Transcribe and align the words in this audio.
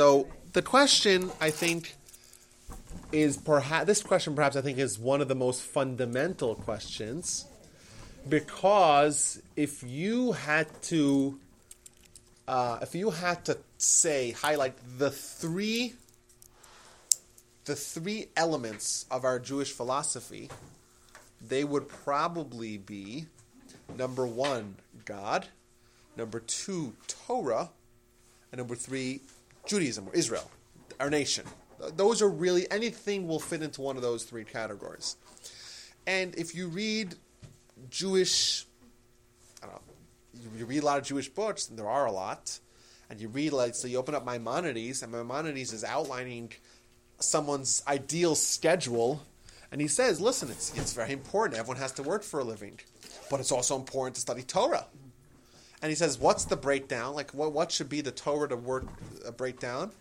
So 0.00 0.28
the 0.54 0.62
question, 0.62 1.30
I 1.42 1.50
think, 1.50 1.94
is 3.12 3.36
perhaps 3.36 3.84
this 3.84 4.02
question 4.02 4.34
perhaps 4.34 4.56
I 4.56 4.62
think 4.62 4.78
is 4.78 4.98
one 4.98 5.20
of 5.20 5.28
the 5.28 5.34
most 5.34 5.60
fundamental 5.60 6.54
questions 6.54 7.44
because 8.26 9.42
if 9.56 9.82
you 9.82 10.32
had 10.32 10.68
to 10.84 11.38
uh, 12.48 12.78
if 12.80 12.94
you 12.94 13.10
had 13.10 13.44
to 13.44 13.58
say 13.76 14.30
highlight 14.30 14.72
the 14.96 15.10
three 15.10 15.92
the 17.66 17.76
three 17.76 18.28
elements 18.38 19.04
of 19.10 19.26
our 19.26 19.38
Jewish 19.38 19.70
philosophy, 19.70 20.48
they 21.46 21.62
would 21.62 21.88
probably 21.88 22.78
be 22.78 23.26
number 23.98 24.26
one, 24.26 24.76
God, 25.04 25.48
number 26.16 26.40
two, 26.40 26.94
Torah, 27.06 27.68
and 28.50 28.60
number 28.60 28.74
three, 28.74 29.20
Judaism 29.70 30.08
or 30.08 30.14
Israel, 30.14 30.50
our 30.98 31.08
nation. 31.10 31.44
Those 31.94 32.20
are 32.22 32.28
really 32.28 32.68
anything 32.72 33.28
will 33.28 33.38
fit 33.38 33.62
into 33.62 33.80
one 33.82 33.94
of 33.94 34.02
those 34.02 34.24
three 34.24 34.42
categories. 34.42 35.16
And 36.08 36.34
if 36.34 36.56
you 36.56 36.66
read 36.66 37.14
Jewish, 37.88 38.66
I 39.62 39.66
don't 39.66 39.76
know, 39.76 40.58
you 40.58 40.66
read 40.66 40.82
a 40.82 40.86
lot 40.86 40.98
of 40.98 41.04
Jewish 41.04 41.28
books, 41.28 41.68
and 41.68 41.78
there 41.78 41.88
are 41.88 42.06
a 42.06 42.10
lot, 42.10 42.58
and 43.08 43.20
you 43.20 43.28
read 43.28 43.52
like 43.52 43.76
so 43.76 43.86
you 43.86 43.96
open 43.96 44.16
up 44.16 44.26
Maimonides, 44.26 45.04
and 45.04 45.12
Maimonides 45.12 45.72
is 45.72 45.84
outlining 45.84 46.50
someone's 47.20 47.80
ideal 47.86 48.34
schedule, 48.34 49.22
and 49.70 49.80
he 49.80 49.86
says, 49.86 50.20
"Listen, 50.20 50.50
it's 50.50 50.76
it's 50.76 50.94
very 50.94 51.12
important. 51.12 51.60
Everyone 51.60 51.80
has 51.80 51.92
to 51.92 52.02
work 52.02 52.24
for 52.24 52.40
a 52.40 52.44
living, 52.44 52.80
but 53.30 53.38
it's 53.38 53.52
also 53.52 53.76
important 53.76 54.16
to 54.16 54.20
study 54.20 54.42
Torah." 54.42 54.86
And 55.82 55.90
he 55.90 55.96
says, 55.96 56.18
"What's 56.18 56.44
the 56.44 56.56
breakdown? 56.56 57.14
Like, 57.14 57.32
what 57.32 57.52
what 57.52 57.72
should 57.72 57.88
be 57.88 58.00
the 58.00 58.10
Torah 58.10 58.48
to 58.48 58.56
work 58.56 58.84
uh, 59.26 59.30
breakdown?" 59.30 59.92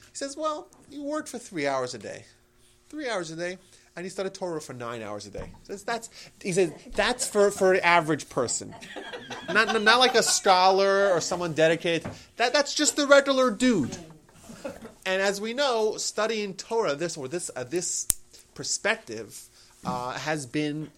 He 0.00 0.16
says, 0.16 0.36
"Well, 0.36 0.68
you 0.90 1.02
work 1.02 1.26
for 1.26 1.38
three 1.38 1.66
hours 1.66 1.94
a 1.94 1.98
day, 1.98 2.24
three 2.88 3.08
hours 3.08 3.30
a 3.30 3.36
day." 3.36 3.58
And 3.96 4.06
he 4.06 4.10
studied 4.10 4.34
Torah 4.34 4.60
for 4.60 4.74
nine 4.74 5.02
hours 5.02 5.26
a 5.26 5.30
day. 5.30 5.50
He 5.60 5.66
says 5.66 5.82
that's 5.82 6.08
he 6.40 6.52
says 6.52 6.72
that's 6.94 7.28
for, 7.28 7.50
for 7.50 7.74
an 7.74 7.80
average 7.80 8.28
person, 8.28 8.74
not 9.52 9.82
not 9.82 9.98
like 9.98 10.14
a 10.14 10.22
scholar 10.22 11.10
or 11.10 11.20
someone 11.20 11.52
dedicated. 11.52 12.08
That 12.36 12.52
that's 12.52 12.74
just 12.74 12.96
the 12.96 13.06
regular 13.08 13.50
dude. 13.50 13.96
And 15.04 15.22
as 15.22 15.40
we 15.40 15.52
know, 15.52 15.96
studying 15.96 16.54
Torah, 16.54 16.94
this 16.94 17.16
or 17.16 17.28
this 17.28 17.50
uh, 17.56 17.64
this 17.64 18.06
perspective, 18.54 19.48
uh, 19.84 20.12
has 20.12 20.46
been 20.46 20.90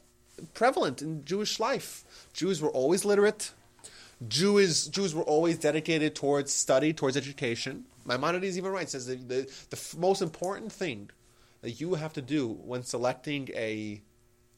prevalent 0.54 1.00
in 1.00 1.24
Jewish 1.24 1.60
life. 1.60 2.04
Jews 2.32 2.60
were 2.60 2.70
always 2.70 3.04
literate. 3.04 3.52
Jews 4.28 4.86
Jews 4.88 5.14
were 5.14 5.22
always 5.22 5.58
dedicated 5.58 6.14
towards 6.14 6.52
study, 6.52 6.92
towards 6.92 7.16
education. 7.16 7.84
Maimonides 8.04 8.58
even 8.58 8.70
writes 8.70 8.92
says 8.92 9.06
the, 9.06 9.16
the, 9.16 9.50
the 9.70 9.96
most 9.98 10.20
important 10.20 10.72
thing 10.72 11.10
that 11.62 11.80
you 11.80 11.94
have 11.94 12.12
to 12.14 12.22
do 12.22 12.48
when 12.48 12.82
selecting 12.82 13.48
a, 13.54 14.00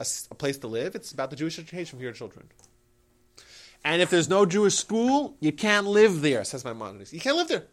a, 0.01 0.07
a 0.31 0.35
place 0.35 0.59
to 0.59 0.67
live, 0.67 0.95
it's 0.95 1.13
about 1.13 1.31
the 1.31 1.37
Jewish 1.37 1.59
education 1.59 1.99
for 1.99 2.03
your 2.03 2.13
children. 2.13 2.49
And 3.85 4.01
if 4.01 4.11
there's 4.11 4.29
no 4.29 4.47
Jewish 4.47 4.75
school, 4.75 5.37
you 5.41 5.53
can't 5.53 5.87
live 5.87 6.23
there, 6.23 6.45
says 6.45 6.65
Maimonides. 6.65 7.13
You 7.13 7.21
can't 7.21 7.37
live 7.37 7.49
there. 7.49 7.65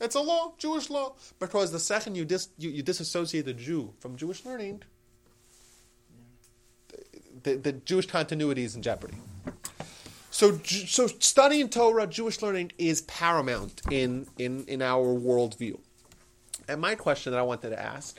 It's 0.00 0.14
a 0.14 0.20
law, 0.20 0.54
Jewish 0.58 0.90
law. 0.90 1.14
Because 1.40 1.72
the 1.72 1.80
second 1.80 2.14
you, 2.14 2.24
dis, 2.24 2.48
you, 2.58 2.70
you 2.70 2.82
disassociate 2.82 3.44
the 3.44 3.52
Jew 3.52 3.92
from 3.98 4.16
Jewish 4.16 4.44
learning, 4.44 4.82
the, 7.42 7.56
the 7.56 7.72
Jewish 7.72 8.06
continuity 8.06 8.62
is 8.62 8.76
in 8.76 8.82
jeopardy. 8.82 9.16
So, 10.32 10.58
so 10.64 11.08
studying 11.08 11.68
Torah, 11.68 12.06
Jewish 12.06 12.40
learning 12.40 12.72
is 12.78 13.02
paramount 13.02 13.82
in, 13.90 14.26
in, 14.38 14.64
in 14.64 14.80
our 14.80 15.04
worldview. 15.04 15.78
And 16.66 16.80
my 16.80 16.94
question 16.94 17.32
that 17.32 17.38
I 17.38 17.42
wanted 17.42 17.68
to 17.68 17.80
ask, 17.80 18.18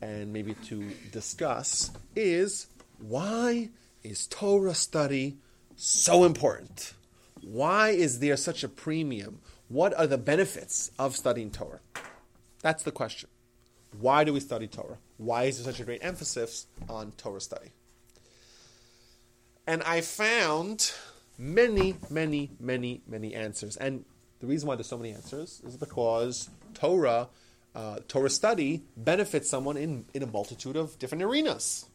and 0.00 0.32
maybe 0.32 0.54
to 0.66 0.88
discuss, 1.10 1.90
is 2.14 2.68
why 2.98 3.70
is 4.04 4.28
Torah 4.28 4.72
study 4.72 5.38
so 5.74 6.22
important? 6.22 6.94
Why 7.42 7.88
is 7.88 8.20
there 8.20 8.36
such 8.36 8.62
a 8.62 8.68
premium? 8.68 9.40
What 9.66 9.98
are 9.98 10.06
the 10.06 10.18
benefits 10.18 10.92
of 10.96 11.16
studying 11.16 11.50
Torah? 11.50 11.80
That's 12.60 12.84
the 12.84 12.92
question. 12.92 13.28
Why 13.98 14.22
do 14.22 14.32
we 14.32 14.38
study 14.38 14.68
Torah? 14.68 14.98
Why 15.16 15.44
is 15.44 15.56
there 15.56 15.72
such 15.72 15.80
a 15.80 15.84
great 15.84 16.04
emphasis 16.04 16.66
on 16.88 17.10
Torah 17.16 17.40
study? 17.40 17.72
And 19.66 19.82
I 19.82 20.02
found 20.02 20.92
many, 21.38 21.96
many, 22.10 22.50
many, 22.60 23.02
many 23.06 23.34
answers. 23.34 23.76
And 23.76 24.04
the 24.40 24.46
reason 24.46 24.68
why 24.68 24.76
there's 24.76 24.88
so 24.88 24.98
many 24.98 25.12
answers 25.12 25.62
is 25.64 25.76
because 25.76 26.50
Torah, 26.74 27.28
uh, 27.74 28.00
Torah 28.08 28.30
study 28.30 28.84
benefits 28.96 29.48
someone 29.48 29.76
in, 29.76 30.04
in 30.14 30.22
a 30.22 30.26
multitude 30.26 30.76
of 30.76 30.98
different 30.98 31.22
arenas. 31.24 31.86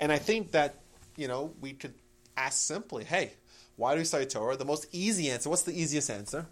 And 0.00 0.12
I 0.12 0.18
think 0.18 0.52
that, 0.52 0.80
you 1.16 1.28
know, 1.28 1.54
we 1.60 1.72
could 1.72 1.94
ask 2.36 2.58
simply, 2.58 3.04
hey, 3.04 3.32
why 3.76 3.94
do 3.94 3.98
we 3.98 4.04
study 4.04 4.26
Torah? 4.26 4.56
The 4.56 4.64
most 4.64 4.86
easy 4.92 5.30
answer, 5.30 5.48
what's 5.50 5.62
the 5.62 5.72
easiest 5.72 6.10
answer? 6.10 6.46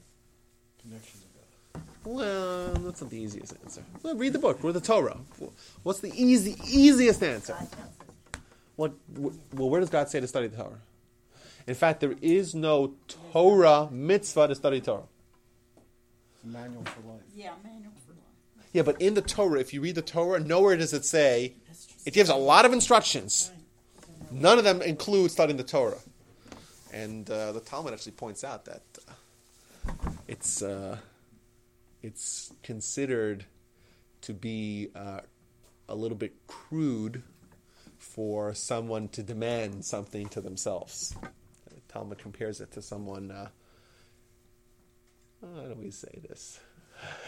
Connection 0.81 1.21
to 1.21 1.27
God. 1.27 1.83
Well, 2.05 2.75
that's 2.75 3.01
not 3.01 3.11
the 3.11 3.21
easiest 3.21 3.55
answer. 3.63 3.83
Well, 4.03 4.17
read 4.17 4.33
the 4.33 4.39
book, 4.39 4.59
read 4.63 4.75
the 4.75 4.81
Torah. 4.81 5.19
What's 5.83 6.01
the 6.01 6.13
easy, 6.15 6.57
easiest 6.67 7.23
answer? 7.23 7.57
What, 8.77 8.93
well, 9.17 9.69
where 9.69 9.81
does 9.81 9.91
God 9.91 10.09
say 10.09 10.19
to 10.19 10.27
study 10.27 10.49
the 10.49 10.57
Torah? 10.57 10.81
In 11.67 11.75
fact, 11.75 12.01
there 12.01 12.17
is 12.21 12.55
no 12.55 12.95
Torah 13.33 13.89
mitzvah 13.91 14.49
to 14.49 14.55
study 14.55 14.81
Torah. 14.81 15.03
Manual 16.45 16.85
for 16.85 17.01
life. 17.09 17.21
Yeah, 17.35 17.53
manual 17.63 17.93
for 18.05 18.13
life. 18.13 18.67
Yeah, 18.73 18.83
but 18.83 19.01
in 19.01 19.15
the 19.15 19.23
Torah, 19.23 19.61
if 19.61 19.73
you 19.73 19.81
read 19.81 19.95
the 19.95 20.03
Torah, 20.03 20.41
nowhere 20.41 20.77
does 20.77 20.93
it 20.93 21.05
say, 21.05 21.55
it 22.05 22.15
gives 22.15 22.31
a 22.31 22.35
lot 22.35 22.65
of 22.65 22.73
instructions. 22.73 23.53
None 24.31 24.59
of 24.59 24.65
them 24.65 24.83
include 24.83 25.31
studying 25.31 25.57
the 25.57 25.63
Torah. 25.63 25.99
And 26.93 27.31
uh, 27.31 27.53
the 27.53 27.61
Talmud 27.61 27.93
actually 27.93 28.13
points 28.13 28.45
out 28.45 28.65
that 28.65 28.83
uh, 29.09 29.93
it's, 30.27 30.63
uh, 30.63 30.99
it's 32.03 32.53
considered 32.63 33.45
to 34.23 34.33
be 34.33 34.89
uh, 34.95 35.21
a 35.89 35.95
little 35.95 36.17
bit 36.17 36.35
crude 36.47 37.23
for 37.99 38.53
someone 38.53 39.09
to 39.09 39.23
demand 39.23 39.85
something 39.85 40.29
to 40.31 40.41
themselves. 40.41 41.15
The 41.93 41.99
Talmud 41.99 42.19
compares 42.19 42.61
it 42.61 42.73
to 42.73 42.83
someone. 42.83 43.31
Uh, 43.31 43.49
how 45.43 45.69
do 45.69 45.75
we 45.75 45.91
say 45.91 46.21
this? 46.29 46.61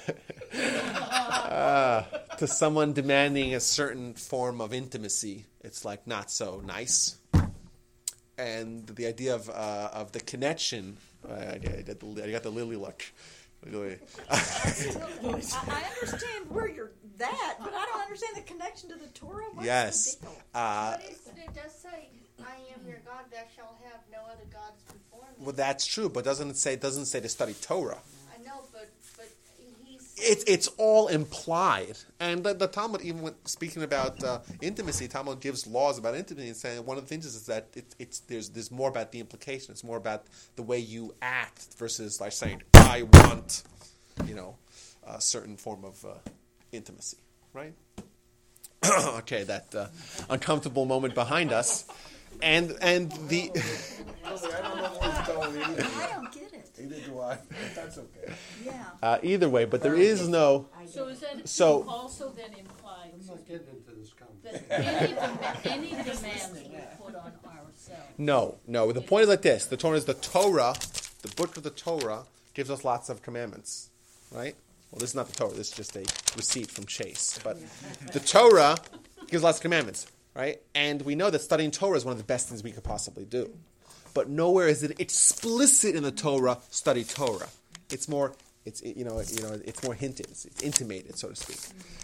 uh, 0.54 2.02
to 2.38 2.46
someone 2.46 2.92
demanding 2.92 3.54
a 3.54 3.60
certain 3.60 4.14
form 4.14 4.60
of 4.60 4.72
intimacy, 4.72 5.46
it's 5.60 5.84
like 5.84 6.06
not 6.06 6.30
so 6.30 6.62
nice. 6.64 7.16
And 8.38 8.86
the 8.86 9.06
idea 9.06 9.34
of 9.34 9.50
uh, 9.50 9.90
of 9.92 10.12
the 10.12 10.20
connection, 10.20 10.96
I, 11.28 11.58
got 11.58 12.00
the, 12.00 12.24
I 12.24 12.30
got 12.30 12.42
the 12.42 12.50
lily 12.50 12.76
look. 12.76 13.04
I, 13.66 13.96
I 14.30 15.84
understand 15.94 16.50
where 16.50 16.68
you're 16.68 16.92
that, 17.18 17.56
but 17.60 17.72
I 17.72 17.86
don't 17.86 18.02
understand 18.02 18.36
the 18.36 18.42
connection 18.42 18.90
to 18.90 18.96
the 18.96 19.06
Torah. 19.08 19.44
What's 19.52 19.66
yes. 19.66 20.14
the? 20.16 20.28
Uh, 20.54 20.96
But 21.24 21.38
it 21.38 21.54
does 21.54 21.72
say, 21.74 22.08
I 22.46 22.56
am 22.74 22.86
your 22.86 22.98
God, 23.04 23.24
thou 23.30 23.38
shalt 23.54 23.76
have 23.84 24.00
no 24.12 24.18
other 24.32 24.44
gods 24.52 24.82
before 24.86 25.26
me. 25.38 25.44
well, 25.44 25.54
that's 25.54 25.86
true, 25.86 26.08
but 26.08 26.24
doesn't 26.24 26.50
it 26.50 26.56
say 26.56 26.76
doesn't 26.76 27.04
it 27.04 27.06
say 27.06 27.20
to 27.20 27.28
study 27.28 27.54
Torah? 27.54 27.98
I 28.34 28.42
know, 28.44 28.60
but, 28.72 28.90
but 29.16 29.28
he's. 29.84 30.14
It's 30.16 30.44
it's 30.46 30.68
all 30.78 31.08
implied, 31.08 31.96
and 32.20 32.44
the, 32.44 32.54
the 32.54 32.66
Talmud 32.66 33.02
even 33.02 33.22
when 33.22 33.34
speaking 33.44 33.82
about 33.82 34.22
uh, 34.22 34.40
intimacy, 34.60 35.08
Talmud 35.08 35.40
gives 35.40 35.66
laws 35.66 35.98
about 35.98 36.14
intimacy, 36.14 36.48
and 36.48 36.56
saying 36.56 36.84
one 36.84 36.98
of 36.98 37.04
the 37.04 37.08
things 37.08 37.26
is, 37.26 37.34
is 37.34 37.46
that 37.46 37.68
it, 37.74 37.94
it's 37.98 38.20
there's 38.20 38.50
there's 38.50 38.70
more 38.70 38.88
about 38.88 39.12
the 39.12 39.20
implication. 39.20 39.72
It's 39.72 39.84
more 39.84 39.96
about 39.96 40.24
the 40.56 40.62
way 40.62 40.78
you 40.78 41.14
act 41.22 41.74
versus 41.78 42.20
like 42.20 42.32
saying 42.32 42.62
I 42.74 43.02
want, 43.02 43.62
you 44.26 44.34
know, 44.34 44.56
a 45.06 45.20
certain 45.20 45.56
form 45.56 45.84
of 45.84 46.04
uh, 46.04 46.14
intimacy, 46.72 47.18
right? 47.52 47.74
okay, 49.18 49.44
that 49.44 49.74
uh, 49.74 49.86
uncomfortable 50.28 50.84
moment 50.84 51.14
behind 51.14 51.52
us, 51.52 51.86
and 52.44 52.76
and 52.80 53.10
the. 53.28 53.50
I 54.24 54.28
don't 54.30 54.76
know 54.76 54.82
what 54.84 55.16
he's 55.16 55.26
going 55.26 55.56
either. 55.62 55.82
I 55.96 56.08
don't 56.12 56.32
get 56.32 56.52
it. 56.52 56.70
Neither 56.78 57.00
do 57.06 57.20
I. 57.20 57.36
But 57.36 57.74
that's 57.74 57.98
okay. 57.98 58.32
Yeah. 58.64 58.84
Uh, 59.02 59.18
either 59.22 59.48
way, 59.48 59.64
but 59.64 59.82
there 59.82 59.94
is 59.94 60.28
no. 60.28 60.66
So 60.86 61.08
is 61.08 61.20
that 61.20 61.48
So- 61.48 61.84
also 61.88 62.30
then 62.30 62.50
implies 62.58 63.10
I'm 63.20 63.26
not 63.26 63.46
getting 63.46 63.66
into 63.68 63.90
this 63.98 64.12
conversation. 64.12 64.64
that 64.68 64.80
any, 65.02 65.14
dem- 65.14 65.38
any 65.64 65.88
demands 65.90 66.52
we 66.52 66.78
put 67.02 67.14
on 67.14 67.32
ourselves? 67.46 68.02
No, 68.18 68.56
no. 68.66 68.92
The 68.92 69.00
point 69.00 69.22
is 69.24 69.28
like 69.28 69.42
this: 69.42 69.66
the 69.66 69.76
Torah 69.76 69.96
is 69.96 70.04
the 70.04 70.14
Torah, 70.14 70.74
the 71.22 71.28
book 71.36 71.56
of 71.56 71.62
the 71.62 71.70
Torah 71.70 72.24
gives 72.54 72.70
us 72.70 72.84
lots 72.84 73.08
of 73.08 73.22
commandments, 73.22 73.90
right? 74.30 74.54
Well, 74.90 75.00
this 75.00 75.10
is 75.10 75.14
not 75.16 75.28
the 75.28 75.34
Torah. 75.34 75.52
This 75.52 75.70
is 75.70 75.76
just 75.76 75.96
a 75.96 76.04
receipt 76.36 76.70
from 76.70 76.86
Chase. 76.86 77.38
But 77.42 77.58
the 78.12 78.20
Torah 78.20 78.76
gives 79.28 79.42
lots 79.42 79.58
of 79.58 79.62
commandments, 79.62 80.06
right? 80.34 80.60
And 80.74 81.02
we 81.02 81.14
know 81.14 81.30
that 81.30 81.40
studying 81.40 81.70
Torah 81.70 81.96
is 81.96 82.04
one 82.04 82.12
of 82.12 82.18
the 82.18 82.24
best 82.24 82.48
things 82.48 82.62
we 82.62 82.72
could 82.72 82.84
possibly 82.84 83.24
do. 83.24 83.50
But 84.14 84.28
nowhere 84.28 84.68
is 84.68 84.82
it 84.82 85.00
explicit 85.00 85.94
in 85.94 86.02
the 86.02 86.12
Torah 86.12 86.58
study 86.70 87.04
Torah. 87.04 87.48
It's 87.90 88.08
more 88.08 88.34
It's 88.64 88.82
you 88.82 89.04
know 89.04 89.20
you 89.20 89.42
know 89.42 89.60
it's 89.64 89.82
more 89.82 89.94
hinted, 89.94 90.26
it's 90.30 90.46
intimated, 90.62 91.18
so 91.18 91.28
to 91.28 91.36
speak. 91.36 91.58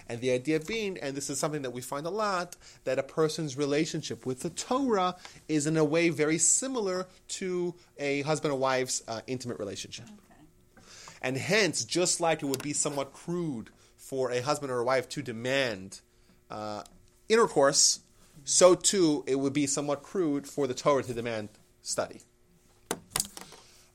And 0.09 0.21
the 0.21 0.33
idea 0.33 0.61
being, 0.61 0.99
and 0.99 1.17
this 1.17 1.31
is 1.31 1.39
something 1.39 1.63
that 1.63 1.73
we 1.73 1.81
find 1.81 2.05
a 2.05 2.11
lot, 2.11 2.57
that 2.85 2.99
a 2.99 3.03
person's 3.03 3.57
relationship 3.57 4.27
with 4.27 4.41
the 4.41 4.51
Torah 4.51 5.15
is 5.49 5.67
in 5.67 5.77
a 5.77 5.85
way 5.85 6.11
very 6.11 6.37
similar 6.37 7.07
to 7.39 7.75
a 7.97 8.23
husband 8.23 8.53
and 8.53 8.61
wife's 8.61 9.03
uh, 9.09 9.21
intimate 9.27 9.59
relationship. 9.59 10.07
Okay. 10.07 10.85
And 11.23 11.37
hence, 11.37 11.85
just 11.85 12.21
like 12.21 12.43
it 12.43 12.47
would 12.47 12.63
be 12.63 12.73
somewhat 12.73 13.13
crude 13.13 13.71
for 13.97 14.31
a 14.33 14.41
husband 14.41 14.73
or 14.73 14.81
a 14.81 14.85
wife 14.85 15.09
to 15.11 15.23
demand 15.23 16.01
uh, 16.51 16.83
intercourse, 17.29 18.01
so 18.45 18.75
too 18.75 19.25
it 19.27 19.37
would 19.37 19.53
be 19.53 19.67
somewhat 19.67 20.03
crude 20.03 20.47
for 20.47 20.67
the 20.67 20.75
Torah 20.75 21.03
to 21.03 21.15
demand 21.15 21.49
study. 21.83 22.21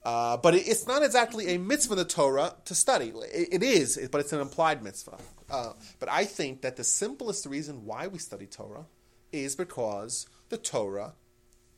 Uh, 0.04 0.38
but 0.38 0.54
it, 0.54 0.68
it's 0.68 0.86
not 0.86 1.02
exactly 1.02 1.56
a 1.56 1.58
mitzvah 1.58 1.94
in 1.94 1.98
the 1.98 2.06
Torah 2.06 2.54
to 2.66 2.76
study. 2.76 3.12
It, 3.34 3.50
it 3.54 3.64
is, 3.64 4.08
but 4.12 4.22
it's 4.22 4.32
an 4.34 4.40
implied 4.40 4.84
mitzvah. 4.84 5.18
Uh, 5.50 5.74
but 6.00 6.10
I 6.10 6.26
think 6.26 6.62
that 6.62 6.76
the 6.76 6.84
simplest 6.84 7.46
reason 7.48 7.86
why 7.86 8.08
we 8.08 8.20
study 8.20 8.46
Torah 8.46 8.86
is 9.32 9.56
because 9.56 10.28
the 10.50 10.58
Torah 10.58 11.14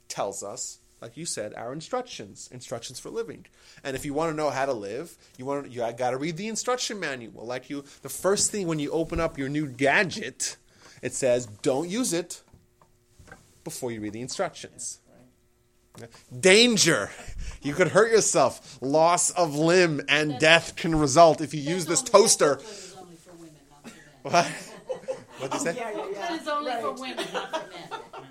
tells 0.09 0.43
us, 0.43 0.79
like 1.01 1.15
you 1.15 1.25
said, 1.25 1.53
our 1.53 1.71
instructions, 1.71 2.49
instructions 2.51 2.99
for 2.99 3.09
living. 3.09 3.45
And 3.83 3.95
if 3.95 4.03
you 4.03 4.13
want 4.13 4.31
to 4.31 4.35
know 4.35 4.49
how 4.49 4.65
to 4.65 4.73
live, 4.73 5.17
you 5.37 5.45
want 5.45 5.65
to, 5.65 5.71
you 5.71 5.79
got 5.93 6.11
to 6.11 6.17
read 6.17 6.35
the 6.35 6.47
instruction 6.47 6.99
manual. 6.99 7.45
Like 7.45 7.69
you, 7.69 7.85
the 8.01 8.09
first 8.09 8.51
thing 8.51 8.67
when 8.67 8.79
you 8.79 8.91
open 8.91 9.21
up 9.21 9.37
your 9.37 9.47
new 9.47 9.67
gadget, 9.67 10.57
it 11.01 11.13
says, 11.13 11.45
"Don't 11.61 11.87
use 11.87 12.13
it 12.13 12.41
before 13.69 13.91
you 13.91 13.99
read 14.01 14.13
the 14.13 14.21
instructions." 14.21 14.99
Danger! 16.39 17.09
You 17.61 17.73
could 17.73 17.89
hurt 17.89 18.11
yourself. 18.11 18.77
Loss 18.81 19.31
of 19.31 19.55
limb 19.55 20.01
and 20.07 20.39
death 20.39 20.75
can 20.75 20.93
result 20.95 21.41
if 21.41 21.53
you 21.53 21.61
use 21.61 21.85
this 21.87 22.01
toaster. 22.01 22.59
only- 22.59 22.63
that 22.63 22.69
is 22.69 22.95
only 22.97 23.15
for 23.15 23.31
women, 23.33 23.55
not 23.71 23.81
for 23.83 23.87
men. 23.89 23.95
What? 24.21 24.45
What'd 25.39 25.53
you 25.53 25.59
say? 25.59 25.73
That 25.73 26.41
is 26.41 26.47
only 26.47 26.71
for 26.71 26.91
women, 26.93 27.25
not 27.33 27.51
for 27.51 28.21
men. 28.21 28.27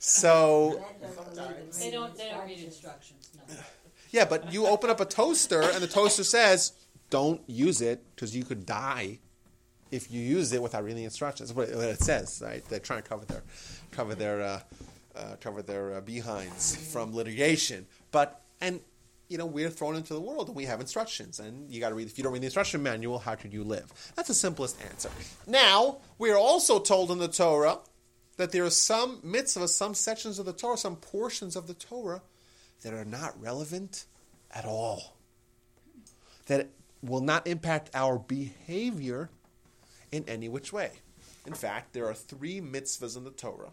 So, 0.00 0.84
They 1.78 1.90
don't, 1.90 2.16
they 2.16 2.30
don't 2.30 2.46
read 2.46 2.58
instructions, 2.58 3.30
no. 3.36 3.54
yeah, 4.10 4.24
but 4.24 4.52
you 4.52 4.66
open 4.66 4.90
up 4.90 5.00
a 5.00 5.04
toaster 5.04 5.62
and 5.62 5.82
the 5.82 5.88
toaster 5.88 6.24
says, 6.24 6.72
don't 7.10 7.40
use 7.46 7.80
it 7.80 8.04
because 8.14 8.34
you 8.34 8.44
could 8.44 8.66
die 8.66 9.20
if 9.90 10.10
you 10.10 10.20
use 10.20 10.52
it 10.52 10.62
without 10.62 10.84
reading 10.84 10.98
the 10.98 11.04
instructions. 11.04 11.52
That's 11.52 11.74
what 11.74 11.84
it, 11.84 12.00
says, 12.00 12.42
right? 12.44 12.64
They're 12.68 12.78
trying 12.78 13.02
to 13.02 13.08
cover 13.08 13.24
their, 13.24 13.42
cover 13.90 14.14
their, 14.14 14.42
uh, 14.42 14.60
uh, 15.16 15.36
cover 15.40 15.62
their 15.62 15.94
uh, 15.94 16.00
behinds 16.00 16.76
from 16.92 17.14
litigation. 17.14 17.86
But, 18.10 18.40
and, 18.60 18.80
you 19.28 19.38
know, 19.38 19.46
we're 19.46 19.70
thrown 19.70 19.96
into 19.96 20.14
the 20.14 20.20
world 20.20 20.48
and 20.48 20.56
we 20.56 20.64
have 20.64 20.80
instructions. 20.80 21.40
And 21.40 21.70
you 21.70 21.80
got 21.80 21.90
to 21.90 21.94
read, 21.94 22.06
if 22.06 22.18
you 22.18 22.24
don't 22.24 22.32
read 22.32 22.42
the 22.42 22.46
instruction 22.46 22.82
manual, 22.82 23.18
how 23.18 23.34
could 23.34 23.52
you 23.52 23.64
live? 23.64 23.92
That's 24.14 24.28
the 24.28 24.34
simplest 24.34 24.80
answer. 24.84 25.10
Now, 25.46 25.98
we 26.18 26.30
are 26.30 26.38
also 26.38 26.78
told 26.78 27.10
in 27.10 27.18
the 27.18 27.28
Torah 27.28 27.78
that 28.36 28.52
there 28.52 28.64
are 28.64 28.70
some 28.70 29.20
mitzvahs, 29.22 29.70
some 29.70 29.94
sections 29.94 30.38
of 30.38 30.46
the 30.46 30.52
Torah, 30.52 30.76
some 30.76 30.96
portions 30.96 31.56
of 31.56 31.66
the 31.66 31.74
Torah 31.74 32.22
that 32.82 32.94
are 32.94 33.04
not 33.04 33.40
relevant 33.40 34.04
at 34.50 34.64
all. 34.64 35.16
That 36.46 36.68
will 37.02 37.20
not 37.20 37.46
impact 37.46 37.90
our 37.94 38.18
behavior 38.18 39.30
in 40.12 40.24
any 40.28 40.48
which 40.48 40.72
way. 40.72 40.92
In 41.46 41.54
fact, 41.54 41.92
there 41.92 42.06
are 42.06 42.14
three 42.14 42.60
mitzvahs 42.60 43.16
in 43.16 43.24
the 43.24 43.30
Torah 43.30 43.72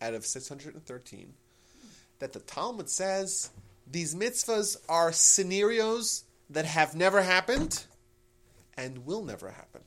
out 0.00 0.14
of 0.14 0.26
613 0.26 1.34
that 2.18 2.32
the 2.32 2.40
Talmud 2.40 2.88
says 2.88 3.50
these 3.86 4.14
mitzvahs 4.14 4.76
are 4.88 5.12
scenarios 5.12 6.24
that 6.50 6.64
have 6.64 6.94
never 6.94 7.22
happened 7.22 7.84
and 8.76 9.06
will 9.06 9.24
never 9.24 9.50
happen. 9.50 9.82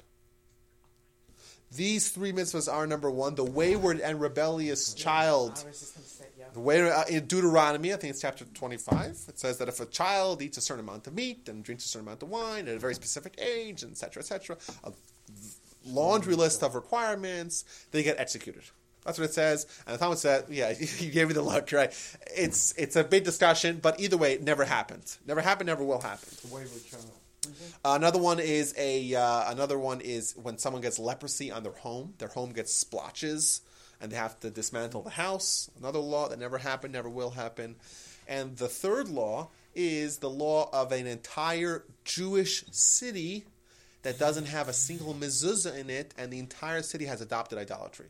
These 1.76 2.10
three 2.10 2.32
mitzvahs 2.32 2.72
are 2.72 2.88
number 2.88 3.12
one, 3.12 3.36
the 3.36 3.44
wayward 3.44 4.00
and 4.00 4.22
rebellious 4.22 4.94
child. 4.94 5.64
I 5.64 5.68
was 5.68 5.80
just 5.80 5.96
going 5.96 6.04
to 6.04 6.10
say, 6.10 6.26
yeah. 6.40 6.46
The 6.54 6.62
way 6.62 6.90
uh, 6.90 7.04
in 7.10 7.26
Deuteronomy, 7.26 7.94
I 7.94 7.98
think 7.98 8.12
it's 8.12 8.22
chapter 8.22 8.46
25, 8.46 9.26
it 9.28 9.38
says 9.38 9.58
that 9.58 9.68
if 9.68 9.82
a 9.82 9.86
child 9.86 10.42
eats 10.42 10.58
a 10.58 10.62
certain 10.62 10.86
amount 10.86 11.08
of 11.08 11.14
meat 11.14 11.50
and 11.50 11.64
drinks 11.64 11.86
a 11.86 11.90
certain 11.90 12.08
amount 12.08 12.24
of 12.24 12.30
wine 12.30 12.70
at 12.70 12.76
a 12.76 12.80
very 12.80 12.96
specific 12.96 13.38
age, 13.38 13.84
etc., 13.84 14.22
etc., 14.22 14.58
a 14.86 14.94
laundry 15.86 16.36
list 16.36 16.64
of 16.64 16.74
requirements, 16.74 17.66
they 17.92 18.02
get 18.02 18.18
executed. 18.18 18.64
That's 19.04 19.20
what 19.20 19.26
it 19.26 19.34
says. 19.34 19.66
And 19.86 19.96
the 19.96 20.00
Talmud 20.00 20.20
said, 20.20 20.46
yeah, 20.50 20.74
you 21.00 21.12
gave 21.12 21.28
me 21.28 21.34
the 21.34 21.42
look, 21.42 21.72
right? 21.72 21.94
It's 22.36 22.74
it's 22.78 22.96
a 22.96 23.04
big 23.04 23.24
discussion, 23.24 23.80
but 23.82 24.00
either 24.00 24.18
way, 24.18 24.34
it 24.34 24.44
never 24.44 24.66
happened. 24.66 25.18
Never 25.26 25.42
happened, 25.42 25.68
never 25.68 25.84
will 25.84 26.02
happen. 26.02 26.30
The 26.42 26.54
wayward 26.54 26.86
child. 26.86 27.12
Uh, 27.84 27.94
another 27.96 28.20
one 28.20 28.40
is 28.40 28.74
a 28.78 29.16
uh, 29.16 29.52
another 29.52 29.78
one 29.78 30.02
is 30.02 30.36
when 30.36 30.58
someone 30.58 30.82
gets 30.82 31.00
leprosy 31.00 31.52
on 31.52 31.64
their 31.64 31.74
home, 31.74 32.14
their 32.18 32.28
home 32.28 32.52
gets 32.52 32.74
splotches, 32.74 33.62
and 34.02 34.12
they 34.12 34.16
have 34.18 34.40
to 34.42 34.50
dismantle 34.50 35.02
the 35.02 35.12
house. 35.12 35.70
Another 35.80 36.00
law 36.00 36.30
that 36.30 36.40
never 36.40 36.58
happened, 36.58 36.94
never 36.94 37.10
will 37.10 37.32
happen. 37.32 37.76
And 38.28 38.58
the 38.58 38.68
third 38.68 39.08
law 39.08 39.50
is 39.74 40.18
the 40.18 40.30
law 40.30 40.70
of 40.74 40.92
an 40.92 41.08
entire 41.08 41.84
Jewish 42.04 42.66
city 42.72 43.46
that 44.04 44.20
doesn't 44.20 44.46
have 44.46 44.68
a 44.68 44.74
single 44.74 45.14
mezuzah 45.14 45.78
in 45.78 45.90
it, 45.90 46.14
and 46.18 46.32
the 46.32 46.40
entire 46.40 46.82
city 46.82 47.06
has 47.06 47.22
adopted 47.22 47.58
idolatry. 47.58 48.08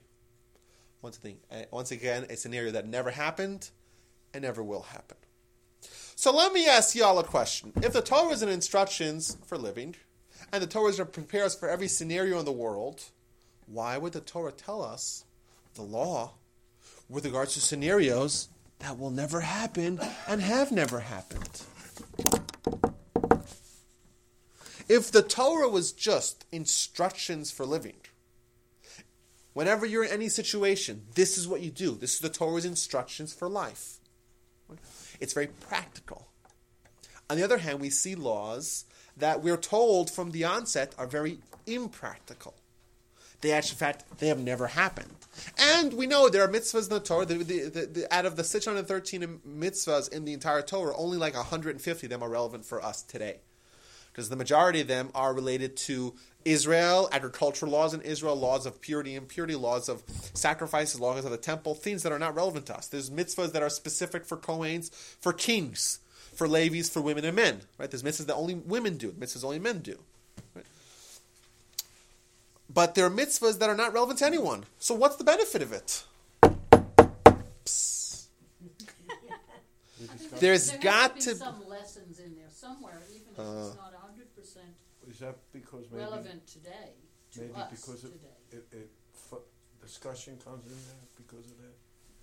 Once 1.01 1.17
thing, 1.17 1.37
once 1.71 1.91
again, 1.91 2.25
a 2.29 2.35
scenario 2.35 2.71
that 2.71 2.87
never 2.87 3.11
happened 3.11 3.69
and 4.33 4.43
never 4.43 4.63
will 4.63 4.81
happen. 4.81 5.17
So 6.19 6.35
let 6.35 6.51
me 6.51 6.67
ask 6.67 6.95
y'all 6.95 7.19
a 7.19 7.23
question. 7.23 7.71
If 7.83 7.93
the 7.93 8.01
Torah 8.01 8.33
is 8.33 8.41
an 8.41 8.49
instructions 8.49 9.37
for 9.45 9.55
living, 9.55 9.95
and 10.51 10.63
the 10.63 10.67
Torah 10.67 10.89
is 10.89 10.95
to 10.95 11.05
prepare 11.05 11.43
us 11.43 11.53
for 11.53 11.69
every 11.69 11.87
scenario 11.87 12.39
in 12.39 12.45
the 12.45 12.51
world, 12.51 13.03
why 13.67 13.99
would 13.99 14.13
the 14.13 14.19
Torah 14.19 14.51
tell 14.51 14.83
us 14.83 15.25
the 15.75 15.83
law 15.83 16.33
with 17.07 17.23
regards 17.23 17.53
to 17.53 17.61
scenarios 17.61 18.49
that 18.79 18.97
will 18.97 19.11
never 19.11 19.41
happen 19.41 19.99
and 20.27 20.41
have 20.41 20.71
never 20.71 21.01
happened? 21.01 21.61
If 24.89 25.11
the 25.11 25.21
Torah 25.21 25.69
was 25.69 25.91
just 25.91 26.45
instructions 26.51 27.51
for 27.51 27.63
living, 27.63 27.97
whenever 29.53 29.85
you're 29.85 30.05
in 30.05 30.11
any 30.11 30.29
situation, 30.29 31.03
this 31.13 31.37
is 31.37 31.47
what 31.47 31.61
you 31.61 31.69
do. 31.69 31.93
This 31.93 32.15
is 32.15 32.21
the 32.21 32.29
Torah's 32.29 32.65
instructions 32.65 33.35
for 33.35 33.47
life. 33.47 33.99
It's 35.19 35.33
very 35.33 35.47
practical. 35.47 36.27
On 37.29 37.37
the 37.37 37.43
other 37.43 37.57
hand, 37.57 37.79
we 37.79 37.89
see 37.89 38.15
laws 38.15 38.85
that 39.17 39.43
we're 39.43 39.57
told 39.57 40.09
from 40.09 40.31
the 40.31 40.45
onset 40.45 40.93
are 40.97 41.07
very 41.07 41.39
impractical. 41.65 42.55
They 43.41 43.51
actually, 43.51 43.73
in 43.73 43.77
fact, 43.77 44.19
they 44.19 44.27
have 44.27 44.39
never 44.39 44.67
happened. 44.67 45.13
And 45.57 45.93
we 45.93 46.07
know 46.07 46.27
there 46.29 46.43
are 46.43 46.47
mitzvahs 46.47 46.83
in 46.85 46.89
the 46.89 46.99
Torah. 46.99 47.25
The, 47.25 47.43
the, 47.43 47.85
the, 47.85 48.07
out 48.13 48.25
of 48.25 48.35
the 48.35 48.43
613 48.43 49.41
mitzvahs 49.47 50.11
in 50.11 50.25
the 50.25 50.33
entire 50.33 50.61
Torah, 50.61 50.95
only 50.97 51.17
like 51.17 51.35
150 51.35 52.07
of 52.07 52.09
them 52.09 52.23
are 52.23 52.29
relevant 52.29 52.65
for 52.65 52.83
us 52.83 53.03
today. 53.03 53.41
Because 54.11 54.29
the 54.29 54.35
majority 54.35 54.81
of 54.81 54.87
them 54.87 55.11
are 55.13 55.33
related 55.33 55.77
to 55.77 56.15
Israel, 56.47 57.09
agricultural 57.11 57.71
laws 57.71 57.93
in 57.93 58.01
Israel, 58.01 58.35
laws 58.35 58.65
of 58.65 58.81
purity 58.81 59.15
and 59.15 59.23
impurity, 59.23 59.55
laws 59.55 59.89
of 59.89 60.01
sacrifices, 60.33 60.99
laws 60.99 61.25
of 61.25 61.31
the 61.31 61.37
temple, 61.37 61.75
things 61.75 62.03
that 62.03 62.11
are 62.11 62.19
not 62.19 62.35
relevant 62.35 62.65
to 62.67 62.75
us. 62.77 62.87
There's 62.87 63.09
mitzvahs 63.09 63.51
that 63.51 63.61
are 63.61 63.69
specific 63.69 64.25
for 64.25 64.37
Kohanes, 64.37 64.89
for 65.19 65.33
kings, 65.33 65.99
for 66.33 66.47
Levies, 66.47 66.89
for 66.89 67.01
women 67.01 67.25
and 67.25 67.35
men. 67.35 67.61
Right? 67.77 67.91
There's 67.91 68.03
mitzvahs 68.03 68.27
that 68.27 68.35
only 68.35 68.55
women 68.55 68.97
do, 68.97 69.11
mitzvahs 69.11 69.43
only 69.43 69.59
men 69.59 69.79
do. 69.79 69.97
Right? 70.55 70.65
But 72.73 72.95
there 72.95 73.05
are 73.05 73.11
mitzvahs 73.11 73.59
that 73.59 73.69
are 73.69 73.75
not 73.75 73.93
relevant 73.93 74.19
to 74.19 74.25
anyone. 74.25 74.65
So 74.79 74.95
what's 74.95 75.17
the 75.17 75.23
benefit 75.25 75.61
of 75.61 75.73
it? 75.73 76.03
There's 80.39 80.69
There 80.71 80.79
got 80.79 81.19
to 81.21 81.29
be 81.31 81.35
some 81.35 81.67
lessons 81.67 82.19
in 82.19 82.35
there 82.35 82.45
somewhere, 82.53 83.01
even 83.09 83.27
if 83.33 83.39
Uh. 83.39 83.67
it's 83.67 83.75
not 83.75 83.93
Is 85.17 85.21
that 85.21 85.35
because 85.51 85.85
maybe 85.91 86.03
relevant 86.03 86.45
today, 86.45 86.93
maybe 87.37 87.53
us 87.55 87.71
because 87.71 88.03
it, 88.03 88.11
today. 88.13 88.27
it, 88.51 88.67
it 88.71 88.89
fu- 89.13 89.41
discussion 89.81 90.37
comes 90.45 90.63
in 90.65 90.77
there 90.85 91.07
because 91.17 91.45
of 91.49 91.57
that? 91.57 91.73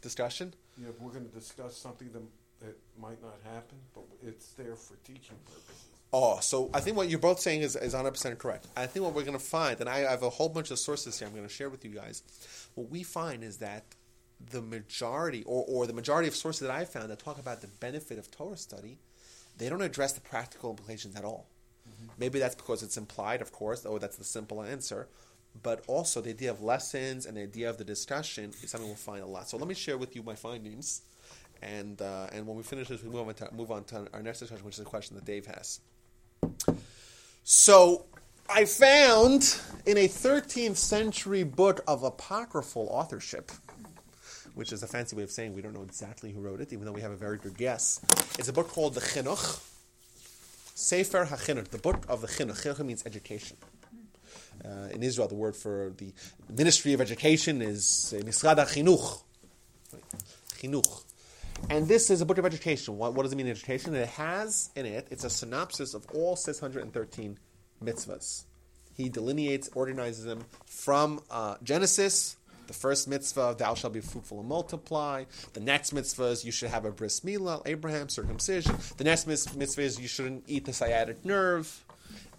discussion. 0.04 0.54
Yeah, 0.78 0.88
we're 1.00 1.10
going 1.10 1.26
to 1.26 1.34
discuss 1.34 1.76
something 1.76 2.10
that, 2.12 2.22
that 2.64 2.76
might 3.00 3.20
not 3.20 3.38
happen, 3.42 3.78
but 3.94 4.04
it's 4.22 4.52
there 4.52 4.76
for 4.76 4.94
teaching 5.02 5.36
purposes. 5.46 5.82
Oh, 6.12 6.38
so 6.40 6.70
I 6.72 6.78
think 6.78 6.96
what 6.96 7.08
you're 7.08 7.18
both 7.18 7.40
saying 7.40 7.62
is, 7.62 7.74
is 7.74 7.94
100% 7.94 8.38
correct. 8.38 8.68
I 8.76 8.86
think 8.86 9.04
what 9.04 9.14
we're 9.14 9.24
going 9.24 9.36
to 9.36 9.44
find, 9.44 9.80
and 9.80 9.88
I 9.88 10.00
have 10.00 10.22
a 10.22 10.30
whole 10.30 10.48
bunch 10.48 10.70
of 10.70 10.78
sources 10.78 11.18
here 11.18 11.26
I'm 11.26 11.34
going 11.34 11.48
to 11.48 11.52
share 11.52 11.68
with 11.68 11.84
you 11.84 11.90
guys, 11.90 12.22
what 12.76 12.88
we 12.88 13.02
find 13.02 13.42
is 13.42 13.56
that 13.56 13.82
the 14.52 14.62
majority, 14.62 15.42
or, 15.44 15.64
or 15.66 15.86
the 15.88 15.92
majority 15.92 16.28
of 16.28 16.36
sources 16.36 16.60
that 16.60 16.70
I 16.70 16.84
found 16.84 17.10
that 17.10 17.18
talk 17.18 17.38
about 17.38 17.62
the 17.62 17.66
benefit 17.66 18.18
of 18.18 18.30
Torah 18.30 18.56
study, 18.56 18.98
they 19.56 19.68
don't 19.68 19.82
address 19.82 20.12
the 20.12 20.20
practical 20.20 20.70
implications 20.70 21.16
at 21.16 21.24
all. 21.24 21.48
Maybe 22.18 22.38
that's 22.38 22.54
because 22.54 22.82
it's 22.82 22.96
implied, 22.96 23.40
of 23.42 23.52
course, 23.52 23.84
Oh, 23.86 23.98
that's 23.98 24.16
the 24.16 24.24
simple 24.24 24.62
answer. 24.62 25.08
But 25.62 25.84
also, 25.86 26.20
the 26.20 26.30
idea 26.30 26.50
of 26.50 26.62
lessons 26.62 27.26
and 27.26 27.36
the 27.36 27.42
idea 27.42 27.70
of 27.70 27.78
the 27.78 27.84
discussion 27.84 28.52
is 28.62 28.70
something 28.70 28.88
we'll 28.88 28.96
find 28.96 29.22
a 29.22 29.26
lot. 29.26 29.48
So 29.48 29.56
let 29.56 29.68
me 29.68 29.74
share 29.74 29.96
with 29.96 30.16
you 30.16 30.22
my 30.22 30.34
findings, 30.34 31.02
and 31.62 32.00
uh, 32.02 32.26
and 32.32 32.44
when 32.46 32.56
we 32.56 32.64
finish 32.64 32.88
this, 32.88 33.02
we 33.04 33.08
move 33.08 33.28
on 33.28 33.34
to 33.34 33.48
move 33.54 33.70
on 33.70 33.84
to 33.84 34.08
our 34.12 34.22
next 34.22 34.40
discussion, 34.40 34.64
which 34.64 34.74
is 34.74 34.80
a 34.80 34.84
question 34.84 35.14
that 35.14 35.24
Dave 35.24 35.46
has. 35.46 35.78
So 37.44 38.06
I 38.48 38.64
found 38.64 39.60
in 39.86 39.96
a 39.96 40.08
13th 40.08 40.76
century 40.76 41.44
book 41.44 41.82
of 41.86 42.02
apocryphal 42.02 42.88
authorship, 42.90 43.52
which 44.54 44.72
is 44.72 44.82
a 44.82 44.86
fancy 44.86 45.14
way 45.14 45.22
of 45.22 45.30
saying 45.30 45.54
we 45.54 45.62
don't 45.62 45.74
know 45.74 45.82
exactly 45.82 46.32
who 46.32 46.40
wrote 46.40 46.60
it, 46.60 46.72
even 46.72 46.84
though 46.84 46.92
we 46.92 47.00
have 47.00 47.12
a 47.12 47.16
very 47.16 47.38
good 47.38 47.56
guess. 47.56 48.00
It's 48.38 48.48
a 48.48 48.52
book 48.52 48.68
called 48.68 48.94
the 48.94 49.00
Chinuch, 49.00 49.62
Sefer 50.76 51.26
HaChinuch, 51.26 51.68
the 51.68 51.78
book 51.78 52.04
of 52.08 52.20
the 52.20 52.26
Chinuch. 52.26 52.60
Chinuch 52.60 52.84
means 52.84 53.06
education. 53.06 53.56
Uh, 54.64 54.88
in 54.92 55.04
Israel, 55.04 55.28
the 55.28 55.34
word 55.36 55.54
for 55.54 55.92
the 55.98 56.12
Ministry 56.48 56.92
of 56.92 57.00
Education 57.00 57.62
is 57.62 58.12
uh, 58.12 58.20
Misrad 58.22 58.56
HaChinuch. 58.56 59.22
Chinuch. 60.58 61.04
And 61.70 61.86
this 61.86 62.10
is 62.10 62.20
a 62.20 62.26
book 62.26 62.38
of 62.38 62.44
education. 62.44 62.98
What, 62.98 63.14
what 63.14 63.22
does 63.22 63.32
it 63.32 63.36
mean, 63.36 63.46
education? 63.46 63.94
It 63.94 64.08
has 64.08 64.70
in 64.74 64.84
it, 64.84 65.06
it's 65.12 65.22
a 65.22 65.30
synopsis 65.30 65.94
of 65.94 66.06
all 66.12 66.34
613 66.34 67.38
mitzvahs. 67.82 68.42
He 68.96 69.08
delineates, 69.08 69.70
organizes 69.76 70.24
them 70.24 70.44
from 70.66 71.20
uh, 71.30 71.54
Genesis, 71.62 72.36
the 72.66 72.74
first 72.74 73.08
mitzvah, 73.08 73.56
thou 73.58 73.74
shalt 73.74 73.92
be 73.92 74.00
fruitful 74.00 74.40
and 74.40 74.48
multiply. 74.48 75.24
The 75.52 75.60
next 75.60 75.92
mitzvah 75.92 76.24
is 76.24 76.44
you 76.44 76.52
should 76.52 76.70
have 76.70 76.84
a 76.84 76.90
bris 76.90 77.20
milah, 77.20 77.62
Abraham, 77.66 78.08
circumcision. 78.08 78.76
The 78.96 79.04
next 79.04 79.26
mitzvah 79.26 79.82
is 79.82 80.00
you 80.00 80.08
shouldn't 80.08 80.44
eat 80.46 80.64
the 80.64 80.72
sciatic 80.72 81.24
nerve. 81.24 81.84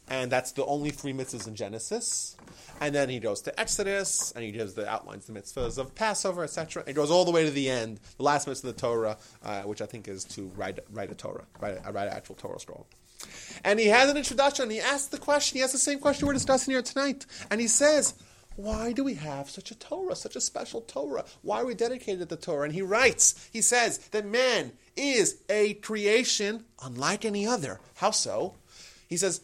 And 0.07 0.31
that's 0.31 0.51
the 0.51 0.65
only 0.65 0.91
three 0.91 1.13
mitzvahs 1.13 1.47
in 1.47 1.55
Genesis. 1.55 2.35
And 2.79 2.93
then 2.93 3.09
he 3.09 3.19
goes 3.19 3.41
to 3.41 3.59
Exodus, 3.59 4.31
and 4.33 4.43
he 4.43 4.51
gives 4.51 4.73
the 4.73 4.87
outlines, 4.87 5.25
the 5.25 5.33
mitzvahs 5.33 5.77
of 5.77 5.95
Passover, 5.95 6.43
etc. 6.43 6.83
It 6.85 6.93
goes 6.93 7.09
all 7.09 7.25
the 7.25 7.31
way 7.31 7.45
to 7.45 7.51
the 7.51 7.69
end, 7.69 7.99
the 8.17 8.23
last 8.23 8.47
mitzvah 8.47 8.69
of 8.69 8.75
the 8.75 8.81
Torah, 8.81 9.17
uh, 9.43 9.61
which 9.63 9.81
I 9.81 9.85
think 9.85 10.07
is 10.07 10.23
to 10.25 10.51
write, 10.55 10.79
write 10.91 11.11
a 11.11 11.15
Torah, 11.15 11.45
write, 11.59 11.79
a, 11.83 11.91
write 11.91 12.07
an 12.07 12.13
actual 12.13 12.35
Torah 12.35 12.59
scroll. 12.59 12.85
And 13.63 13.79
he 13.79 13.87
has 13.87 14.09
an 14.09 14.17
introduction, 14.17 14.63
and 14.63 14.71
he 14.71 14.79
asks 14.79 15.07
the 15.07 15.17
question, 15.17 15.57
he 15.57 15.63
asks 15.63 15.73
the 15.73 15.79
same 15.79 15.99
question 15.99 16.27
we're 16.27 16.33
discussing 16.33 16.73
here 16.73 16.81
tonight. 16.81 17.25
And 17.49 17.59
he 17.59 17.67
says, 17.67 18.13
why 18.55 18.91
do 18.91 19.03
we 19.03 19.15
have 19.15 19.49
such 19.49 19.71
a 19.71 19.75
Torah, 19.75 20.15
such 20.15 20.35
a 20.35 20.41
special 20.41 20.81
Torah? 20.81 21.25
Why 21.41 21.61
are 21.61 21.65
we 21.65 21.75
dedicated 21.75 22.19
to 22.19 22.35
the 22.35 22.41
Torah? 22.41 22.65
And 22.65 22.73
he 22.73 22.81
writes, 22.81 23.49
he 23.51 23.61
says 23.61 23.97
that 24.09 24.25
man 24.25 24.71
is 24.95 25.41
a 25.49 25.73
creation 25.75 26.65
unlike 26.83 27.25
any 27.25 27.45
other. 27.45 27.79
How 27.95 28.11
so? 28.11 28.55
He 29.07 29.17
says, 29.17 29.41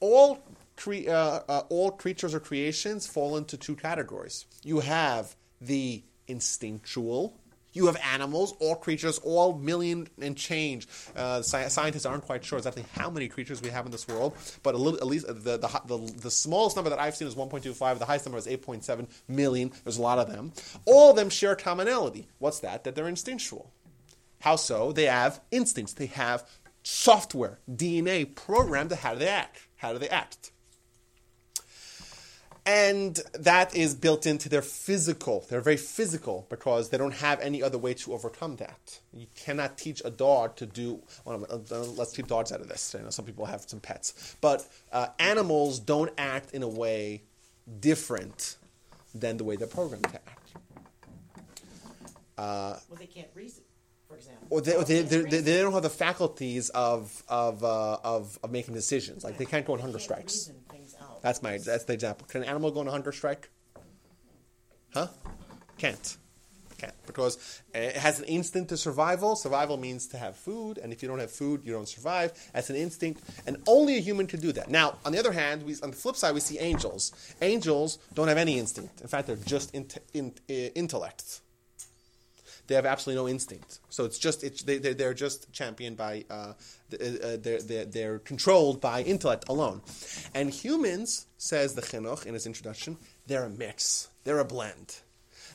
all 0.00 0.42
cre- 0.76 1.08
uh, 1.08 1.40
uh, 1.48 1.62
all 1.68 1.90
creatures 1.90 2.34
or 2.34 2.40
creations 2.40 3.06
fall 3.06 3.36
into 3.36 3.56
two 3.56 3.74
categories. 3.74 4.46
You 4.62 4.80
have 4.80 5.34
the 5.60 6.02
instinctual. 6.28 7.38
You 7.76 7.86
have 7.86 7.98
animals, 8.12 8.54
all 8.58 8.74
creatures, 8.74 9.18
all 9.18 9.58
million 9.58 10.08
and 10.20 10.36
change. 10.36 10.88
Uh, 11.14 11.40
sci- 11.40 11.68
scientists 11.68 12.06
aren't 12.06 12.24
quite 12.24 12.42
sure 12.42 12.56
exactly 12.56 12.86
how 12.94 13.10
many 13.10 13.28
creatures 13.28 13.60
we 13.60 13.68
have 13.68 13.84
in 13.84 13.92
this 13.92 14.08
world, 14.08 14.34
but 14.62 14.74
little, 14.74 14.98
at 14.98 15.06
least 15.06 15.26
the, 15.26 15.34
the, 15.34 15.80
the, 15.84 16.12
the, 16.22 16.30
smallest 16.30 16.76
number 16.76 16.88
that 16.88 16.98
I've 16.98 17.14
seen 17.14 17.28
is 17.28 17.34
1.25. 17.34 17.98
The 17.98 18.06
highest 18.06 18.24
number 18.24 18.38
is 18.38 18.46
8.7 18.46 19.06
million. 19.28 19.72
There's 19.84 19.98
a 19.98 20.02
lot 20.02 20.18
of 20.18 20.28
them. 20.28 20.52
All 20.86 21.10
of 21.10 21.16
them 21.16 21.28
share 21.28 21.54
commonality. 21.54 22.28
What's 22.38 22.60
that? 22.60 22.84
That 22.84 22.94
they're 22.94 23.08
instinctual. 23.08 23.70
How 24.40 24.56
so? 24.56 24.92
They 24.92 25.04
have 25.04 25.40
instincts. 25.50 25.92
They 25.92 26.06
have 26.06 26.48
software, 26.82 27.58
DNA 27.70 28.34
programmed 28.34 28.90
to 28.90 28.96
how 28.96 29.12
do 29.12 29.18
they 29.18 29.28
act. 29.28 29.68
How 29.76 29.92
do 29.92 29.98
they 29.98 30.08
act? 30.08 30.52
And 32.66 33.20
that 33.32 33.76
is 33.76 33.94
built 33.94 34.26
into 34.26 34.48
their 34.48 34.60
physical. 34.60 35.46
They're 35.48 35.60
very 35.60 35.76
physical 35.76 36.46
because 36.50 36.88
they 36.88 36.98
don't 36.98 37.14
have 37.14 37.38
any 37.40 37.62
other 37.62 37.78
way 37.78 37.94
to 37.94 38.12
overcome 38.12 38.56
that. 38.56 38.98
You 39.14 39.28
cannot 39.36 39.78
teach 39.78 40.02
a 40.04 40.10
dog 40.10 40.56
to 40.56 40.66
do. 40.66 41.00
Well, 41.24 41.46
uh, 41.48 41.78
let's 41.96 42.14
keep 42.14 42.26
dogs 42.26 42.50
out 42.50 42.60
of 42.60 42.68
this. 42.68 42.92
You 42.98 43.04
know, 43.04 43.10
some 43.10 43.24
people 43.24 43.46
have 43.46 43.62
some 43.62 43.78
pets, 43.78 44.36
but 44.40 44.66
uh, 44.90 45.06
animals 45.20 45.78
don't 45.78 46.10
act 46.18 46.50
in 46.52 46.64
a 46.64 46.68
way 46.68 47.22
different 47.78 48.56
than 49.14 49.36
the 49.36 49.44
way 49.44 49.54
they're 49.54 49.68
programmed 49.68 50.04
to 50.04 50.16
act. 50.16 50.52
Uh, 52.36 52.76
well, 52.88 52.98
they 52.98 53.06
can't 53.06 53.28
reason 53.34 53.62
for 54.08 54.16
example. 54.16 54.46
Or 54.50 54.60
they, 54.60 55.02
they, 55.02 55.02
they, 55.02 55.40
they, 55.40 55.60
don't 55.60 55.72
have 55.72 55.82
the 55.82 55.90
faculties 55.90 56.68
of 56.70 57.22
of, 57.28 57.64
uh, 57.64 57.98
of 58.04 58.38
of 58.42 58.50
making 58.50 58.74
decisions. 58.74 59.24
Like 59.24 59.38
they 59.38 59.44
can't 59.44 59.66
go 59.66 59.72
on 59.72 59.80
hunger 59.80 59.98
strikes. 59.98 60.50
That's 61.26 61.42
my 61.42 61.58
that's 61.58 61.82
the 61.82 61.92
example. 61.92 62.24
Can 62.28 62.44
an 62.44 62.48
animal 62.48 62.70
go 62.70 62.78
on 62.78 62.86
a 62.86 62.92
hunger 62.92 63.10
strike? 63.10 63.50
Huh? 64.94 65.08
Can't. 65.76 66.16
Can't 66.78 66.94
because 67.04 67.62
eh, 67.74 67.86
it 67.86 67.96
has 67.96 68.20
an 68.20 68.26
instinct 68.26 68.68
to 68.68 68.76
survival. 68.76 69.34
Survival 69.34 69.76
means 69.76 70.06
to 70.06 70.18
have 70.18 70.36
food, 70.36 70.78
and 70.78 70.92
if 70.92 71.02
you 71.02 71.08
don't 71.08 71.18
have 71.18 71.32
food, 71.32 71.62
you 71.64 71.72
don't 71.72 71.88
survive. 71.88 72.32
That's 72.54 72.70
an 72.70 72.76
instinct, 72.76 73.22
and 73.44 73.56
only 73.66 73.96
a 73.96 74.00
human 74.00 74.28
can 74.28 74.38
do 74.38 74.52
that. 74.52 74.70
Now, 74.70 74.98
on 75.04 75.10
the 75.10 75.18
other 75.18 75.32
hand, 75.32 75.64
we, 75.64 75.74
on 75.82 75.90
the 75.90 75.96
flip 75.96 76.14
side, 76.14 76.32
we 76.32 76.38
see 76.38 76.60
angels. 76.60 77.10
Angels 77.42 77.98
don't 78.14 78.28
have 78.28 78.38
any 78.38 78.56
instinct. 78.56 79.00
In 79.00 79.08
fact, 79.08 79.26
they're 79.26 79.34
just 79.34 79.74
in, 79.74 79.88
in, 80.14 80.32
eh, 80.48 80.68
intellect 80.76 81.40
they 82.66 82.74
have 82.74 82.86
absolutely 82.86 83.22
no 83.22 83.28
instinct. 83.28 83.80
So 83.88 84.04
it's 84.04 84.18
just 84.18 84.44
it's, 84.44 84.62
they, 84.62 84.78
they're 84.78 85.14
just 85.14 85.52
championed 85.52 85.96
by 85.96 86.24
uh, 86.30 86.34
uh, 86.34 86.54
they're, 86.90 87.60
they're, 87.60 87.84
they're 87.84 88.18
controlled 88.20 88.80
by 88.80 89.02
intellect 89.02 89.44
alone. 89.48 89.82
And 90.34 90.50
humans, 90.50 91.26
says 91.38 91.74
the 91.74 91.82
Chinuch 91.82 92.26
in 92.26 92.34
his 92.34 92.46
introduction, 92.46 92.96
they're 93.26 93.44
a 93.44 93.50
mix. 93.50 94.08
They're 94.24 94.38
a 94.38 94.44
blend. 94.44 94.96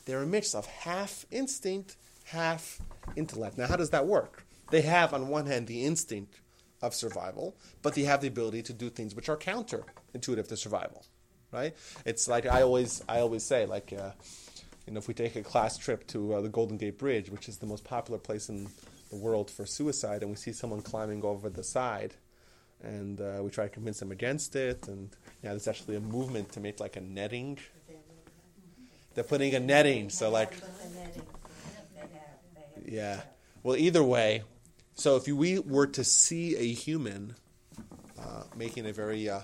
They're 0.04 0.22
a 0.22 0.26
mix 0.26 0.54
of 0.54 0.66
half 0.66 1.26
instinct, 1.30 1.96
half 2.24 2.80
intellect. 3.16 3.58
Now, 3.58 3.66
how 3.66 3.76
does 3.76 3.90
that 3.90 4.06
work? 4.06 4.44
They 4.70 4.82
have, 4.82 5.12
on 5.12 5.28
one 5.28 5.46
hand, 5.46 5.66
the 5.66 5.84
instinct 5.84 6.40
of 6.80 6.94
survival, 6.94 7.56
but 7.82 7.94
they 7.94 8.02
have 8.02 8.20
the 8.20 8.28
ability 8.28 8.62
to 8.62 8.72
do 8.72 8.90
things 8.90 9.14
which 9.14 9.28
are 9.28 9.36
counterintuitive 9.36 10.48
to 10.48 10.56
survival. 10.56 11.04
Right? 11.52 11.76
It's 12.06 12.28
like 12.28 12.46
I 12.46 12.62
always 12.62 13.02
I 13.08 13.20
always 13.20 13.44
say, 13.44 13.66
like. 13.66 13.92
Uh, 13.92 14.12
you 14.86 14.92
know, 14.92 14.98
if 14.98 15.08
we 15.08 15.14
take 15.14 15.36
a 15.36 15.42
class 15.42 15.78
trip 15.78 16.06
to 16.08 16.34
uh, 16.34 16.40
the 16.40 16.48
Golden 16.48 16.76
Gate 16.76 16.98
Bridge, 16.98 17.30
which 17.30 17.48
is 17.48 17.58
the 17.58 17.66
most 17.66 17.84
popular 17.84 18.18
place 18.18 18.48
in 18.48 18.68
the 19.10 19.16
world 19.16 19.50
for 19.50 19.66
suicide, 19.66 20.22
and 20.22 20.30
we 20.30 20.36
see 20.36 20.52
someone 20.52 20.82
climbing 20.82 21.22
over 21.22 21.48
the 21.48 21.62
side, 21.62 22.14
and 22.82 23.20
uh, 23.20 23.40
we 23.42 23.50
try 23.50 23.64
to 23.64 23.70
convince 23.70 24.00
them 24.00 24.10
against 24.10 24.56
it, 24.56 24.88
and 24.88 25.10
yeah, 25.42 25.50
there's 25.50 25.68
actually 25.68 25.96
a 25.96 26.00
movement 26.00 26.52
to 26.52 26.60
make 26.60 26.80
like 26.80 26.96
a 26.96 27.00
netting. 27.00 27.58
They're 29.14 29.24
putting 29.24 29.54
a 29.54 29.60
netting, 29.60 30.10
so 30.10 30.30
like, 30.30 30.54
yeah. 32.84 33.20
Well, 33.62 33.76
either 33.76 34.02
way, 34.02 34.42
so 34.94 35.16
if 35.16 35.28
we 35.28 35.58
were 35.58 35.86
to 35.88 36.02
see 36.02 36.56
a 36.56 36.72
human 36.72 37.36
uh, 38.18 38.44
making 38.56 38.86
a 38.86 38.92
very 38.92 39.28
uh, 39.28 39.40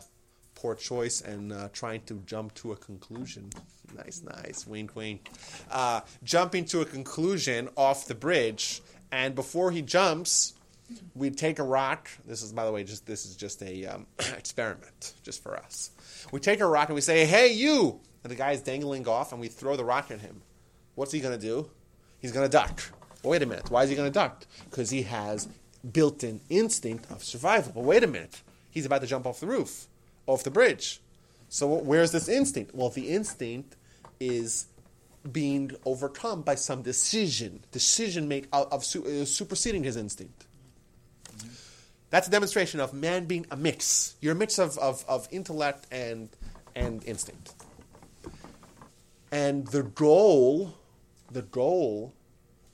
poor 0.59 0.75
choice 0.75 1.21
and 1.21 1.53
uh, 1.53 1.69
trying 1.73 2.01
to 2.03 2.21
jump 2.27 2.53
to 2.53 2.73
a 2.73 2.77
conclusion. 2.77 3.49
Nice, 3.97 4.23
nice. 4.23 4.67
Wink, 4.67 4.97
wink. 4.97 5.31
Uh, 5.71 6.01
jumping 6.25 6.65
to 6.67 6.81
a 6.81 6.85
conclusion 6.85 7.69
off 7.77 8.07
the 8.07 8.15
bridge, 8.15 8.83
and 9.13 9.35
before 9.35 9.71
he 9.71 9.83
jumps, 9.83 10.55
we 11.15 11.31
take 11.31 11.61
a 11.61 11.63
rock. 11.63 12.11
This 12.27 12.43
is, 12.43 12.53
by 12.53 12.65
the 12.65 12.73
way, 12.73 12.83
just 12.83 13.07
this 13.07 13.25
is 13.25 13.37
just 13.37 13.63
a 13.63 13.87
um, 13.87 14.07
experiment, 14.37 15.15
just 15.23 15.43
for 15.43 15.57
us. 15.57 15.91
We 16.33 16.41
take 16.41 16.61
a 16.61 16.67
rock 16.67 16.89
and 16.89 16.97
we 16.97 17.03
say, 17.03 17.25
"Hey, 17.25 17.53
you!" 17.53 18.01
And 18.25 18.31
the 18.31 18.37
guy 18.37 18.53
is 18.53 18.61
dangling 18.61 19.07
off, 19.07 19.33
and 19.33 19.41
we 19.41 19.49
throw 19.49 19.77
the 19.77 19.85
rock 19.85 20.11
at 20.11 20.21
him. 20.21 20.43
What's 20.97 21.13
he 21.13 21.21
to 21.21 21.39
do? 21.39 21.71
He's 22.19 22.33
to 22.33 22.49
duck. 22.49 22.83
Wait 23.23 23.43
a 23.43 23.47
minute. 23.47 23.71
Why 23.71 23.85
is 23.85 23.91
he 23.91 23.97
to 23.97 24.11
duck? 24.11 24.45
Because 24.69 24.91
he 24.91 25.03
has 25.03 25.49
built-in 25.93 26.41
instinct 26.49 27.09
of 27.13 27.23
survival. 27.23 27.71
But 27.73 27.85
wait 27.85 28.03
a 28.03 28.09
minute. 28.09 28.43
He's 28.71 28.87
about 28.87 29.03
to 29.03 29.07
jump 29.07 29.25
off 29.25 29.39
the 29.39 29.47
roof 29.47 29.87
off 30.29 30.45
the 30.45 30.51
bridge. 30.51 31.01
So 31.49 31.67
where's 31.67 32.13
this 32.13 32.29
instinct? 32.29 32.75
Well, 32.75 32.91
the 32.91 33.09
instinct 33.09 33.77
is 34.21 34.67
being 35.33 35.73
overcome 35.85 36.43
by 36.43 36.55
some 36.55 36.83
decision, 36.83 37.65
decision 37.73 38.29
make 38.29 38.47
of, 38.53 38.73
of 38.73 38.83
uh, 38.83 39.25
superseding 39.25 39.85
his 39.85 39.97
instinct. 39.97 40.47
That's 42.11 42.29
a 42.29 42.31
demonstration 42.31 42.81
of 42.81 42.95
man 42.95 43.27
being 43.27 43.47
a 43.51 43.57
mix. 43.57 44.15
You're 44.21 44.33
a 44.33 44.37
mix 44.37 44.59
of, 44.59 44.79
of, 44.79 45.05
of 45.09 45.29
intellect 45.31 45.87
and 45.91 46.29
and 46.75 47.05
instinct. 47.05 47.55
And 49.33 49.67
the 49.67 49.83
goal, 49.83 50.75
the 51.33 51.43
goal 51.43 52.15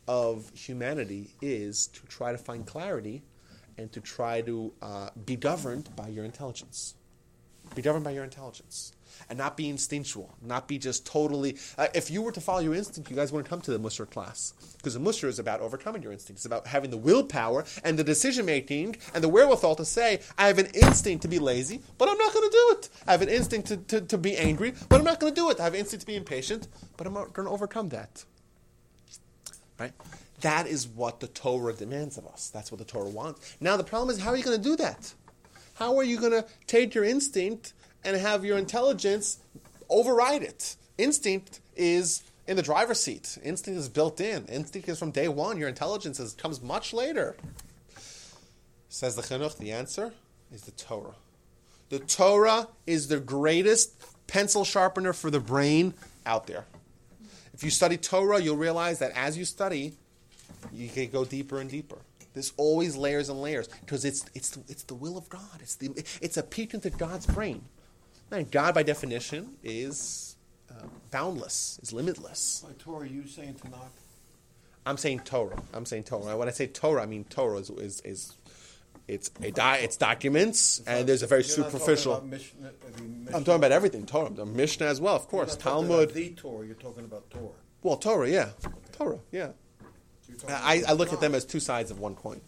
of 0.06 0.50
humanity 0.54 1.30
is 1.40 1.86
to 1.88 2.06
try 2.06 2.32
to 2.32 2.38
find 2.38 2.66
clarity 2.66 3.22
and 3.78 3.90
to 3.92 4.00
try 4.00 4.42
to 4.42 4.72
uh, 4.82 5.08
be 5.24 5.36
governed 5.36 5.88
by 5.96 6.08
your 6.08 6.24
intelligence. 6.24 6.94
Be 7.74 7.82
governed 7.82 8.04
by 8.04 8.12
your 8.12 8.24
intelligence 8.24 8.92
and 9.28 9.38
not 9.38 9.56
be 9.56 9.68
instinctual, 9.68 10.34
not 10.42 10.68
be 10.68 10.78
just 10.78 11.06
totally. 11.06 11.56
Uh, 11.78 11.88
if 11.94 12.10
you 12.10 12.22
were 12.22 12.32
to 12.32 12.40
follow 12.40 12.60
your 12.60 12.74
instinct, 12.74 13.10
you 13.10 13.16
guys 13.16 13.32
wouldn't 13.32 13.48
come 13.48 13.60
to 13.62 13.70
the 13.70 13.78
Musar 13.78 14.08
class 14.08 14.54
because 14.76 14.94
the 14.94 15.00
Musar 15.00 15.28
is 15.28 15.38
about 15.38 15.60
overcoming 15.60 16.02
your 16.02 16.12
instinct. 16.12 16.38
It's 16.38 16.46
about 16.46 16.66
having 16.66 16.90
the 16.90 16.96
willpower 16.96 17.64
and 17.82 17.98
the 17.98 18.04
decision 18.04 18.46
making 18.46 18.96
and 19.14 19.22
the 19.22 19.28
wherewithal 19.28 19.76
to 19.76 19.84
say, 19.84 20.20
I 20.36 20.46
have 20.48 20.58
an 20.58 20.66
instinct 20.74 21.22
to 21.22 21.28
be 21.28 21.38
lazy, 21.38 21.80
but 21.98 22.08
I'm 22.08 22.18
not 22.18 22.32
going 22.32 22.48
to 22.48 22.52
do 22.52 22.76
it. 22.78 22.88
I 23.06 23.12
have 23.12 23.22
an 23.22 23.28
instinct 23.28 23.68
to, 23.68 23.76
to, 23.76 24.00
to 24.02 24.18
be 24.18 24.36
angry, 24.36 24.74
but 24.88 24.98
I'm 24.98 25.04
not 25.04 25.20
going 25.20 25.34
to 25.34 25.40
do 25.40 25.50
it. 25.50 25.60
I 25.60 25.64
have 25.64 25.74
an 25.74 25.80
instinct 25.80 26.02
to 26.02 26.06
be 26.06 26.16
impatient, 26.16 26.68
but 26.96 27.06
I'm 27.06 27.14
not 27.14 27.32
going 27.32 27.46
to 27.46 27.52
overcome 27.52 27.90
that. 27.90 28.24
Right? 29.78 29.92
That 30.40 30.66
is 30.66 30.86
what 30.86 31.20
the 31.20 31.26
Torah 31.26 31.72
demands 31.72 32.18
of 32.18 32.26
us. 32.26 32.50
That's 32.50 32.70
what 32.70 32.78
the 32.78 32.84
Torah 32.84 33.08
wants. 33.08 33.56
Now, 33.60 33.76
the 33.76 33.84
problem 33.84 34.10
is, 34.10 34.20
how 34.20 34.30
are 34.30 34.36
you 34.36 34.44
going 34.44 34.56
to 34.56 34.62
do 34.62 34.76
that? 34.76 35.14
How 35.74 35.96
are 35.96 36.04
you 36.04 36.18
going 36.18 36.32
to 36.32 36.44
take 36.66 36.94
your 36.94 37.04
instinct 37.04 37.72
and 38.04 38.16
have 38.16 38.44
your 38.44 38.58
intelligence 38.58 39.38
override 39.88 40.42
it? 40.42 40.76
Instinct 40.98 41.60
is 41.76 42.22
in 42.46 42.56
the 42.56 42.62
driver's 42.62 43.00
seat. 43.00 43.38
Instinct 43.42 43.78
is 43.78 43.88
built 43.88 44.20
in. 44.20 44.46
Instinct 44.46 44.88
is 44.88 44.98
from 44.98 45.10
day 45.10 45.28
one. 45.28 45.58
Your 45.58 45.68
intelligence 45.68 46.20
is, 46.20 46.34
comes 46.34 46.62
much 46.62 46.92
later. 46.92 47.36
Says 48.88 49.16
the 49.16 49.22
chinuch. 49.22 49.58
The 49.58 49.72
answer 49.72 50.12
is 50.52 50.62
the 50.62 50.70
Torah. 50.72 51.14
The 51.88 51.98
Torah 51.98 52.68
is 52.86 53.08
the 53.08 53.20
greatest 53.20 53.94
pencil 54.26 54.64
sharpener 54.64 55.12
for 55.12 55.30
the 55.30 55.40
brain 55.40 55.94
out 56.24 56.46
there. 56.46 56.64
If 57.52 57.62
you 57.62 57.70
study 57.70 57.96
Torah, 57.96 58.40
you'll 58.40 58.56
realize 58.56 58.98
that 59.00 59.12
as 59.14 59.36
you 59.36 59.44
study, 59.44 59.94
you 60.72 60.88
can 60.88 61.10
go 61.10 61.24
deeper 61.24 61.60
and 61.60 61.70
deeper. 61.70 61.98
There's 62.34 62.52
always 62.56 62.96
layers 62.96 63.28
and 63.28 63.40
layers 63.40 63.68
because 63.68 64.04
it's 64.04 64.24
it's 64.34 64.50
the, 64.50 64.62
it's 64.68 64.82
the 64.82 64.94
will 64.94 65.16
of 65.16 65.28
God. 65.28 65.60
It's 65.60 65.76
the 65.76 65.90
it's 66.20 66.36
a 66.36 66.42
peek 66.42 66.74
into 66.74 66.90
God's 66.90 67.26
brain. 67.26 67.62
And 68.30 68.50
God, 68.50 68.74
by 68.74 68.82
definition, 68.82 69.56
is 69.62 70.36
uh, 70.70 70.86
boundless, 71.12 71.78
is 71.82 71.92
limitless. 71.92 72.64
By 72.66 72.72
Torah, 72.78 73.06
you 73.08 73.26
saying 73.28 73.54
Tanakh? 73.64 73.90
I'm 74.86 74.96
saying 74.96 75.20
Torah. 75.20 75.62
I'm 75.72 75.86
saying 75.86 76.04
Torah. 76.04 76.36
When 76.36 76.48
I 76.48 76.50
say 76.50 76.66
Torah, 76.66 77.02
I 77.02 77.06
mean 77.06 77.24
Torah 77.24 77.58
is 77.58 77.70
is, 77.70 78.00
is 78.04 78.32
it's 79.06 79.30
a 79.40 79.50
di- 79.52 79.76
it's 79.78 79.96
documents, 79.96 80.82
and 80.86 81.06
there's 81.08 81.22
a 81.22 81.26
very 81.26 81.44
talking 81.44 81.64
superficial. 81.64 82.14
about 82.14 82.26
Mishnah- 82.26 82.72
mean, 83.00 83.28
I'm 83.32 83.44
talking 83.44 83.54
about 83.60 83.72
everything. 83.72 84.06
Torah, 84.06 84.30
the 84.30 84.44
Mishnah 84.46 84.86
as 84.86 85.00
well, 85.00 85.16
of 85.16 85.22
You're 85.22 85.28
course. 85.30 85.50
not 85.54 85.60
Talmud. 85.60 85.90
about 86.04 86.14
the 86.14 86.30
Torah. 86.30 86.66
You're 86.66 86.74
talking 86.74 87.04
about 87.04 87.30
Torah. 87.30 87.48
Well, 87.82 87.96
Torah, 87.96 88.28
yeah, 88.28 88.48
Torah, 88.92 89.20
yeah. 89.30 89.50
I, 90.48 90.82
I 90.88 90.92
look 90.92 91.12
at 91.12 91.20
them 91.20 91.34
as 91.34 91.44
two 91.44 91.60
sides 91.60 91.90
of 91.90 91.98
one 91.98 92.14
coin. 92.14 92.40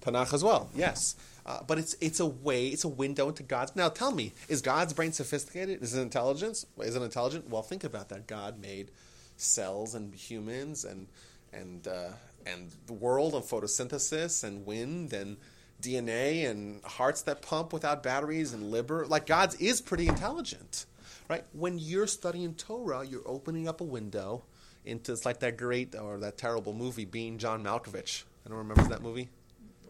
Tanakh 0.00 0.32
as 0.32 0.44
well, 0.44 0.70
yes. 0.74 1.16
Uh, 1.44 1.60
but 1.66 1.78
it's 1.78 1.96
it's 2.00 2.20
a 2.20 2.26
way, 2.26 2.68
it's 2.68 2.84
a 2.84 2.88
window 2.88 3.28
into 3.28 3.42
God's. 3.42 3.76
Now, 3.76 3.88
tell 3.88 4.10
me, 4.12 4.32
is 4.48 4.62
God's 4.62 4.92
brain 4.92 5.12
sophisticated? 5.12 5.82
Is 5.82 5.94
it 5.94 6.00
intelligence? 6.00 6.66
Is 6.80 6.96
it 6.96 7.02
intelligent? 7.02 7.48
Well, 7.48 7.62
think 7.62 7.84
about 7.84 8.08
that. 8.08 8.26
God 8.26 8.60
made 8.60 8.90
cells 9.36 9.94
and 9.94 10.14
humans 10.14 10.84
and 10.84 11.06
and 11.52 11.86
uh, 11.86 12.10
and 12.46 12.70
the 12.86 12.92
world 12.92 13.34
and 13.34 13.44
photosynthesis 13.44 14.42
and 14.42 14.66
wind 14.66 15.12
and 15.12 15.36
DNA 15.80 16.48
and 16.48 16.82
hearts 16.84 17.22
that 17.22 17.42
pump 17.42 17.72
without 17.72 18.02
batteries 18.02 18.52
and 18.52 18.70
liver. 18.70 19.06
Like 19.06 19.26
God's 19.26 19.54
is 19.56 19.80
pretty 19.80 20.08
intelligent, 20.08 20.86
right? 21.28 21.44
When 21.52 21.78
you're 21.78 22.06
studying 22.06 22.54
Torah, 22.54 23.04
you're 23.04 23.26
opening 23.26 23.68
up 23.68 23.80
a 23.80 23.84
window 23.84 24.44
into 24.86 25.12
it's 25.12 25.26
like 25.26 25.40
that 25.40 25.56
great 25.56 25.94
or 25.94 26.18
that 26.18 26.38
terrible 26.38 26.72
movie, 26.72 27.04
Being 27.04 27.38
John 27.38 27.62
Malkovich. 27.62 28.24
Anyone 28.46 28.68
remember 28.68 28.90
that 28.90 29.02
movie? 29.02 29.28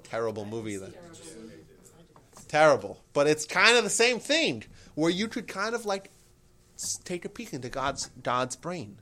Terrible 0.02 0.44
movie. 0.44 0.76
That 0.76 0.94
terrible, 2.48 3.02
but 3.12 3.26
it's 3.26 3.44
kind 3.44 3.76
of 3.76 3.84
the 3.84 3.90
same 3.90 4.18
thing 4.18 4.64
where 4.94 5.10
you 5.10 5.28
could 5.28 5.48
kind 5.48 5.74
of 5.74 5.84
like 5.84 6.10
take 7.04 7.24
a 7.24 7.28
peek 7.28 7.52
into 7.52 7.68
God's 7.68 8.10
God's 8.22 8.56
brain, 8.56 8.96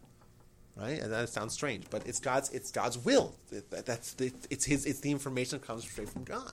right? 0.77 1.01
And 1.01 1.13
that 1.13 1.29
sounds 1.29 1.53
strange, 1.53 1.85
but 1.91 2.07
it's 2.07 2.21
God's 2.21 2.51
it's 2.51 2.71
God's 2.71 2.99
will. 2.99 3.35
That's 3.71 4.15
the, 4.15 4.33
it's 4.51 4.65
his 4.65 4.87
it's 4.87 5.01
the 5.01 5.11
information 5.11 5.59
that 5.59 5.67
comes 5.67 5.85
straight 5.85 6.09
from 6.09 6.25
God. 6.25 6.53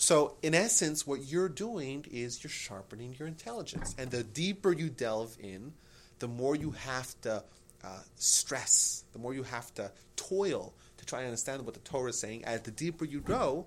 So, 0.00 0.36
in 0.42 0.54
essence, 0.54 1.06
what 1.08 1.26
you're 1.26 1.48
doing 1.48 2.04
is 2.08 2.44
you're 2.44 2.50
sharpening 2.50 3.16
your 3.18 3.26
intelligence. 3.26 3.96
And 3.98 4.12
the 4.12 4.22
deeper 4.22 4.70
you 4.72 4.90
delve 4.90 5.36
in, 5.40 5.72
the 6.20 6.28
more 6.28 6.54
you 6.54 6.70
have 6.70 7.20
to 7.22 7.42
uh, 7.84 8.00
stress, 8.16 9.04
the 9.12 9.18
more 9.18 9.34
you 9.34 9.42
have 9.44 9.72
to 9.74 9.90
toil 10.16 10.72
to 10.98 11.06
try 11.06 11.20
and 11.20 11.28
understand 11.28 11.64
what 11.64 11.74
the 11.74 11.80
Torah 11.80 12.10
is 12.10 12.18
saying. 12.18 12.44
As 12.44 12.62
the 12.62 12.70
deeper 12.70 13.04
you 13.04 13.20
go, 13.20 13.66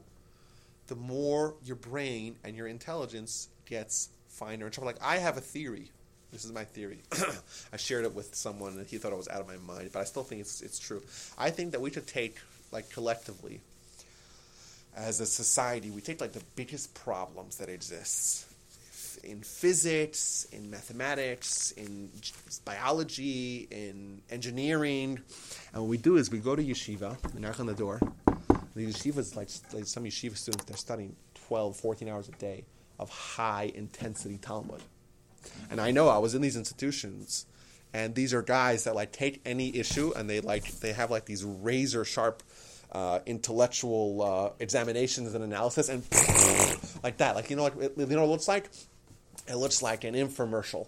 the 0.88 0.96
more 0.96 1.56
your 1.64 1.78
brain 1.78 2.36
and 2.44 2.56
your 2.56 2.68
intelligence 2.68 3.48
gets 3.66 4.10
finer 4.28 4.66
and 4.66 4.76
sharper. 4.76 4.86
Like, 4.86 5.02
I 5.02 5.18
have 5.18 5.38
a 5.38 5.42
theory. 5.42 5.90
This 6.32 6.46
is 6.46 6.52
my 6.52 6.64
theory. 6.64 7.00
I 7.74 7.78
shared 7.78 8.06
it 8.06 8.14
with 8.14 8.36
someone 8.36 8.78
and 8.78 8.88
he 8.88 8.98
thought 8.98 9.14
I 9.14 9.16
was 9.16 9.28
out 9.28 9.42
of 9.42 9.48
my 9.48 9.58
mind, 9.58 9.92
but 9.94 10.00
I 10.00 10.04
still 10.04 10.24
think 10.24 10.42
it's, 10.42 10.62
it's 10.62 10.80
true. 10.80 11.02
I 11.38 11.50
think 11.50 11.72
that 11.72 11.82
we 11.82 11.92
should 11.92 12.08
take, 12.08 12.38
like, 12.72 12.90
collectively, 12.90 13.62
as 14.96 15.20
a 15.20 15.26
society, 15.26 15.90
we 15.90 16.02
take 16.02 16.20
like 16.20 16.34
the 16.34 16.44
biggest 16.56 16.94
problems 16.94 17.58
that 17.58 17.70
exist 17.70 18.46
in 19.24 19.42
physics, 19.42 20.46
in 20.52 20.70
mathematics, 20.70 21.72
in 21.72 22.10
biology, 22.66 23.68
in 23.72 24.22
engineering, 24.30 25.20
and 25.74 25.82
what 25.82 25.90
we 25.90 25.98
do 25.98 26.18
is 26.18 26.32
we 26.32 26.40
go 26.40 26.56
to 26.56 26.64
yeshiva, 26.64 27.18
we 27.34 27.42
knock 27.42 27.60
on 27.60 27.66
the 27.66 27.74
door. 27.74 28.00
The 28.76 28.88
yeshiva 28.88 29.18
is 29.18 29.36
like, 29.36 29.50
like 29.74 29.86
some 29.86 30.06
yeshiva 30.06 30.38
students, 30.38 30.66
they're 30.66 30.78
studying 30.78 31.16
12, 31.48 31.76
14 31.78 32.08
hours 32.10 32.30
a 32.30 32.32
day 32.34 32.66
of 33.00 33.10
high 33.10 33.72
intensity 33.76 34.38
Talmud. 34.38 34.82
And 35.70 35.82
I 35.82 35.92
know 35.92 36.08
I 36.08 36.20
was 36.20 36.36
in 36.36 36.42
these 36.42 36.56
institutions, 36.56 37.46
and 37.94 38.16
these 38.16 38.34
are 38.34 38.42
guys 38.42 38.86
that 38.86 38.96
like 38.96 39.12
take 39.12 39.42
any 39.46 39.76
issue 39.76 40.14
and 40.16 40.30
they 40.30 40.40
like 40.40 40.72
they 40.80 40.94
have 40.94 41.12
like 41.12 41.26
these 41.26 41.44
razor 41.44 42.06
sharp 42.06 42.44
uh, 42.92 43.20
intellectual 43.26 44.22
uh, 44.22 44.50
examinations 44.60 45.34
and 45.34 45.44
analysis 45.44 45.90
and 45.90 46.04
like 47.04 47.18
that. 47.18 47.36
Like 47.36 47.50
you 47.50 47.56
know, 47.56 47.64
like 47.64 47.74
you 47.76 48.06
know, 48.06 48.22
what 48.22 48.26
it 48.26 48.32
looks 48.32 48.48
like 48.48 48.70
it 49.52 49.58
looks 49.58 49.82
like 49.82 50.04
an 50.04 50.16
infomercial, 50.16 50.88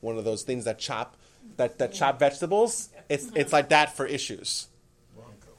one 0.00 0.18
of 0.18 0.24
those 0.24 0.42
things 0.42 0.64
that 0.64 0.78
chop 0.78 1.16
that, 1.56 1.78
that 1.78 1.92
chop 1.92 2.18
vegetables. 2.18 2.88
It's 3.08 3.30
it's 3.34 3.52
like 3.52 3.70
that 3.70 3.96
for 3.96 4.06
issues. 4.06 4.68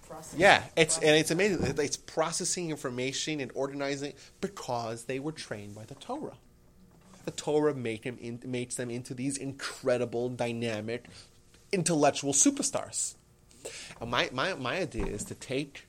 Process. 0.08 0.40
Yeah, 0.40 0.64
it's 0.76 0.98
and 0.98 1.10
it's 1.10 1.32
amazing. 1.32 1.76
It's 1.80 1.98
processing 1.98 2.70
information 2.70 3.40
and 3.40 3.52
organizing 3.56 4.14
because 4.42 5.06
they 5.06 5.20
were 5.20 5.32
trained 5.32 5.74
by 5.74 5.86
the 5.86 5.96
Torah. 5.96 6.38
The 7.26 7.32
Torah 7.32 7.74
make 7.74 8.04
him 8.04 8.18
in, 8.22 8.40
makes 8.46 8.76
them 8.76 8.92
into 8.92 9.14
these 9.14 9.38
incredible, 9.38 10.30
dynamic, 10.30 11.06
intellectual 11.72 12.34
superstars. 12.34 13.16
And 14.02 14.12
my, 14.12 14.30
my, 14.32 14.54
my 14.56 14.78
idea 14.78 15.06
is 15.06 15.24
to 15.26 15.36
take 15.36 15.88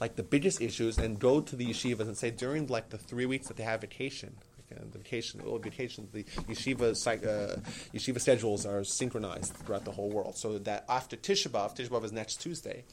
like 0.00 0.16
the 0.16 0.22
biggest 0.22 0.60
issues 0.60 0.98
and 0.98 1.18
go 1.18 1.40
to 1.40 1.56
the 1.56 1.66
yeshivas 1.66 2.02
and 2.02 2.16
say 2.16 2.30
during 2.30 2.66
like 2.66 2.90
the 2.90 2.98
three 2.98 3.26
weeks 3.26 3.48
that 3.48 3.56
they 3.56 3.64
have 3.64 3.80
vacation, 3.80 4.36
uh, 4.72 4.80
the 4.92 4.98
vacation, 4.98 5.40
well, 5.44 5.58
vacation, 5.58 6.08
the 6.12 6.24
yeshiva 6.24 6.90
uh, 7.06 7.60
yeshiva 7.94 8.20
schedules 8.20 8.66
are 8.66 8.84
synchronized 8.84 9.54
throughout 9.54 9.84
the 9.84 9.92
whole 9.92 10.10
world, 10.10 10.36
so 10.36 10.58
that 10.58 10.84
after 10.88 11.16
Tisha 11.16 11.48
B'av, 11.48 11.76
Tisha 11.76 11.88
B'av 11.88 12.04
is 12.04 12.12
next 12.12 12.36
Tuesday. 12.40 12.84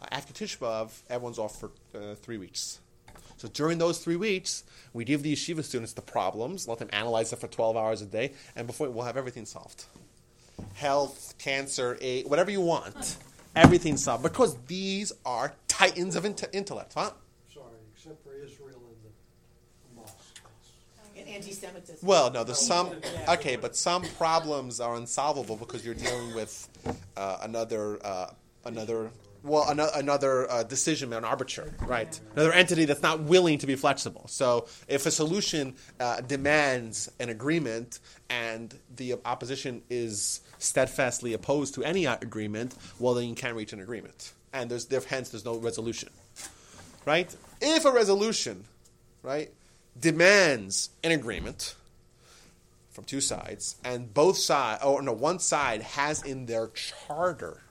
Uh, 0.00 0.06
after 0.10 0.32
Tisha 0.32 0.58
B'av, 0.58 1.02
everyone's 1.08 1.38
off 1.38 1.60
for 1.60 1.70
uh, 1.94 2.14
three 2.14 2.38
weeks. 2.38 2.80
So 3.40 3.48
during 3.48 3.78
those 3.78 3.98
three 3.98 4.16
weeks, 4.16 4.64
we 4.92 5.04
give 5.04 5.22
the 5.22 5.32
yeshiva 5.32 5.64
students 5.64 5.94
the 5.94 6.02
problems, 6.02 6.68
let 6.68 6.78
them 6.78 6.90
analyze 6.92 7.32
it 7.32 7.38
for 7.38 7.48
12 7.48 7.74
hours 7.74 8.02
a 8.02 8.06
day, 8.06 8.32
and 8.54 8.66
before 8.66 8.90
we'll 8.90 9.06
have 9.06 9.16
everything 9.16 9.46
solved. 9.46 9.84
Health, 10.74 11.34
cancer, 11.38 11.96
AIDS, 12.02 12.28
whatever 12.28 12.50
you 12.50 12.60
want, 12.60 13.16
everything 13.56 13.96
solved. 13.96 14.22
Because 14.22 14.56
these 14.66 15.12
are 15.24 15.54
titans 15.68 16.16
of 16.16 16.24
inte- 16.24 16.54
intellect, 16.54 16.92
huh? 16.94 17.12
Sorry, 17.52 17.64
except 17.94 18.22
for 18.22 18.34
Israel 18.34 18.82
and 18.88 18.96
the 19.04 20.00
mosque. 20.00 20.40
And 21.16 21.19
anti-Semitism. 21.30 22.06
Well, 22.06 22.30
no, 22.30 22.44
there's 22.44 22.58
some. 22.58 22.90
Okay, 23.28 23.56
but 23.56 23.76
some 23.76 24.02
problems 24.18 24.80
are 24.80 24.94
unsolvable 24.94 25.56
because 25.56 25.84
you're 25.84 25.94
dealing 25.94 26.34
with 26.34 26.68
uh, 27.16 27.38
another, 27.42 27.98
uh, 28.04 28.30
another, 28.64 29.10
well, 29.42 29.68
another, 29.68 29.92
another 29.94 30.50
uh, 30.50 30.62
decision, 30.62 31.12
an 31.12 31.24
arbiter, 31.24 31.72
right? 31.80 32.18
Another 32.34 32.52
entity 32.52 32.84
that's 32.84 33.02
not 33.02 33.20
willing 33.20 33.58
to 33.58 33.66
be 33.66 33.76
flexible. 33.76 34.26
So, 34.28 34.66
if 34.88 35.06
a 35.06 35.10
solution 35.10 35.74
uh, 35.98 36.20
demands 36.20 37.10
an 37.20 37.28
agreement 37.28 38.00
and 38.28 38.76
the 38.96 39.14
opposition 39.24 39.82
is 39.88 40.40
steadfastly 40.58 41.32
opposed 41.32 41.74
to 41.74 41.84
any 41.84 42.06
agreement, 42.06 42.74
well, 42.98 43.14
then 43.14 43.28
you 43.28 43.34
can't 43.34 43.56
reach 43.56 43.72
an 43.72 43.80
agreement, 43.80 44.32
and 44.52 44.70
there's 44.70 44.86
there, 44.86 45.00
hence 45.00 45.30
there's 45.30 45.44
no 45.44 45.56
resolution, 45.56 46.10
right? 47.06 47.34
If 47.60 47.84
a 47.84 47.92
resolution, 47.92 48.64
right, 49.22 49.50
demands 50.00 50.90
an 51.04 51.12
agreement 51.12 51.74
from 52.90 53.04
two 53.04 53.20
sides, 53.20 53.76
and 53.84 54.12
both 54.12 54.36
sides, 54.36 54.82
or 54.82 55.00
no, 55.02 55.12
one 55.12 55.38
side 55.38 55.82
has 55.82 56.22
in 56.22 56.46
their 56.46 56.68
charter 56.68 57.62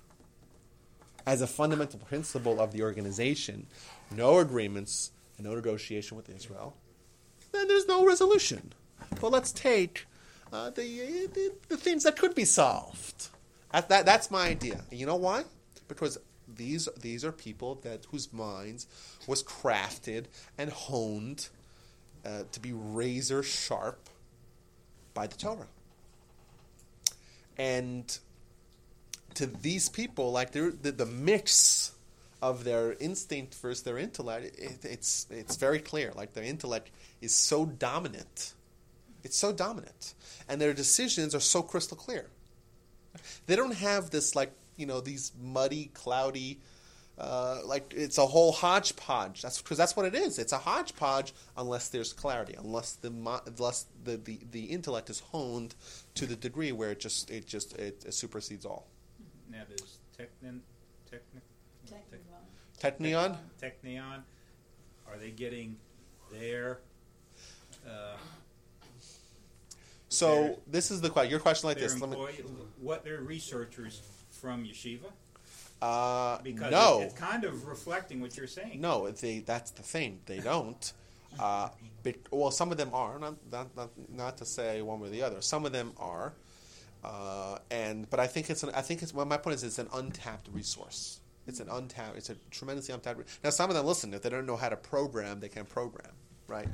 as 1.25 1.41
a 1.41 1.47
fundamental 1.47 1.99
principle 1.99 2.59
of 2.59 2.71
the 2.71 2.81
organization 2.81 3.67
no 4.11 4.39
agreements 4.39 5.11
and 5.37 5.45
no 5.45 5.53
negotiation 5.53 6.17
with 6.17 6.29
Israel, 6.29 6.75
then 7.51 7.67
there's 7.67 7.87
no 7.87 8.05
resolution. 8.05 8.73
But 9.21 9.31
let's 9.31 9.51
take 9.51 10.05
uh, 10.51 10.71
the, 10.71 11.27
the 11.33 11.51
the 11.67 11.77
things 11.77 12.03
that 12.03 12.17
could 12.17 12.35
be 12.35 12.45
solved. 12.45 13.27
That, 13.71 13.89
that, 13.89 14.05
that's 14.05 14.31
my 14.31 14.47
idea. 14.47 14.81
And 14.89 14.99
you 14.99 15.05
know 15.05 15.15
why? 15.15 15.43
Because 15.87 16.17
these 16.47 16.89
these 16.99 17.23
are 17.23 17.31
people 17.31 17.75
that 17.83 18.05
whose 18.11 18.33
minds 18.33 18.87
was 19.27 19.43
crafted 19.43 20.25
and 20.57 20.71
honed 20.71 21.49
uh, 22.25 22.43
to 22.51 22.59
be 22.59 22.73
razor 22.73 23.43
sharp 23.43 24.09
by 25.13 25.27
the 25.27 25.35
Torah. 25.35 25.67
And 27.57 28.17
to 29.35 29.45
these 29.45 29.89
people, 29.89 30.31
like 30.31 30.51
the, 30.51 30.71
the 30.71 31.05
mix 31.05 31.91
of 32.41 32.63
their 32.63 32.93
instinct 32.93 33.55
versus 33.55 33.83
their 33.83 33.97
intellect, 33.97 34.57
it, 34.57 34.79
it's 34.83 35.27
it's 35.29 35.57
very 35.57 35.79
clear. 35.79 36.13
Like 36.15 36.33
their 36.33 36.43
intellect 36.43 36.89
is 37.21 37.35
so 37.35 37.65
dominant, 37.65 38.53
it's 39.23 39.37
so 39.37 39.51
dominant, 39.51 40.13
and 40.47 40.61
their 40.61 40.73
decisions 40.73 41.35
are 41.35 41.41
so 41.41 41.61
crystal 41.61 41.97
clear. 41.97 42.27
They 43.45 43.55
don't 43.55 43.75
have 43.75 44.09
this 44.09 44.35
like 44.35 44.53
you 44.77 44.85
know 44.85 45.01
these 45.01 45.33
muddy, 45.41 45.91
cloudy, 45.93 46.59
uh, 47.19 47.59
like 47.65 47.93
it's 47.95 48.17
a 48.17 48.25
whole 48.25 48.51
hodgepodge. 48.51 49.41
That's 49.41 49.61
because 49.61 49.77
that's 49.77 49.95
what 49.95 50.05
it 50.05 50.15
is. 50.15 50.39
It's 50.39 50.53
a 50.53 50.57
hodgepodge 50.57 51.33
unless 51.57 51.89
there's 51.89 52.13
clarity, 52.13 52.55
unless 52.57 52.93
the 52.93 53.09
unless 53.09 53.85
the, 54.03 54.17
the, 54.17 54.39
the 54.51 54.63
intellect 54.65 55.09
is 55.09 55.19
honed 55.19 55.75
to 56.15 56.25
the 56.25 56.35
degree 56.35 56.71
where 56.71 56.91
it 56.91 56.99
just 56.99 57.29
it 57.29 57.45
just 57.45 57.75
it, 57.77 58.03
it 58.05 58.13
supersedes 58.13 58.65
all. 58.65 58.87
Now 59.51 59.63
does 59.69 59.97
Technin, 60.17 60.59
Technic, 61.09 61.43
Technion. 62.81 63.37
Technion, 63.61 64.21
are 65.11 65.17
they 65.17 65.31
getting 65.31 65.75
their 66.31 66.79
uh, 67.85 68.15
So 70.07 70.41
Their- 70.41 70.55
this 70.67 70.91
is 70.91 71.01
the 71.01 71.09
question. 71.09 71.31
Your 71.31 71.39
question 71.39 71.67
like 71.67 71.77
their 71.77 71.89
this. 71.89 71.99
Let 71.99 72.09
me, 72.11 72.17
what 72.79 73.03
their 73.03 73.21
researchers 73.21 74.01
from 74.31 74.63
yeshiva? 74.65 75.11
Uh, 75.81 76.39
Because 76.41 76.71
no, 76.71 77.01
it, 77.01 77.05
it's 77.05 77.13
kind 77.13 77.43
of 77.43 77.67
reflecting 77.67 78.21
what 78.21 78.35
you're 78.37 78.47
saying. 78.47 78.81
no. 78.81 79.09
They 79.09 79.39
that's 79.39 79.71
the 79.71 79.83
thing. 79.83 80.19
They 80.25 80.39
don't. 80.39 80.93
Uh, 81.39 81.69
bec- 82.01 82.27
well, 82.31 82.49
some 82.49 82.71
of 82.71 82.77
them 82.79 82.89
are. 82.91 83.19
Not, 83.19 83.35
not 83.51 83.67
not 83.77 83.89
not 84.09 84.37
to 84.39 84.45
say 84.45 84.81
one 84.81 84.99
way 84.99 85.09
or 85.09 85.11
the 85.11 85.21
other. 85.21 85.41
Some 85.41 85.63
of 85.63 85.71
them 85.71 85.93
are. 85.99 86.33
Uh, 87.03 87.59
and 87.69 88.09
but 88.09 88.19
I 88.19 88.25
think 88.25 88.49
it's 88.49 88.63
an, 88.63 88.71
I 88.73 88.81
think 88.81 89.03
it's 89.03 89.13
well, 89.13 89.27
my 89.27 89.37
point 89.37 89.53
is 89.53 89.63
it's 89.63 89.77
an 89.77 89.89
untapped 89.93 90.47
resource. 90.51 91.19
It's 91.45 91.59
an 91.59 91.69
untapped. 91.69 92.17
It's 92.17 92.31
a 92.31 92.35
tremendously 92.49 92.95
untapped. 92.95 93.19
re- 93.19 93.25
Now 93.43 93.51
some 93.51 93.69
of 93.69 93.75
them 93.75 93.85
listen. 93.85 94.11
If 94.15 94.23
they 94.23 94.29
don't 94.29 94.47
know 94.47 94.55
how 94.57 94.69
to 94.69 94.75
program, 94.75 95.39
they 95.39 95.49
can 95.49 95.65
program, 95.65 96.11
right? 96.47 96.67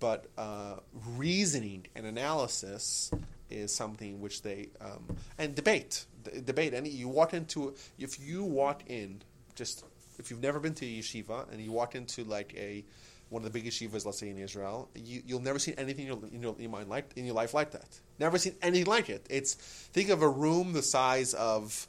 But 0.00 0.24
uh, 0.38 0.76
reasoning 1.18 1.86
and 1.94 2.06
analysis 2.06 3.10
is 3.50 3.74
something 3.74 4.20
which 4.22 4.40
they 4.40 4.70
um, 4.80 5.04
and 5.36 5.54
debate, 5.54 6.06
debate. 6.44 6.74
And 6.74 6.86
you 6.86 7.08
walk 7.08 7.34
into 7.34 7.74
if 7.98 8.20
you 8.20 8.44
walk 8.44 8.82
in 8.86 9.22
just 9.54 9.84
if 10.18 10.30
you've 10.30 10.42
never 10.42 10.60
been 10.60 10.74
to 10.74 10.86
a 10.86 10.88
yeshiva 10.88 11.50
and 11.50 11.60
you 11.60 11.72
walk 11.72 11.94
into 11.94 12.24
like 12.24 12.54
a 12.56 12.84
one 13.30 13.44
of 13.44 13.52
the 13.52 13.58
big 13.58 13.70
yeshivas, 13.70 14.06
let's 14.06 14.18
say 14.18 14.30
in 14.30 14.38
Israel, 14.38 14.88
you, 14.94 15.22
you'll 15.26 15.42
never 15.42 15.58
see 15.58 15.74
anything 15.76 16.06
in 16.06 16.12
your, 16.14 16.30
in 16.32 16.42
your, 16.42 16.56
your 16.58 16.70
mind 16.70 16.88
like 16.88 17.10
in 17.16 17.26
your 17.26 17.34
life 17.34 17.54
like 17.54 17.72
that. 17.72 18.00
Never 18.18 18.38
seen 18.38 18.54
anything 18.62 18.86
like 18.86 19.10
it. 19.10 19.26
It's 19.28 19.54
think 19.54 20.08
of 20.08 20.22
a 20.22 20.28
room 20.28 20.72
the 20.72 20.82
size 20.82 21.34
of 21.34 21.86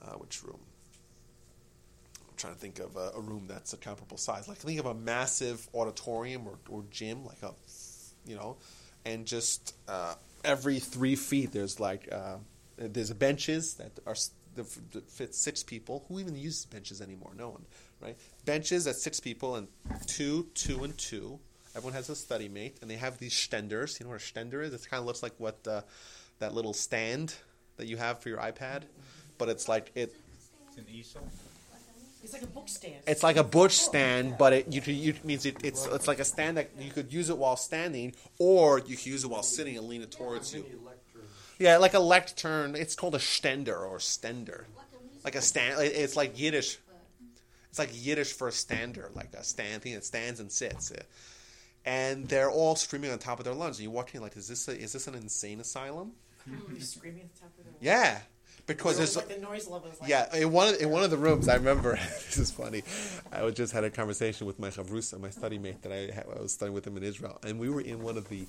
uh, 0.00 0.12
which 0.12 0.42
room? 0.42 0.60
I'm 2.28 2.36
trying 2.36 2.54
to 2.54 2.60
think 2.60 2.80
of 2.80 2.96
a, 2.96 3.12
a 3.16 3.20
room 3.20 3.46
that's 3.48 3.72
a 3.72 3.76
comparable 3.76 4.18
size. 4.18 4.46
Like 4.48 4.58
think 4.58 4.78
of 4.78 4.86
a 4.86 4.94
massive 4.94 5.66
auditorium 5.74 6.46
or, 6.46 6.58
or 6.68 6.84
gym, 6.90 7.24
like 7.24 7.42
a 7.42 7.52
you 8.26 8.36
know, 8.36 8.56
and 9.04 9.26
just 9.26 9.74
uh, 9.88 10.14
every 10.44 10.78
three 10.78 11.16
feet 11.16 11.52
there's 11.52 11.80
like 11.80 12.08
uh, 12.12 12.36
there's 12.76 13.12
benches 13.12 13.74
that 13.74 13.92
are 14.06 14.16
that 14.54 14.66
fit 15.08 15.34
six 15.34 15.62
people. 15.62 16.04
Who 16.08 16.20
even 16.20 16.36
uses 16.36 16.66
benches 16.66 17.00
anymore? 17.00 17.32
No 17.36 17.50
one, 17.50 17.64
right? 18.00 18.16
Benches 18.44 18.86
at 18.86 18.96
six 18.96 19.20
people 19.20 19.56
and 19.56 19.68
two, 20.06 20.48
two, 20.54 20.84
and 20.84 20.96
two. 20.98 21.38
Everyone 21.74 21.94
has 21.94 22.10
a 22.10 22.16
study 22.16 22.48
mate, 22.48 22.76
and 22.82 22.90
they 22.90 22.96
have 22.96 23.18
these 23.18 23.34
stenders. 23.34 23.98
You 23.98 24.04
know 24.04 24.12
what 24.12 24.20
a 24.20 24.24
stender 24.24 24.62
is? 24.62 24.74
It 24.74 24.86
kind 24.90 25.00
of 25.00 25.06
looks 25.06 25.22
like 25.22 25.32
what 25.38 25.66
uh, 25.66 25.82
that 26.38 26.54
little 26.54 26.74
stand 26.74 27.34
that 27.76 27.86
you 27.86 27.96
have 27.96 28.20
for 28.20 28.28
your 28.28 28.38
iPad, 28.38 28.82
but 29.38 29.48
it's 29.48 29.68
like 29.68 29.90
it. 29.94 30.14
It's 30.68 30.76
an 30.78 30.86
easel. 30.92 31.26
It's 32.22 32.32
like 32.34 32.42
a 32.42 32.46
book 32.46 32.68
stand. 32.68 32.94
It's 33.06 33.22
like 33.22 33.36
a 33.36 33.42
bush 33.42 33.74
stand, 33.74 34.36
but 34.38 34.52
it 34.52 34.72
you, 34.72 34.80
you 34.92 35.14
means 35.24 35.44
it, 35.44 35.56
it's 35.64 35.86
it's 35.86 36.06
like 36.06 36.20
a 36.20 36.24
stand 36.24 36.56
that 36.56 36.70
you 36.78 36.90
could 36.90 37.12
use 37.12 37.30
it 37.30 37.38
while 37.38 37.56
standing, 37.56 38.14
or 38.38 38.78
you 38.78 38.96
could 38.96 39.06
use 39.06 39.24
it 39.24 39.30
while 39.30 39.42
sitting 39.42 39.76
and 39.76 39.88
lean 39.88 40.02
it 40.02 40.12
towards 40.12 40.54
you. 40.54 40.64
Yeah, 41.62 41.76
like 41.76 41.94
a 41.94 42.00
lectern. 42.00 42.74
It's 42.74 42.96
called 42.96 43.14
a 43.14 43.18
stender 43.18 43.88
or 43.88 43.98
stender. 43.98 44.64
Like 45.24 45.36
a 45.36 45.40
stand. 45.40 45.80
It's 45.80 46.16
like 46.16 46.36
Yiddish. 46.38 46.78
It's 47.70 47.78
like 47.78 47.90
Yiddish 47.92 48.32
for 48.32 48.48
a 48.48 48.52
stander, 48.52 49.12
like 49.14 49.32
a 49.34 49.44
stand 49.44 49.82
thing 49.82 49.94
that 49.94 50.04
stands 50.04 50.40
and 50.40 50.50
sits. 50.50 50.92
And 51.84 52.28
they're 52.28 52.50
all 52.50 52.74
screaming 52.74 53.12
on 53.12 53.18
top 53.18 53.38
of 53.38 53.44
their 53.44 53.54
lungs. 53.54 53.78
And 53.78 53.84
you 53.84 53.92
walk 53.92 54.12
in 54.12 54.22
like, 54.22 54.36
is 54.36 54.48
this 54.48 54.66
a, 54.66 54.76
is 54.76 54.92
this 54.92 55.06
an 55.06 55.14
insane 55.14 55.60
asylum? 55.60 56.12
Screaming 56.80 57.20
at 57.20 57.32
the 57.32 57.40
top 57.40 57.50
of 57.56 57.64
the 57.64 57.70
Yeah, 57.80 58.18
because 58.66 58.98
there's 58.98 59.16
like 59.16 59.28
the 59.28 59.38
noise 59.38 59.68
level 59.68 59.88
is 59.88 60.00
like 60.00 60.10
yeah, 60.10 60.34
in 60.34 60.50
one 60.50 60.74
of, 60.74 60.80
in 60.80 60.90
one 60.90 61.04
of 61.04 61.10
the 61.10 61.16
rooms, 61.16 61.48
I 61.48 61.54
remember 61.54 61.94
this 62.26 62.38
is 62.38 62.50
funny. 62.50 62.82
I 63.32 63.42
was 63.42 63.54
just 63.54 63.72
had 63.72 63.84
a 63.84 63.90
conversation 63.90 64.48
with 64.48 64.58
my 64.58 64.68
chavrusa, 64.68 65.20
my 65.20 65.30
study 65.30 65.58
mate 65.58 65.82
that 65.82 65.92
I, 65.92 66.12
had, 66.12 66.26
I 66.36 66.42
was 66.42 66.52
studying 66.52 66.74
with 66.74 66.86
him 66.86 66.96
in 66.96 67.04
Israel, 67.04 67.38
and 67.44 67.60
we 67.60 67.68
were 67.68 67.80
in 67.80 68.02
one 68.02 68.16
of 68.16 68.28
the, 68.28 68.46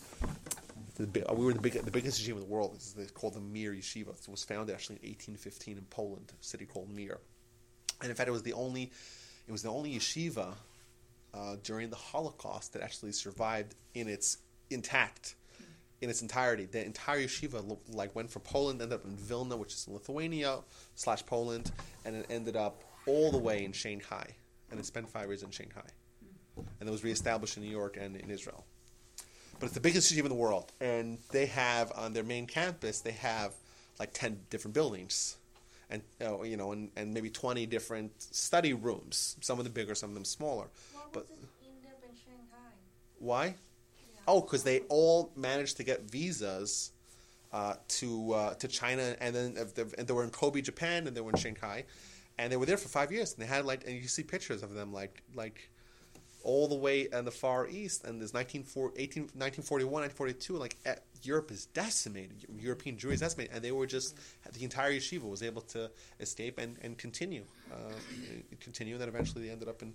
the 0.96 1.34
we 1.34 1.46
were 1.46 1.54
the 1.54 1.62
big, 1.62 1.74
the 1.74 1.92
biggest 1.92 2.22
yeshiva 2.22 2.34
in 2.34 2.40
the 2.42 2.46
world. 2.46 2.74
It's 2.76 2.96
it's 2.98 3.12
called 3.12 3.34
the 3.34 3.40
Mir 3.40 3.72
Yeshiva. 3.72 4.10
It 4.10 4.30
was 4.30 4.44
founded 4.44 4.76
actually 4.76 4.98
in 4.98 5.10
1815 5.10 5.78
in 5.78 5.86
Poland, 5.86 6.32
a 6.40 6.44
city 6.44 6.66
called 6.66 6.90
Mir, 6.90 7.20
and 8.02 8.10
in 8.10 8.16
fact, 8.16 8.28
it 8.28 8.32
was 8.32 8.44
the 8.44 8.54
only, 8.54 8.92
it 9.48 9.52
was 9.52 9.64
the 9.64 9.70
only 9.70 9.96
yeshiva 9.96 10.54
uh, 11.34 11.56
during 11.64 11.90
the 11.90 11.96
Holocaust 11.96 12.74
that 12.74 12.82
actually 12.82 13.12
survived 13.12 13.76
in 13.94 14.08
its 14.08 14.38
intact 14.70 15.36
in 16.02 16.10
its 16.10 16.22
entirety. 16.22 16.66
The 16.66 16.86
entire 16.86 17.22
yeshiva 17.22 17.78
like 17.90 18.14
went 18.14 18.30
from 18.30 18.42
Poland, 18.42 18.82
ended 18.82 19.00
up 19.00 19.06
in 19.06 19.16
Vilna, 19.16 19.56
which 19.56 19.74
is 19.74 19.88
in 19.88 19.94
Lithuania 19.94 20.60
slash 20.96 21.26
Poland, 21.26 21.72
and 22.04 22.16
it 22.16 22.26
ended 22.30 22.58
up 22.58 22.84
all 23.08 23.32
the 23.32 23.38
way 23.38 23.64
in 23.64 23.72
Shanghai, 23.72 24.28
and 24.70 24.80
it 24.80 24.86
spent 24.86 25.10
five 25.10 25.28
years 25.28 25.44
in 25.44 25.52
Shanghai, 25.52 25.88
and 26.80 26.90
it 26.90 26.92
was 26.92 27.04
reestablished 27.04 27.56
in 27.56 27.64
New 27.64 27.70
York 27.70 27.98
and 27.98 28.18
in 28.18 28.30
Israel. 28.30 28.66
But 29.60 29.68
it's 29.68 29.74
the 29.76 29.80
biggest 29.80 30.14
yeshiva 30.14 30.24
in 30.24 30.30
the 30.30 30.36
world, 30.36 30.72
and 30.82 31.20
they 31.32 31.46
have 31.46 31.92
on 31.96 32.14
their 32.14 32.24
main 32.24 32.48
campus 32.48 33.00
they 33.02 33.12
have 33.12 33.54
like 34.00 34.12
ten 34.14 34.40
different 34.50 34.74
buildings. 34.74 35.38
And 35.90 36.02
uh, 36.22 36.42
you 36.42 36.58
know, 36.58 36.72
and, 36.72 36.90
and 36.96 37.14
maybe 37.14 37.30
twenty 37.30 37.66
different 37.66 38.12
study 38.22 38.74
rooms. 38.74 39.36
Some 39.42 39.60
of 39.60 39.66
them 39.66 39.74
bigger, 39.74 39.96
some 39.96 40.10
of 40.10 40.16
them 40.16 40.26
smaller. 40.26 40.68
Why 40.94 41.02
But- 41.12 41.30
was 41.30 41.40
it 41.40 41.48
end 41.66 41.86
up 41.86 42.16
Shanghai? 42.26 42.74
Why? 43.20 43.56
Oh, 44.28 44.42
because 44.42 44.64
they 44.64 44.80
all 44.90 45.32
managed 45.36 45.78
to 45.78 45.84
get 45.84 46.10
visas 46.10 46.92
uh, 47.52 47.76
to 48.00 48.34
uh, 48.34 48.54
to 48.56 48.68
China, 48.68 49.16
and 49.20 49.36
then 49.36 49.54
they, 49.76 49.84
and 49.98 50.08
they 50.08 50.14
were 50.14 50.24
in 50.24 50.30
Kobe, 50.30 50.62
Japan, 50.62 51.08
and 51.08 51.16
they 51.16 51.22
were 51.22 51.32
in 51.32 51.38
Shanghai, 51.38 51.84
and 52.38 52.52
they 52.52 52.58
were 52.58 52.66
there 52.66 52.78
for 52.78 52.88
five 52.90 53.12
years. 53.12 53.34
And 53.34 53.42
they 53.44 53.48
had 53.48 53.66
like, 53.66 53.86
and 53.86 53.96
you 53.96 54.08
see 54.08 54.24
pictures 54.24 54.64
of 54.64 54.74
them 54.74 54.92
like 54.94 55.22
like 55.36 55.70
all 56.44 56.68
the 56.68 56.76
way 56.76 57.08
in 57.12 57.26
the 57.26 57.32
far 57.32 57.68
east. 57.68 58.04
And 58.04 58.20
there's 58.20 58.34
1940, 58.34 59.02
18, 59.02 59.24
1941, 59.34 59.92
1942, 59.92 60.58
like 60.58 60.78
eh, 60.86 60.96
Europe 61.24 61.52
is 61.52 61.66
decimated. 61.68 62.46
European 62.60 62.98
Jewry 62.98 63.14
is 63.14 63.22
decimated, 63.22 63.56
and 63.56 63.64
they 63.64 63.72
were 63.72 63.88
just 63.88 64.18
the 64.54 64.64
entire 64.64 64.92
yeshiva 64.92 65.24
was 65.24 65.42
able 65.42 65.62
to 65.62 65.90
escape 66.20 66.60
and 66.60 66.78
and 66.82 66.98
continue, 66.98 67.44
uh, 67.72 67.94
continue. 68.60 68.96
And 68.96 69.02
then 69.02 69.10
eventually 69.10 69.46
they 69.46 69.52
ended 69.52 69.70
up 69.70 69.82
in 69.82 69.94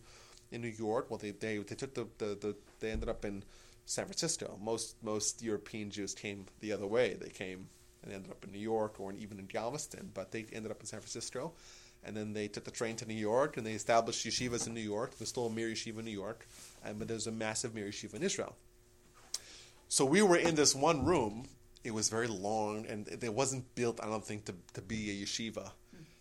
in 0.51 0.63
New 0.63 0.69
York. 0.69 1.11
Well, 1.11 1.19
they 1.19 1.31
they, 1.31 1.59
they 1.59 1.75
took 1.75 1.95
the, 1.95 2.07
the, 2.19 2.37
the 2.41 2.57
they 2.81 2.91
ended 2.91 3.09
up 3.09 3.25
in 3.25 3.45
San 3.85 4.07
Francisco. 4.07 4.59
Most 4.61 4.97
most 5.03 5.43
European 5.43 5.91
Jews 5.91 6.15
came 6.15 6.47
the 6.61 6.73
other 6.73 6.87
way. 6.87 7.15
They 7.15 7.29
came 7.29 7.69
and 8.03 8.13
ended 8.13 8.31
up 8.31 8.45
in 8.45 8.53
New 8.53 8.59
York 8.59 9.01
or 9.01 9.13
even 9.13 9.39
in 9.39 9.47
Galveston, 9.47 10.11
but 10.15 10.31
they 10.31 10.47
ended 10.53 10.71
up 10.71 10.81
in 10.81 10.87
San 10.87 11.01
Francisco. 11.01 11.53
And 12.05 12.17
then 12.17 12.33
they 12.33 12.49
took 12.49 12.65
the 12.65 12.71
train 12.71 12.97
to 12.97 13.07
New 13.07 13.15
York 13.15 13.57
and 13.57 13.67
they 13.67 13.73
established 13.73 14.27
yeshivas 14.27 14.67
in 14.67 14.75
New 14.75 14.81
York. 14.81 15.19
There's 15.19 15.29
still 15.29 15.47
a 15.47 15.51
Mir 15.51 15.69
Yeshiva 15.69 15.99
in 15.99 16.05
New 16.05 16.11
York, 16.11 16.47
and 16.85 16.99
but 16.99 17.09
there's 17.09 17.27
a 17.27 17.33
massive 17.33 17.75
Mir 17.75 17.87
Yeshiva 17.87 18.15
in 18.15 18.23
Israel. 18.23 18.57
So 19.89 20.05
we 20.05 20.21
were 20.21 20.37
in 20.37 20.55
this 20.55 20.75
one 20.75 21.05
room. 21.05 21.47
It 21.83 21.93
was 21.93 22.11
very 22.11 22.27
long, 22.27 22.85
and 22.87 23.09
it 23.09 23.33
wasn't 23.33 23.75
built, 23.75 24.01
I 24.03 24.07
don't 24.07 24.25
think, 24.25 24.45
to, 24.47 24.55
to 24.75 24.83
be 24.83 25.11
a 25.11 25.25
yeshiva, 25.25 25.71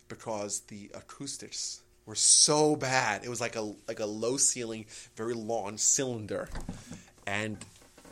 because 0.08 0.60
the 0.60 0.90
acoustics 0.94 1.82
were 2.06 2.14
so 2.14 2.76
bad. 2.76 3.24
It 3.24 3.28
was 3.28 3.40
like 3.40 3.56
a 3.56 3.74
like 3.86 4.00
a 4.00 4.06
low 4.06 4.38
ceiling, 4.38 4.86
very 5.16 5.34
long 5.34 5.76
cylinder, 5.76 6.48
and, 7.26 7.58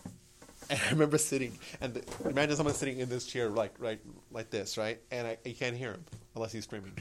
and 0.70 0.81
I 0.87 0.90
remember 0.90 1.16
sitting 1.16 1.59
and 1.81 1.94
the, 1.94 2.29
imagine 2.29 2.57
someone 2.57 2.74
sitting 2.74 2.98
in 2.98 3.09
this 3.09 3.24
chair 3.24 3.48
like 3.48 3.74
right 3.79 4.00
like 4.31 4.50
this, 4.50 4.76
right, 4.76 5.00
and 5.11 5.26
I, 5.26 5.38
you 5.46 5.55
can't 5.55 5.76
hear 5.76 5.92
him 5.92 6.05
unless 6.35 6.52
he's 6.52 6.64
screaming. 6.64 6.92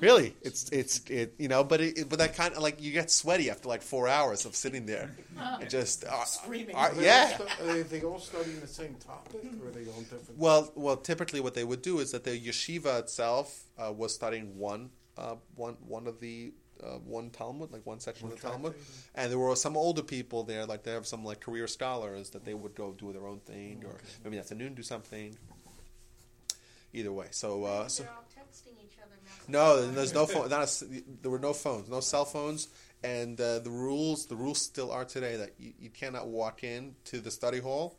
Really, 0.00 0.34
it's 0.42 0.68
it's 0.70 1.00
it 1.08 1.34
you 1.38 1.48
know, 1.48 1.64
but 1.64 1.80
it, 1.80 1.98
it- 1.98 2.08
but 2.08 2.18
that 2.18 2.34
kind 2.36 2.54
of 2.54 2.62
like 2.62 2.82
you 2.82 2.92
get 2.92 3.10
sweaty 3.10 3.50
after 3.50 3.68
like 3.68 3.82
four 3.82 4.08
hours 4.08 4.44
of 4.44 4.54
sitting 4.54 4.86
there, 4.86 5.14
and 5.38 5.68
just 5.70 6.04
uh, 6.04 6.24
Screaming. 6.24 6.74
uh, 6.74 6.78
Are 6.78 6.94
they 6.94 7.04
yeah. 7.04 7.36
all 7.40 7.46
stu- 7.48 7.62
are 7.64 7.72
they, 7.74 7.82
they 7.82 8.02
all 8.02 8.18
studying 8.18 8.60
the 8.60 8.66
same 8.66 8.94
topic, 8.96 9.42
or 9.62 9.68
are 9.68 9.70
they 9.70 9.88
on 9.90 10.02
different? 10.02 10.36
Well, 10.38 10.70
well, 10.74 10.96
typically 10.96 11.40
what 11.40 11.54
they 11.54 11.64
would 11.64 11.82
do 11.82 12.00
is 12.00 12.10
that 12.12 12.24
the 12.24 12.38
yeshiva 12.38 12.98
itself 13.00 13.64
uh, 13.78 13.92
was 13.92 14.14
studying 14.14 14.58
one, 14.58 14.90
uh, 15.16 15.36
one, 15.54 15.76
one 15.86 16.06
of 16.06 16.20
the 16.20 16.52
uh, 16.82 16.98
one 16.98 17.30
Talmud, 17.30 17.70
like 17.72 17.86
one 17.86 18.00
section 18.00 18.26
of 18.28 18.34
the 18.34 18.40
Talmud, 18.48 18.72
tractate. 18.72 18.94
and 19.14 19.30
there 19.30 19.38
were 19.38 19.54
some 19.56 19.76
older 19.76 20.02
people 20.02 20.42
there, 20.42 20.66
like 20.66 20.82
they 20.82 20.90
have 20.92 21.06
some 21.06 21.24
like 21.24 21.40
career 21.40 21.66
scholars 21.68 22.30
that 22.30 22.44
they 22.44 22.52
would 22.54 22.74
go 22.74 22.92
do 22.92 23.12
their 23.12 23.26
own 23.26 23.38
thing, 23.40 23.82
or 23.86 23.94
maybe 24.22 24.36
in 24.36 24.38
the 24.38 24.38
afternoon 24.40 24.74
do 24.74 24.82
something. 24.82 25.36
either 26.92 27.12
way. 27.12 27.26
So, 27.30 27.64
uh, 27.64 27.88
so 27.88 28.02
They're 28.04 28.12
all 28.12 28.24
texting 28.30 28.74
each 28.84 28.98
other 29.02 29.16
now. 29.24 29.33
No, 29.48 29.90
there's 29.90 30.14
no 30.14 30.26
phone. 30.26 30.48
Not 30.48 30.62
a 30.62 30.84
there 31.22 31.30
were 31.30 31.38
no 31.38 31.52
phones, 31.52 31.88
no 31.88 32.00
cell 32.00 32.24
phones, 32.24 32.68
and 33.02 33.40
uh, 33.40 33.60
the 33.60 33.70
rules. 33.70 34.26
The 34.26 34.36
rules 34.36 34.60
still 34.60 34.90
are 34.90 35.04
today 35.04 35.36
that 35.36 35.52
you, 35.58 35.72
you 35.78 35.90
cannot 35.90 36.28
walk 36.28 36.64
in 36.64 36.94
to 37.06 37.20
the 37.20 37.30
study 37.30 37.60
hall 37.60 37.98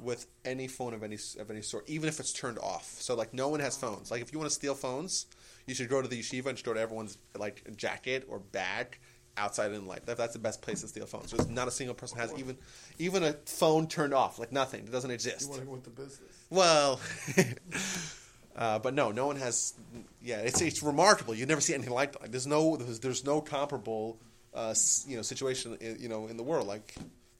with 0.00 0.26
any 0.44 0.68
phone 0.68 0.94
of 0.94 1.02
any 1.02 1.18
of 1.38 1.50
any 1.50 1.62
sort, 1.62 1.88
even 1.88 2.08
if 2.08 2.20
it's 2.20 2.32
turned 2.32 2.58
off. 2.58 2.84
So 3.00 3.14
like 3.14 3.32
no 3.34 3.48
one 3.48 3.60
has 3.60 3.76
phones. 3.76 4.10
Like 4.10 4.22
if 4.22 4.32
you 4.32 4.38
want 4.38 4.50
to 4.50 4.54
steal 4.54 4.74
phones, 4.74 5.26
you 5.66 5.74
should 5.74 5.88
go 5.88 6.02
to 6.02 6.08
the 6.08 6.20
yeshiva 6.20 6.46
and 6.46 6.56
just 6.56 6.64
go 6.64 6.74
to 6.74 6.80
everyone's 6.80 7.18
like 7.36 7.64
jacket 7.76 8.26
or 8.28 8.38
bag 8.38 8.98
outside 9.36 9.72
in 9.72 9.86
light. 9.86 10.06
That, 10.06 10.16
that's 10.16 10.32
the 10.32 10.38
best 10.38 10.62
place 10.62 10.80
to 10.80 10.88
steal 10.88 11.06
phones. 11.06 11.30
There's 11.30 11.48
not 11.48 11.68
a 11.68 11.70
single 11.70 11.94
person 11.94 12.18
has 12.18 12.32
even 12.38 12.56
even 12.98 13.22
a 13.22 13.32
phone 13.44 13.86
turned 13.86 14.14
off. 14.14 14.38
Like 14.38 14.52
nothing. 14.52 14.80
It 14.80 14.92
doesn't 14.92 15.10
exist. 15.10 15.42
You 15.42 15.48
want 15.50 15.60
to 15.60 15.66
go 15.66 15.74
into 15.74 15.90
business? 15.90 16.44
Well, 16.50 17.00
uh, 18.56 18.78
but 18.78 18.94
no, 18.94 19.10
no 19.12 19.26
one 19.26 19.36
has. 19.36 19.74
Yeah, 20.22 20.38
it's 20.38 20.60
it's 20.60 20.82
remarkable. 20.82 21.34
You 21.34 21.46
never 21.46 21.60
see 21.60 21.74
anything 21.74 21.92
like 21.92 22.18
that. 22.18 22.32
There's 22.32 22.46
no 22.46 22.76
there's, 22.76 23.00
there's 23.00 23.24
no 23.24 23.40
comparable 23.40 24.18
uh, 24.54 24.74
you 25.06 25.16
know 25.16 25.22
situation 25.22 25.76
i- 25.80 25.96
you 25.98 26.08
know 26.08 26.26
in 26.26 26.36
the 26.36 26.42
world. 26.42 26.66
Like 26.66 26.94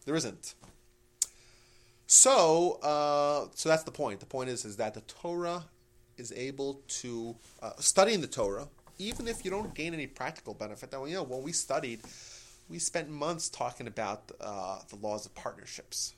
there 0.05 0.14
isn't. 0.14 0.55
So 2.07 2.79
uh, 2.83 3.48
so 3.55 3.68
that's 3.68 3.83
the 3.85 3.90
point. 3.90 4.20
The 4.20 4.26
point 4.26 4.50
is 4.50 4.64
is 4.64 4.76
that 4.76 4.94
the 4.94 5.00
Torah 5.02 5.64
is 6.16 6.33
able 6.33 6.83
to 6.88 7.37
uh, 7.62 7.72
studying 7.79 8.20
the 8.20 8.26
Torah, 8.26 8.68
even 8.98 9.26
if 9.29 9.44
you 9.44 9.50
don't 9.50 9.74
gain 9.74 9.92
any 9.94 10.07
practical 10.07 10.55
benefit. 10.55 10.92
Now 10.92 11.05
you 11.05 11.14
know 11.14 11.22
when 11.24 11.42
we 11.42 11.52
studied, 11.52 12.00
we 12.68 12.79
spent 12.79 13.09
months 13.11 13.48
talking 13.48 13.87
about 13.87 14.31
uh, 14.40 14.81
the 14.88 14.96
laws 14.96 15.26
of 15.26 15.35
partnerships 15.35 16.14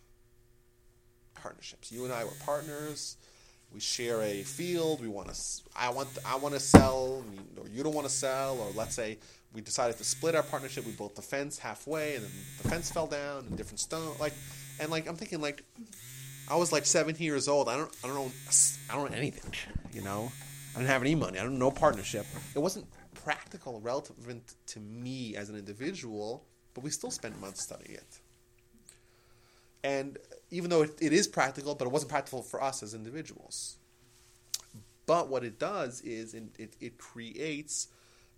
partnerships. 1.34 1.92
You 1.92 2.04
and 2.04 2.12
I 2.12 2.24
were 2.24 2.32
partners. 2.44 3.16
We 3.72 3.80
share 3.80 4.22
a 4.22 4.42
field. 4.42 5.00
We 5.00 5.08
want 5.08 5.32
to. 5.32 5.40
I 5.76 5.90
want. 5.90 6.08
I 6.24 6.36
want 6.36 6.54
to 6.54 6.60
sell, 6.60 7.22
or 7.56 7.68
you 7.68 7.82
don't 7.82 7.94
want 7.94 8.06
to 8.06 8.12
sell, 8.12 8.58
or 8.58 8.70
let's 8.74 8.94
say 8.94 9.18
we 9.52 9.60
decided 9.60 9.96
to 9.98 10.04
split 10.04 10.34
our 10.34 10.42
partnership. 10.42 10.86
We 10.86 10.92
built 10.92 11.14
the 11.14 11.22
fence 11.22 11.58
halfway, 11.58 12.14
and 12.14 12.24
then 12.24 12.30
the 12.62 12.68
fence 12.68 12.90
fell 12.90 13.06
down, 13.06 13.46
and 13.46 13.56
different 13.56 13.80
stone. 13.80 14.14
Like, 14.18 14.32
and 14.80 14.90
like 14.90 15.06
I'm 15.06 15.16
thinking, 15.16 15.40
like 15.40 15.64
I 16.50 16.56
was 16.56 16.72
like 16.72 16.86
17 16.86 17.24
years 17.24 17.46
old. 17.46 17.68
I 17.68 17.76
don't. 17.76 17.94
I 18.02 18.06
don't 18.06 18.16
know. 18.16 18.32
I 18.90 18.94
don't 18.94 19.10
know 19.10 19.16
anything. 19.16 19.52
You 19.92 20.02
know, 20.02 20.32
I 20.74 20.78
didn't 20.78 20.90
have 20.90 21.02
any 21.02 21.14
money. 21.14 21.38
I 21.38 21.42
don't 21.42 21.58
know 21.58 21.70
partnership. 21.70 22.26
It 22.54 22.60
wasn't 22.60 22.86
practical, 23.22 23.80
relevant 23.80 24.54
to 24.68 24.80
me 24.80 25.36
as 25.36 25.50
an 25.50 25.56
individual. 25.56 26.44
But 26.72 26.84
we 26.84 26.90
still 26.90 27.10
spent 27.10 27.38
months 27.40 27.62
studying 27.62 27.96
it. 27.96 28.20
And 29.84 30.18
even 30.50 30.70
though 30.70 30.82
it, 30.82 30.96
it 31.00 31.12
is 31.12 31.26
practical, 31.26 31.74
but 31.74 31.86
it 31.86 31.90
wasn't 31.90 32.10
practical 32.10 32.42
for 32.42 32.62
us 32.62 32.82
as 32.82 32.94
individuals. 32.94 33.76
But 35.06 35.28
what 35.28 35.44
it 35.44 35.58
does 35.58 36.00
is 36.02 36.34
it, 36.34 36.74
it, 36.80 36.98
creates, 36.98 37.88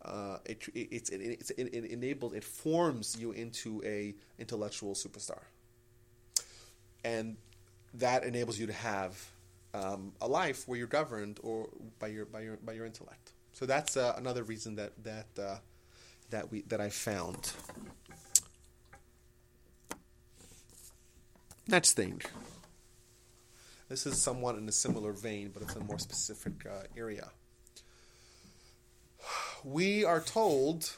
uh, 0.05 0.39
it, 0.45 0.63
it, 0.75 1.11
it, 1.11 1.59
it 1.59 1.85
enables, 1.85 2.35
it 2.35 2.45
forms 2.45 3.17
you 3.19 3.33
into 3.33 3.83
a 3.85 4.15
intellectual 4.39 4.95
superstar. 4.95 5.41
And 7.05 7.37
that 7.95 8.25
enables 8.25 8.59
you 8.59 8.67
to 8.67 8.73
have 8.73 9.31
um, 9.75 10.13
a 10.21 10.29
life 10.29 10.67
where 10.69 10.79
you're 10.79 10.87
governed 10.87 11.41
or 11.43 11.69
by 11.99 12.09
your 12.09 12.25
by 12.25 12.41
your 12.41 12.57
by 12.57 12.73
your 12.73 12.87
intellect. 12.87 13.33
So 13.53 13.67
that's 13.67 13.97
uh, 13.97 14.15
another 14.17 14.43
reason 14.43 14.77
that 14.77 14.93
that 15.05 15.27
uh, 15.43 15.57
that 16.31 16.51
we 16.51 16.63
that 16.63 16.81
I 16.81 16.91
found. 16.91 17.53
Next 21.71 21.93
thing. 21.93 22.21
This 23.89 24.05
is 24.05 24.21
somewhat 24.21 24.57
in 24.57 24.69
a 24.69 24.73
similar 24.73 25.13
vein, 25.13 25.53
but 25.55 25.63
it's 25.63 25.77
a 25.77 25.85
more 25.85 26.01
specific 26.01 26.67
uh, 26.67 26.83
area. 26.97 27.31
We 29.63 30.05
are 30.05 30.21
told, 30.21 30.91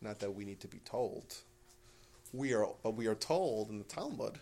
not 0.00 0.20
that 0.20 0.32
we 0.32 0.44
need 0.44 0.60
to 0.60 0.68
be 0.68 0.78
told, 0.78 1.34
we 2.32 2.54
are, 2.54 2.68
but 2.84 2.94
we 2.94 3.08
are 3.08 3.16
told 3.16 3.68
in 3.70 3.78
the 3.78 3.84
Talmud 3.84 4.38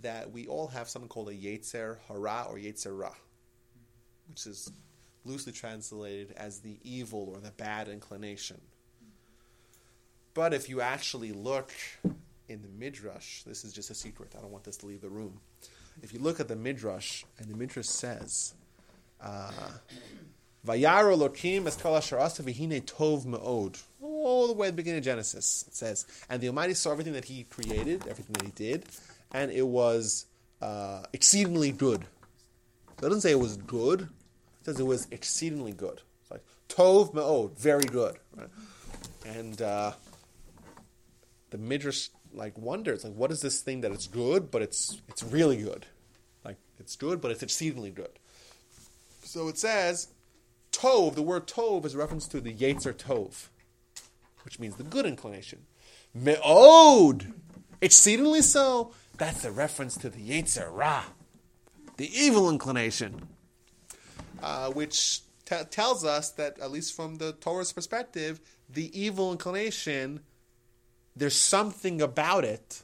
that 0.00 0.32
we 0.32 0.46
all 0.46 0.68
have 0.68 0.88
something 0.88 1.10
called 1.10 1.28
a 1.28 1.34
Yetzer 1.34 1.98
Hara 2.08 2.46
or 2.48 2.56
Yetzer 2.56 2.98
Ra, 2.98 3.12
which 4.28 4.46
is 4.46 4.72
loosely 5.26 5.52
translated 5.52 6.32
as 6.38 6.60
the 6.60 6.78
evil 6.82 7.28
or 7.30 7.40
the 7.40 7.50
bad 7.50 7.88
inclination. 7.88 8.60
But 10.36 10.52
if 10.52 10.68
you 10.68 10.82
actually 10.82 11.32
look 11.32 11.72
in 12.46 12.60
the 12.60 12.68
Midrash, 12.78 13.42
this 13.44 13.64
is 13.64 13.72
just 13.72 13.90
a 13.90 13.94
secret. 13.94 14.34
I 14.36 14.42
don't 14.42 14.52
want 14.52 14.64
this 14.64 14.76
to 14.78 14.86
leave 14.86 15.00
the 15.00 15.08
room. 15.08 15.40
If 16.02 16.12
you 16.12 16.18
look 16.20 16.40
at 16.40 16.46
the 16.46 16.54
Midrash, 16.54 17.24
and 17.38 17.48
the 17.48 17.56
Midrash 17.56 17.86
says, 17.86 18.52
uh, 19.18 19.50
"Vayaro 20.66 21.16
Lokim 21.16 21.66
es 21.66 21.78
tov 21.78 23.24
me'od." 23.24 23.78
All 24.02 24.46
the 24.46 24.52
way 24.52 24.66
at 24.66 24.72
the 24.72 24.76
beginning 24.76 24.98
of 24.98 25.04
Genesis, 25.04 25.64
it 25.68 25.74
says, 25.74 26.04
"And 26.28 26.42
the 26.42 26.48
Almighty 26.48 26.74
saw 26.74 26.92
everything 26.92 27.14
that 27.14 27.24
He 27.24 27.44
created, 27.44 28.06
everything 28.06 28.34
that 28.34 28.44
He 28.44 28.52
did, 28.52 28.84
and 29.32 29.50
it 29.50 29.66
was 29.66 30.26
uh, 30.60 31.04
exceedingly 31.14 31.72
good." 31.72 32.02
So 33.00 33.06
It 33.06 33.08
doesn't 33.08 33.22
say 33.22 33.30
it 33.30 33.40
was 33.40 33.56
good; 33.56 34.02
it 34.02 34.66
says 34.66 34.78
it 34.78 34.86
was 34.86 35.08
exceedingly 35.10 35.72
good. 35.72 36.02
It's 36.20 36.30
like 36.30 36.44
tov 36.68 37.14
me'od, 37.14 37.56
very 37.56 37.84
good. 37.84 38.18
Right? 38.36 38.50
And 39.24 39.62
uh, 39.62 39.92
the 41.50 41.58
midrash 41.58 42.08
like 42.32 42.56
wonders 42.58 43.04
like 43.04 43.14
what 43.14 43.30
is 43.30 43.40
this 43.40 43.60
thing 43.60 43.80
that 43.80 43.92
it's 43.92 44.06
good 44.06 44.50
but 44.50 44.62
it's 44.62 45.00
it's 45.08 45.22
really 45.22 45.56
good? 45.56 45.86
Like 46.44 46.56
it's 46.78 46.96
good 46.96 47.20
but 47.20 47.30
it's 47.30 47.42
exceedingly 47.42 47.90
good. 47.90 48.18
So 49.22 49.48
it 49.48 49.58
says 49.58 50.08
tov 50.72 51.14
the 51.14 51.22
word 51.22 51.46
tov 51.46 51.84
is 51.84 51.94
a 51.94 51.98
reference 51.98 52.28
to 52.28 52.40
the 52.40 52.52
yetzer 52.52 52.92
tov 52.92 53.48
which 54.44 54.58
means 54.58 54.76
the 54.76 54.84
good 54.84 55.06
inclination. 55.06 55.66
Me'od 56.14 57.32
exceedingly 57.80 58.42
so 58.42 58.92
that's 59.16 59.44
a 59.44 59.50
reference 59.50 59.96
to 59.98 60.10
the 60.10 60.18
yetzer 60.18 60.68
ra 60.70 61.04
the 61.96 62.10
evil 62.14 62.50
inclination. 62.50 63.28
Uh, 64.42 64.70
which 64.70 65.22
t- 65.46 65.56
tells 65.70 66.04
us 66.04 66.30
that 66.32 66.58
at 66.58 66.70
least 66.70 66.94
from 66.94 67.16
the 67.16 67.32
torah's 67.32 67.72
perspective 67.72 68.38
the 68.68 68.98
evil 68.98 69.32
inclination 69.32 70.20
there's 71.16 71.36
something 71.36 72.02
about 72.02 72.44
it 72.44 72.82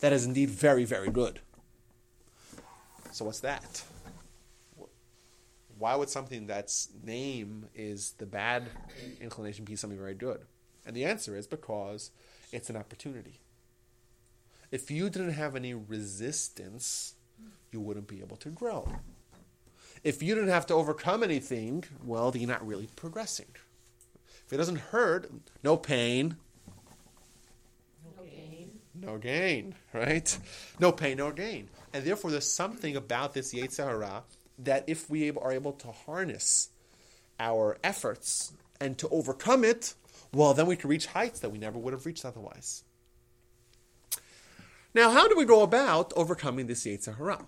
that 0.00 0.12
is 0.12 0.24
indeed 0.24 0.50
very, 0.50 0.84
very 0.84 1.10
good. 1.10 1.40
So, 3.12 3.24
what's 3.24 3.40
that? 3.40 3.82
Why 5.78 5.94
would 5.94 6.08
something 6.08 6.46
that's 6.46 6.88
name 7.04 7.66
is 7.74 8.12
the 8.18 8.26
bad 8.26 8.68
inclination 9.20 9.64
be 9.64 9.76
something 9.76 9.98
very 9.98 10.14
good? 10.14 10.40
And 10.86 10.96
the 10.96 11.04
answer 11.04 11.36
is 11.36 11.46
because 11.46 12.10
it's 12.50 12.70
an 12.70 12.76
opportunity. 12.76 13.40
If 14.70 14.90
you 14.90 15.08
didn't 15.08 15.32
have 15.32 15.54
any 15.54 15.74
resistance, 15.74 17.14
you 17.70 17.80
wouldn't 17.80 18.08
be 18.08 18.20
able 18.20 18.36
to 18.38 18.48
grow. 18.48 18.90
If 20.02 20.22
you 20.22 20.34
didn't 20.34 20.50
have 20.50 20.66
to 20.66 20.74
overcome 20.74 21.22
anything, 21.22 21.84
well, 22.04 22.30
then 22.30 22.42
you're 22.42 22.50
not 22.50 22.66
really 22.66 22.88
progressing. 22.96 23.48
If 24.46 24.52
it 24.52 24.56
doesn't 24.56 24.78
hurt, 24.78 25.30
no 25.62 25.76
pain, 25.76 26.36
no 29.00 29.18
gain, 29.18 29.74
right? 29.92 30.38
No 30.78 30.92
pain, 30.92 31.18
no 31.18 31.30
gain. 31.32 31.68
And 31.92 32.04
therefore, 32.04 32.30
there's 32.30 32.52
something 32.52 32.96
about 32.96 33.34
this 33.34 33.54
Yetzer 33.54 33.84
Hara 33.84 34.24
that 34.58 34.84
if 34.86 35.08
we 35.08 35.30
are 35.30 35.52
able 35.52 35.72
to 35.72 35.88
harness 35.92 36.70
our 37.38 37.78
efforts 37.84 38.52
and 38.80 38.98
to 38.98 39.08
overcome 39.08 39.64
it, 39.64 39.94
well, 40.32 40.54
then 40.54 40.66
we 40.66 40.76
can 40.76 40.90
reach 40.90 41.06
heights 41.06 41.40
that 41.40 41.50
we 41.50 41.58
never 41.58 41.78
would 41.78 41.92
have 41.92 42.06
reached 42.06 42.24
otherwise. 42.24 42.84
Now, 44.94 45.10
how 45.10 45.28
do 45.28 45.36
we 45.36 45.44
go 45.44 45.62
about 45.62 46.12
overcoming 46.16 46.66
this 46.66 46.84
Yetzer 46.84 47.16
Hara? 47.16 47.46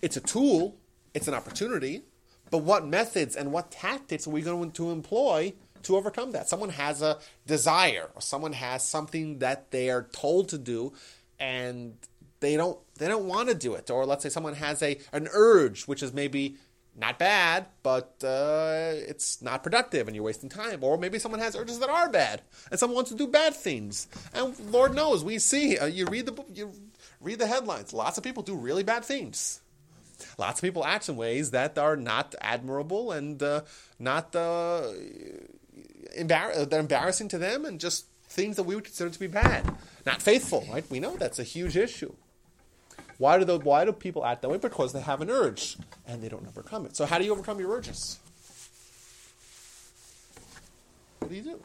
It's 0.00 0.16
a 0.16 0.20
tool, 0.20 0.78
it's 1.12 1.28
an 1.28 1.34
opportunity, 1.34 2.02
but 2.50 2.58
what 2.58 2.86
methods 2.86 3.36
and 3.36 3.52
what 3.52 3.70
tactics 3.70 4.26
are 4.26 4.30
we 4.30 4.42
going 4.42 4.70
to 4.72 4.90
employ 4.90 5.54
to 5.84 5.96
overcome 5.96 6.32
that? 6.32 6.48
Someone 6.48 6.70
has 6.70 7.02
a 7.02 7.18
desire, 7.46 8.10
or 8.14 8.20
someone 8.20 8.52
has 8.52 8.86
something 8.86 9.38
that 9.38 9.70
they 9.70 9.90
are 9.90 10.08
told 10.12 10.48
to 10.50 10.58
do, 10.58 10.92
and 11.38 11.94
they 12.40 12.56
don't 12.56 12.78
they 12.96 13.08
don't 13.08 13.26
want 13.26 13.48
to 13.48 13.54
do 13.54 13.74
it. 13.74 13.90
Or 13.90 14.04
let's 14.06 14.22
say 14.22 14.28
someone 14.28 14.54
has 14.54 14.82
a 14.82 14.98
an 15.12 15.28
urge, 15.32 15.84
which 15.84 16.02
is 16.02 16.12
maybe 16.12 16.56
not 16.96 17.18
bad, 17.18 17.66
but 17.82 18.14
uh, 18.22 18.92
it's 18.94 19.42
not 19.42 19.62
productive, 19.62 20.06
and 20.06 20.14
you're 20.14 20.24
wasting 20.24 20.48
time. 20.48 20.84
Or 20.84 20.96
maybe 20.96 21.18
someone 21.18 21.40
has 21.40 21.56
urges 21.56 21.80
that 21.80 21.88
are 21.88 22.08
bad, 22.08 22.42
and 22.70 22.78
someone 22.78 22.96
wants 22.96 23.10
to 23.10 23.16
do 23.16 23.26
bad 23.26 23.54
things. 23.54 24.06
And 24.32 24.58
Lord 24.70 24.94
knows, 24.94 25.24
we 25.24 25.38
see 25.38 25.76
uh, 25.76 25.86
you 25.86 26.06
read 26.06 26.26
the, 26.26 26.44
you 26.52 26.72
read 27.20 27.38
the 27.38 27.46
headlines. 27.46 27.92
Lots 27.92 28.18
of 28.18 28.24
people 28.24 28.42
do 28.42 28.54
really 28.54 28.82
bad 28.82 29.04
things. 29.04 29.60
Lots 30.38 30.60
of 30.60 30.62
people 30.62 30.84
act 30.84 31.08
in 31.08 31.16
ways 31.16 31.50
that 31.50 31.76
are 31.78 31.96
not 31.96 32.34
admirable 32.40 33.10
and 33.10 33.42
uh, 33.42 33.62
not 33.98 34.34
uh, 36.06 36.22
embar- 36.22 36.68
they're 36.68 36.80
embarrassing 36.80 37.28
to 37.28 37.38
them, 37.38 37.64
and 37.64 37.80
just 37.80 38.06
things 38.28 38.56
that 38.56 38.64
we 38.64 38.74
would 38.74 38.84
consider 38.84 39.10
to 39.10 39.18
be 39.18 39.26
bad, 39.26 39.64
not 40.04 40.22
faithful. 40.22 40.66
Right? 40.70 40.84
We 40.90 41.00
know 41.00 41.16
that's 41.16 41.38
a 41.38 41.44
huge 41.44 41.76
issue. 41.76 42.14
Why 43.18 43.38
do 43.38 43.44
the, 43.44 43.58
why 43.58 43.84
do 43.84 43.92
people 43.92 44.24
act 44.24 44.42
that 44.42 44.48
way? 44.48 44.58
Because 44.58 44.92
they 44.92 45.00
have 45.00 45.20
an 45.20 45.30
urge 45.30 45.76
and 46.06 46.22
they 46.22 46.28
don't 46.28 46.46
overcome 46.46 46.84
it. 46.84 46.96
So 46.96 47.06
how 47.06 47.18
do 47.18 47.24
you 47.24 47.32
overcome 47.32 47.60
your 47.60 47.70
urges? 47.70 48.18
What 51.20 51.30
do 51.30 51.36
you 51.36 51.42
do? 51.42 51.60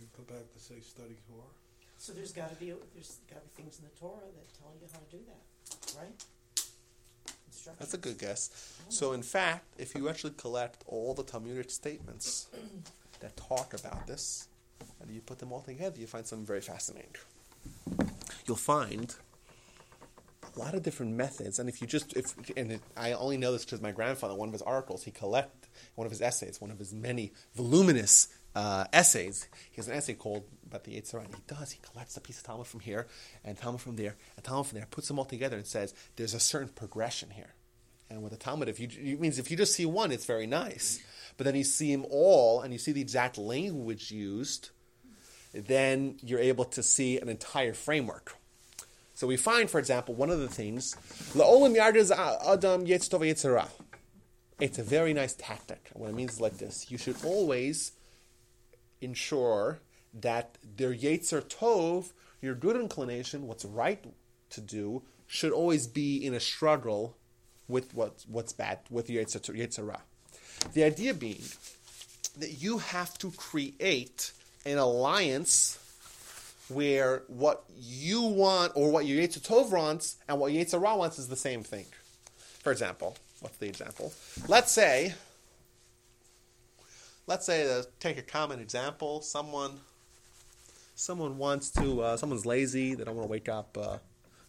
You 0.00 0.06
go 0.16 0.22
back 0.26 0.50
to 0.52 0.58
say 0.58 0.80
study 0.80 1.16
Torah. 1.28 1.42
So 1.98 2.12
there's 2.12 2.32
got 2.32 2.50
to 2.50 2.56
be 2.56 2.72
there's 2.94 3.18
got 3.28 3.42
to 3.42 3.48
be 3.48 3.62
things 3.62 3.78
in 3.78 3.84
the 3.84 4.00
Torah 4.00 4.16
that 4.34 4.54
tell 4.58 4.72
you 4.80 4.88
how 4.92 4.98
to 4.98 5.16
do 5.16 5.22
that, 5.28 6.00
right? 6.00 6.24
That's 7.78 7.94
a 7.94 7.98
good 7.98 8.18
guess. 8.18 8.75
So, 8.88 9.12
in 9.12 9.22
fact, 9.22 9.64
if 9.78 9.94
you 9.94 10.08
actually 10.08 10.34
collect 10.36 10.84
all 10.86 11.14
the 11.14 11.24
Talmudic 11.24 11.70
statements 11.70 12.48
that 13.20 13.36
talk 13.36 13.74
about 13.74 14.06
this, 14.06 14.48
and 15.00 15.10
you 15.10 15.20
put 15.20 15.38
them 15.38 15.52
all 15.52 15.62
together, 15.62 15.98
you 15.98 16.06
find 16.06 16.26
something 16.26 16.46
very 16.46 16.60
fascinating. 16.60 17.10
You'll 18.46 18.56
find 18.56 19.14
a 20.54 20.58
lot 20.58 20.74
of 20.74 20.82
different 20.82 21.12
methods, 21.12 21.58
and 21.58 21.68
if 21.68 21.80
you 21.80 21.86
just, 21.86 22.16
if 22.16 22.34
and 22.56 22.72
it, 22.72 22.80
I 22.96 23.12
only 23.12 23.36
know 23.36 23.52
this 23.52 23.64
because 23.64 23.80
my 23.80 23.92
grandfather, 23.92 24.34
one 24.34 24.48
of 24.48 24.52
his 24.52 24.62
articles, 24.62 25.02
he 25.02 25.10
collect 25.10 25.68
one 25.96 26.06
of 26.06 26.10
his 26.10 26.22
essays, 26.22 26.60
one 26.60 26.70
of 26.70 26.78
his 26.78 26.94
many 26.94 27.32
voluminous 27.54 28.28
uh, 28.54 28.84
essays. 28.92 29.48
He 29.70 29.76
has 29.76 29.88
an 29.88 29.94
essay 29.94 30.14
called 30.14 30.44
about 30.66 30.84
the 30.84 30.92
Yitzhak, 30.92 31.24
and 31.24 31.34
he 31.34 31.42
does. 31.46 31.72
He 31.72 31.80
collects 31.82 32.16
a 32.16 32.20
piece 32.20 32.38
of 32.38 32.44
Talmud 32.44 32.66
from 32.66 32.80
here 32.80 33.06
and 33.44 33.58
Talmud 33.58 33.80
from 33.80 33.96
there 33.96 34.16
and 34.36 34.44
Talmud 34.44 34.66
from 34.66 34.78
there, 34.78 34.86
puts 34.90 35.08
them 35.08 35.18
all 35.18 35.24
together, 35.24 35.56
and 35.56 35.66
says 35.66 35.92
there's 36.16 36.34
a 36.34 36.40
certain 36.40 36.68
progression 36.68 37.30
here. 37.30 37.54
And 38.08 38.22
with 38.22 38.32
the 38.32 38.38
Talmud, 38.38 38.68
if 38.68 38.78
you 38.78 38.88
it 38.88 39.20
means 39.20 39.38
if 39.38 39.50
you 39.50 39.56
just 39.56 39.74
see 39.74 39.86
one, 39.86 40.12
it's 40.12 40.26
very 40.26 40.46
nice. 40.46 41.00
But 41.36 41.44
then 41.44 41.54
you 41.54 41.64
see 41.64 41.94
them 41.94 42.06
all, 42.08 42.60
and 42.60 42.72
you 42.72 42.78
see 42.78 42.92
the 42.92 43.00
exact 43.00 43.36
language 43.36 44.10
used, 44.10 44.70
then 45.52 46.16
you're 46.22 46.40
able 46.40 46.64
to 46.64 46.82
see 46.82 47.18
an 47.18 47.28
entire 47.28 47.74
framework. 47.74 48.36
So 49.14 49.26
we 49.26 49.36
find, 49.36 49.68
for 49.68 49.78
example, 49.78 50.14
one 50.14 50.30
of 50.30 50.40
the 50.40 50.48
things, 50.48 50.94
"La'olam 51.34 51.74
yardiz 51.76 52.10
adam 52.10 52.86
yetztov 52.86 53.20
yetzirah." 53.20 53.70
It's 54.60 54.78
a 54.78 54.82
very 54.82 55.12
nice 55.12 55.34
tactic. 55.34 55.90
What 55.94 56.10
it 56.10 56.14
means 56.14 56.34
is 56.34 56.40
like 56.40 56.58
this: 56.58 56.90
you 56.90 56.98
should 56.98 57.22
always 57.24 57.92
ensure 59.00 59.80
that 60.14 60.58
their 60.62 60.94
yetzer 60.94 61.42
tov, 61.42 62.12
your 62.40 62.54
good 62.54 62.76
inclination, 62.76 63.46
what's 63.46 63.64
right 63.64 64.04
to 64.50 64.60
do, 64.60 65.02
should 65.26 65.52
always 65.52 65.86
be 65.86 66.16
in 66.24 66.32
a 66.34 66.40
struggle 66.40 67.15
with 67.68 67.94
what, 67.94 68.24
what's 68.28 68.52
bad, 68.52 68.78
with 68.90 69.10
your 69.10 69.24
yetzer, 69.24 69.54
yetzerah. 69.54 70.00
The 70.72 70.84
idea 70.84 71.14
being 71.14 71.42
that 72.38 72.62
you 72.62 72.78
have 72.78 73.16
to 73.18 73.30
create 73.32 74.32
an 74.64 74.78
alliance 74.78 75.78
where 76.68 77.22
what 77.28 77.64
you 77.78 78.22
want 78.22 78.72
or 78.74 78.90
what 78.90 79.06
your 79.06 79.22
Tov 79.26 79.70
wants 79.70 80.16
and 80.28 80.40
what 80.40 80.52
Yetzer 80.52 80.80
Ra 80.80 80.96
wants 80.96 81.18
is 81.18 81.28
the 81.28 81.36
same 81.36 81.62
thing. 81.62 81.86
For 82.62 82.72
example, 82.72 83.16
what's 83.40 83.56
the 83.58 83.66
example? 83.66 84.12
Let's 84.48 84.72
say, 84.72 85.14
let's 87.26 87.46
say 87.46 87.64
to 87.64 87.86
take 88.00 88.18
a 88.18 88.22
common 88.22 88.60
example, 88.60 89.20
someone, 89.20 89.80
someone 90.96 91.38
wants 91.38 91.70
to, 91.70 92.02
uh, 92.02 92.16
someone's 92.16 92.44
lazy, 92.44 92.94
they 92.94 93.04
don't 93.04 93.14
want 93.14 93.28
to 93.28 93.30
wake 93.30 93.48
up 93.48 93.78
uh, 93.80 93.98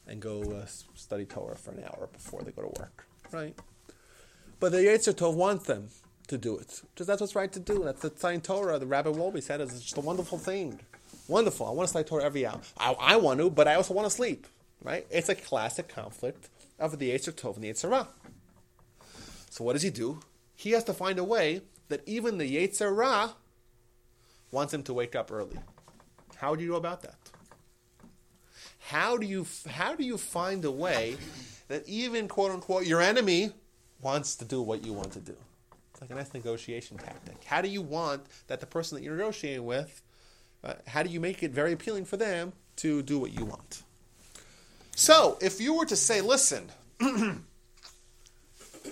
and 0.08 0.22
go 0.22 0.42
uh, 0.42 0.66
study 0.96 1.26
Torah 1.26 1.56
for 1.56 1.72
an 1.72 1.84
hour 1.84 2.10
before 2.12 2.42
they 2.42 2.52
go 2.52 2.62
to 2.64 2.80
work, 2.80 3.08
right? 3.32 3.56
But 4.60 4.72
the 4.72 4.80
Yetzer 4.80 5.14
Tov 5.14 5.36
wants 5.36 5.66
them 5.66 5.90
to 6.28 6.38
do 6.38 6.58
it 6.58 6.82
because 6.94 7.08
that's 7.08 7.22
what's 7.22 7.36
right 7.36 7.52
to 7.52 7.60
do. 7.60 7.84
That's 7.84 8.02
the 8.02 8.12
sign 8.16 8.42
Torah. 8.42 8.80
The 8.80 8.86
Rabbi 8.86 9.10
Wolbe 9.10 9.42
said 9.42 9.62
it's 9.62 9.80
just 9.80 9.98
a 9.98 10.02
wonderful 10.02 10.38
thing. 10.38 10.80
Wonderful. 11.28 11.68
I 11.68 11.72
want 11.72 11.88
to 11.88 11.92
study 11.92 12.08
Torah 12.08 12.24
every 12.24 12.46
hour. 12.46 12.60
I, 12.78 12.94
I 12.94 13.16
want 13.18 13.40
to, 13.40 13.50
but 13.50 13.68
I 13.68 13.76
also 13.76 13.94
want 13.94 14.08
to 14.08 14.16
sleep. 14.16 14.48
Right? 14.84 15.06
It's 15.10 15.30
a 15.30 15.36
classic 15.36 15.88
conflict 15.88 16.50
of 16.80 17.00
the 17.00 17.12
Yetzer 17.12 17.34
Tov 17.34 17.56
and 17.56 17.64
the 17.64 17.70
Yetzer 17.70 17.90
Ra. 17.90 18.08
So 19.50 19.64
what 19.64 19.74
does 19.74 19.82
he 19.82 19.90
do? 19.90 20.20
He 20.56 20.72
has 20.72 20.84
to 20.86 20.94
find 20.94 21.20
a 21.20 21.24
way 21.24 21.62
that 21.90 22.02
even 22.06 22.38
the 22.38 22.56
Yetzer 22.56 22.96
Ra 22.96 23.32
wants 24.52 24.74
him 24.74 24.84
to 24.84 24.94
wake 24.94 25.16
up 25.16 25.32
early. 25.32 25.58
How 26.38 26.56
do 26.56 26.64
you 26.64 26.72
go 26.72 26.76
about 26.76 27.02
that? 27.02 27.27
How 28.88 29.18
do 29.18 29.26
you 29.26 29.46
how 29.68 29.96
do 29.96 30.06
you 30.06 30.18
find 30.18 30.64
a 30.64 30.72
way 30.72 31.18
that 31.68 31.86
even 31.90 32.30
quote 32.30 32.52
unquote 32.52 32.86
your 32.86 33.02
enemy 33.02 33.52
wants 34.02 34.38
to 34.38 34.46
do 34.46 34.62
what 34.62 34.86
you 34.86 34.94
want 34.94 35.12
to 35.12 35.20
do? 35.20 35.36
It's 35.92 36.00
like 36.00 36.10
a 36.12 36.16
nice 36.16 36.34
negotiation 36.34 36.98
tactic. 36.98 37.44
How 37.44 37.62
do 37.62 37.68
you 37.68 37.82
want 37.82 38.28
that 38.48 38.62
the 38.62 38.66
person 38.66 38.98
that 38.98 39.04
you're 39.04 39.18
negotiating 39.18 39.66
with, 39.66 40.02
uh, 40.64 40.76
how 40.86 41.04
do 41.04 41.10
you 41.10 41.20
make 41.20 41.44
it 41.44 41.52
very 41.52 41.74
appealing 41.74 42.06
for 42.06 42.16
them 42.16 42.54
to 42.78 43.02
do 43.02 43.20
what 43.20 43.38
you 43.38 43.44
want? 43.44 43.84
So, 44.96 45.38
if 45.42 45.60
you 45.60 45.74
were 45.74 45.86
to 45.86 45.98
say, 45.98 46.22
listen, 46.22 46.72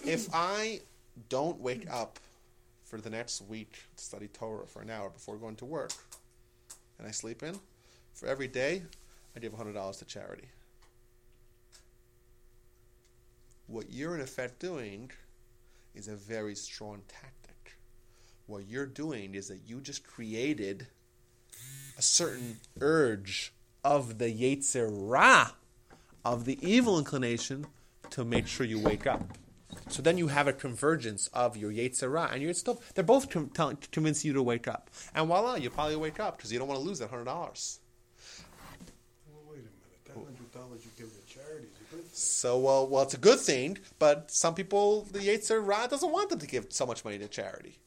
if 0.03 0.27
I 0.33 0.81
don't 1.29 1.57
wake 1.61 1.89
up 1.89 2.19
for 2.83 2.99
the 2.99 3.09
next 3.09 3.41
week 3.43 3.71
to 3.95 4.03
study 4.03 4.27
Torah 4.27 4.67
for 4.67 4.81
an 4.81 4.89
hour 4.89 5.09
before 5.09 5.37
going 5.37 5.55
to 5.55 5.65
work, 5.65 5.91
and 6.99 7.07
I 7.07 7.11
sleep 7.11 7.43
in, 7.43 7.57
for 8.13 8.27
every 8.27 8.47
day, 8.47 8.81
I 9.35 9.39
give 9.39 9.53
$100 9.53 9.99
to 9.99 10.05
charity. 10.05 10.47
What 13.67 13.91
you're 13.91 14.15
in 14.15 14.21
effect 14.21 14.59
doing 14.59 15.11
is 15.93 16.07
a 16.07 16.15
very 16.15 16.55
strong 16.55 17.01
tactic. 17.07 17.77
What 18.47 18.67
you're 18.67 18.85
doing 18.85 19.35
is 19.35 19.47
that 19.47 19.61
you 19.65 19.81
just 19.81 20.05
created 20.05 20.87
a 21.97 22.01
certain 22.01 22.59
urge 22.79 23.53
of 23.83 24.19
the 24.19 24.25
Yetzer 24.25 24.89
Hara, 24.89 25.53
of 26.23 26.45
the 26.45 26.59
evil 26.61 26.97
inclination, 26.99 27.67
to 28.11 28.23
make 28.23 28.47
sure 28.47 28.65
you 28.65 28.79
wake 28.79 29.07
up. 29.07 29.37
So 29.89 30.01
then 30.01 30.17
you 30.17 30.27
have 30.27 30.47
a 30.47 30.53
convergence 30.53 31.27
of 31.33 31.57
your 31.57 31.71
Yetzer 31.71 32.01
Hara 32.01 32.29
and 32.31 32.41
your 32.41 32.53
stuff. 32.53 32.93
They're 32.93 33.03
both 33.03 33.29
com- 33.29 33.49
t- 33.49 33.87
convincing 33.91 34.29
you 34.29 34.33
to 34.33 34.43
wake 34.43 34.67
up. 34.67 34.89
And 35.13 35.27
voila, 35.27 35.55
you 35.55 35.69
probably 35.69 35.95
wake 35.95 36.19
up 36.19 36.37
because 36.37 36.53
you 36.53 36.59
don't 36.59 36.67
want 36.67 36.79
to 36.79 36.85
lose 36.85 36.99
that 36.99 37.11
$100 37.11 37.79
hundred 40.65 40.81
dollars 40.81 40.85
you 40.85 40.91
give 41.05 41.27
to 41.27 41.33
charity 41.33 41.67
is 41.67 41.81
a 41.81 41.95
good 41.95 42.03
thing. 42.03 42.09
So 42.13 42.57
well, 42.59 42.87
well, 42.87 43.03
it's 43.03 43.13
a 43.13 43.17
good 43.17 43.39
thing, 43.39 43.77
but 43.99 44.31
some 44.31 44.55
people, 44.55 45.03
the 45.11 45.19
Yetzer 45.19 45.65
Ra 45.65 45.87
doesn't 45.87 46.11
want 46.11 46.29
them 46.29 46.39
to 46.39 46.47
give 46.47 46.67
so 46.69 46.85
much 46.85 47.03
money 47.05 47.17
to 47.17 47.27
charity. 47.27 47.79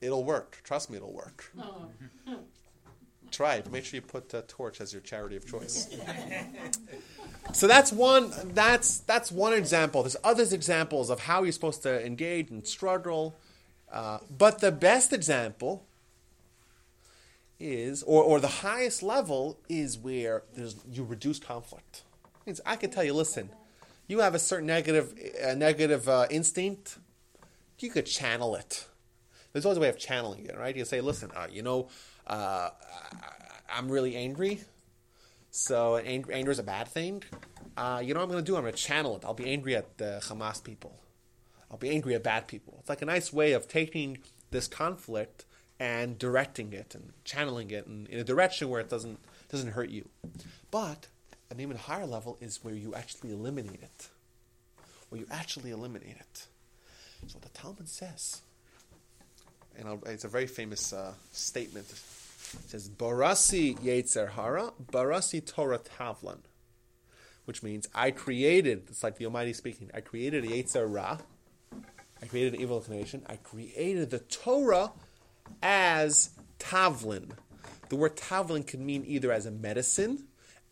It'll 0.00 0.24
work. 0.24 0.60
Trust 0.62 0.90
me, 0.90 0.96
it'll 0.96 1.12
work. 1.12 1.52
Try 3.30 3.56
it. 3.56 3.70
Make 3.70 3.84
sure 3.84 3.96
you 3.96 4.02
put 4.02 4.32
uh, 4.32 4.42
Torch 4.48 4.80
as 4.80 4.92
your 4.92 5.02
charity 5.02 5.36
of 5.36 5.46
choice. 5.46 5.94
so 7.52 7.66
that's 7.66 7.92
one. 7.92 8.32
That's 8.54 9.00
that's 9.00 9.30
one 9.30 9.52
example. 9.52 10.02
There's 10.02 10.16
others 10.24 10.52
examples 10.52 11.10
of 11.10 11.20
how 11.20 11.42
you're 11.42 11.52
supposed 11.52 11.82
to 11.82 12.04
engage 12.06 12.50
and 12.50 12.66
struggle. 12.66 13.36
Uh, 13.92 14.18
but 14.30 14.60
the 14.60 14.72
best 14.72 15.12
example 15.12 15.87
is, 17.60 18.02
or, 18.02 18.22
or 18.22 18.40
the 18.40 18.48
highest 18.48 19.02
level 19.02 19.58
is 19.68 19.98
where 19.98 20.42
there's 20.54 20.76
you 20.90 21.04
reduce 21.04 21.38
conflict. 21.38 22.02
Means 22.46 22.60
I 22.64 22.76
can 22.76 22.90
tell 22.90 23.04
you, 23.04 23.12
listen, 23.12 23.50
you 24.06 24.20
have 24.20 24.34
a 24.34 24.38
certain 24.38 24.66
negative, 24.66 25.14
a 25.42 25.54
negative 25.54 26.08
uh, 26.08 26.26
instinct. 26.30 26.98
You 27.78 27.90
could 27.90 28.06
channel 28.06 28.56
it. 28.56 28.86
There's 29.52 29.64
always 29.64 29.78
a 29.78 29.80
way 29.80 29.88
of 29.88 29.98
channeling 29.98 30.46
it, 30.46 30.56
right? 30.56 30.76
You 30.76 30.84
say, 30.84 31.00
listen, 31.00 31.30
uh, 31.34 31.46
you 31.50 31.62
know, 31.62 31.88
uh, 32.26 32.70
I'm 33.72 33.90
really 33.90 34.16
angry, 34.16 34.60
so 35.50 35.96
ang- 35.96 36.30
anger 36.32 36.50
is 36.50 36.58
a 36.58 36.64
bad 36.64 36.88
thing. 36.88 37.22
Uh, 37.76 38.02
you 38.04 38.12
know 38.12 38.20
what 38.20 38.24
I'm 38.24 38.30
going 38.30 38.44
to 38.44 38.50
do? 38.50 38.56
I'm 38.56 38.62
going 38.62 38.74
to 38.74 38.78
channel 38.78 39.16
it. 39.16 39.24
I'll 39.24 39.34
be 39.34 39.50
angry 39.50 39.76
at 39.76 39.98
the 39.98 40.20
Hamas 40.22 40.62
people. 40.62 40.98
I'll 41.70 41.78
be 41.78 41.90
angry 41.90 42.14
at 42.14 42.22
bad 42.22 42.48
people. 42.48 42.76
It's 42.80 42.88
like 42.88 43.02
a 43.02 43.06
nice 43.06 43.32
way 43.32 43.52
of 43.52 43.68
taking 43.68 44.18
this 44.50 44.66
conflict 44.66 45.44
and 45.80 46.18
directing 46.18 46.72
it 46.72 46.94
and 46.94 47.12
channeling 47.24 47.70
it 47.70 47.86
in, 47.86 48.06
in 48.10 48.18
a 48.18 48.24
direction 48.24 48.68
where 48.68 48.80
it 48.80 48.88
doesn't 48.88 49.18
doesn't 49.48 49.72
hurt 49.72 49.90
you. 49.90 50.08
But 50.70 51.08
an 51.50 51.60
even 51.60 51.76
higher 51.76 52.06
level 52.06 52.36
is 52.40 52.62
where 52.62 52.74
you 52.74 52.94
actually 52.94 53.32
eliminate 53.32 53.82
it. 53.82 54.08
Where 55.08 55.20
you 55.20 55.26
actually 55.30 55.70
eliminate 55.70 56.16
it. 56.18 56.46
So 57.26 57.38
the 57.40 57.48
Talmud 57.48 57.88
says, 57.88 58.42
and 59.76 59.88
I'll, 59.88 60.02
it's 60.06 60.24
a 60.24 60.28
very 60.28 60.46
famous 60.46 60.92
uh, 60.92 61.14
statement. 61.32 61.86
It 61.90 62.70
says, 62.70 62.88
"Barasi 62.88 63.78
Yetzer 63.78 64.30
Hara, 64.30 64.72
Barasi 64.92 65.44
Torah 65.44 65.78
Tavlin," 65.78 66.40
which 67.44 67.62
means 67.62 67.88
I 67.94 68.10
created. 68.10 68.84
It's 68.88 69.02
like 69.02 69.16
the 69.16 69.24
Almighty 69.26 69.52
speaking. 69.52 69.90
I 69.94 70.00
created 70.00 70.44
a 70.44 70.48
Yetzer 70.48 70.86
Ra. 70.92 71.18
I 72.20 72.26
created 72.26 72.54
an 72.54 72.60
evil 72.60 72.78
inclination. 72.78 73.22
I 73.26 73.36
created 73.36 74.10
the 74.10 74.18
Torah 74.18 74.90
as 75.62 76.30
tavlin. 76.58 77.30
The 77.88 77.96
word 77.96 78.16
tavlin 78.16 78.66
can 78.66 78.84
mean 78.84 79.04
either 79.06 79.32
as 79.32 79.46
a 79.46 79.50
medicine, 79.50 80.24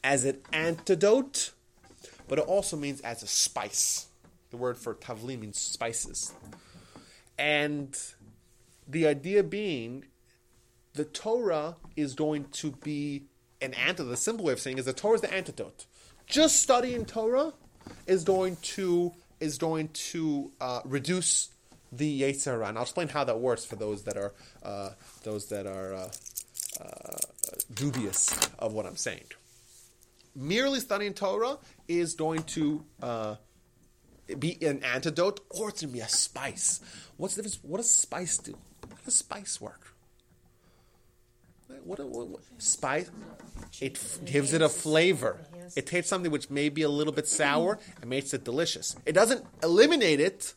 as 0.05 0.25
an 0.25 0.39
antidote, 0.53 1.53
but 2.29 2.39
it 2.39 2.45
also 2.47 2.77
means 2.77 3.01
as 3.01 3.23
a 3.23 3.27
spice. 3.27 4.09
The 4.51 4.57
word 4.57 4.77
for 4.77 4.95
tavlin 4.95 5.41
means 5.41 5.59
spices. 5.59 6.33
And 7.39 7.97
the 8.87 9.07
idea 9.07 9.43
being 9.43 10.05
the 10.95 11.05
Torah 11.05 11.77
is 11.95 12.15
going 12.15 12.47
to 12.53 12.73
be 12.73 13.25
an 13.61 13.75
antidote. 13.75 14.11
The 14.11 14.17
simple 14.17 14.47
way 14.47 14.53
of 14.53 14.61
saying 14.61 14.79
is 14.79 14.87
the 14.87 14.93
Torah 14.93 15.17
is 15.17 15.21
the 15.21 15.33
antidote. 15.33 15.87
Just 16.27 16.61
studying 16.63 17.05
Torah 17.05 17.53
is 18.07 18.25
going 18.25 18.57
to 18.57 19.13
is 19.39 19.59
going 19.59 19.89
to 19.89 20.51
uh, 20.61 20.81
reduce 20.85 21.51
the 21.93 22.23
Yetzer 22.23 22.53
Hara. 22.53 22.69
And 22.69 22.79
I'll 22.79 22.85
explain 22.85 23.09
how 23.09 23.25
that 23.25 23.39
works 23.41 23.65
for 23.65 23.77
those 23.77 24.03
that 24.05 24.17
are 24.17 24.33
uh, 24.63 24.91
those 25.23 25.47
that 25.47 25.67
are 25.67 25.95
uh, 25.95 26.11
uh, 26.81 27.17
dubious 27.73 28.51
of 28.59 28.73
what 28.73 28.87
I'm 28.87 28.97
saying. 28.97 29.25
Merely 30.35 30.81
studying 30.81 31.15
Torah 31.15 31.59
is 31.89 32.15
going 32.15 32.43
to 32.43 32.85
uh, 33.03 33.37
be 34.39 34.59
an 34.63 34.83
antidote, 34.85 35.41
or 35.51 35.71
it's 35.71 35.81
going 35.81 35.93
to 35.93 35.99
be 35.99 36.01
a 36.01 36.09
spice. 36.09 36.81
What's 37.17 37.37
the 37.37 37.43
difference? 37.43 37.65
What 37.65 37.79
does 37.79 37.91
spice 37.91 38.39
do? 38.39 38.57
How 38.83 38.97
does 39.05 39.15
spice 39.15 39.61
work? 39.61 39.95
What, 41.85 42.01
what, 42.01 42.29
what 42.29 42.41
spice? 42.59 43.11
It 43.81 43.99
gives 44.25 44.53
it 44.53 44.63
a 44.63 44.69
flavor. 44.69 45.41
It 45.77 45.87
takes 45.87 46.09
something 46.09 46.31
which 46.31 46.51
may 46.51 46.69
be 46.69 46.83
a 46.83 46.89
little 46.89 47.13
bit 47.13 47.27
sour 47.27 47.79
and 48.01 48.11
makes 48.11 48.35
it 48.35 48.45
delicious. 48.45 48.97
It 49.05 49.13
doesn't 49.13 49.45
eliminate 49.63 50.21
it, 50.21 50.55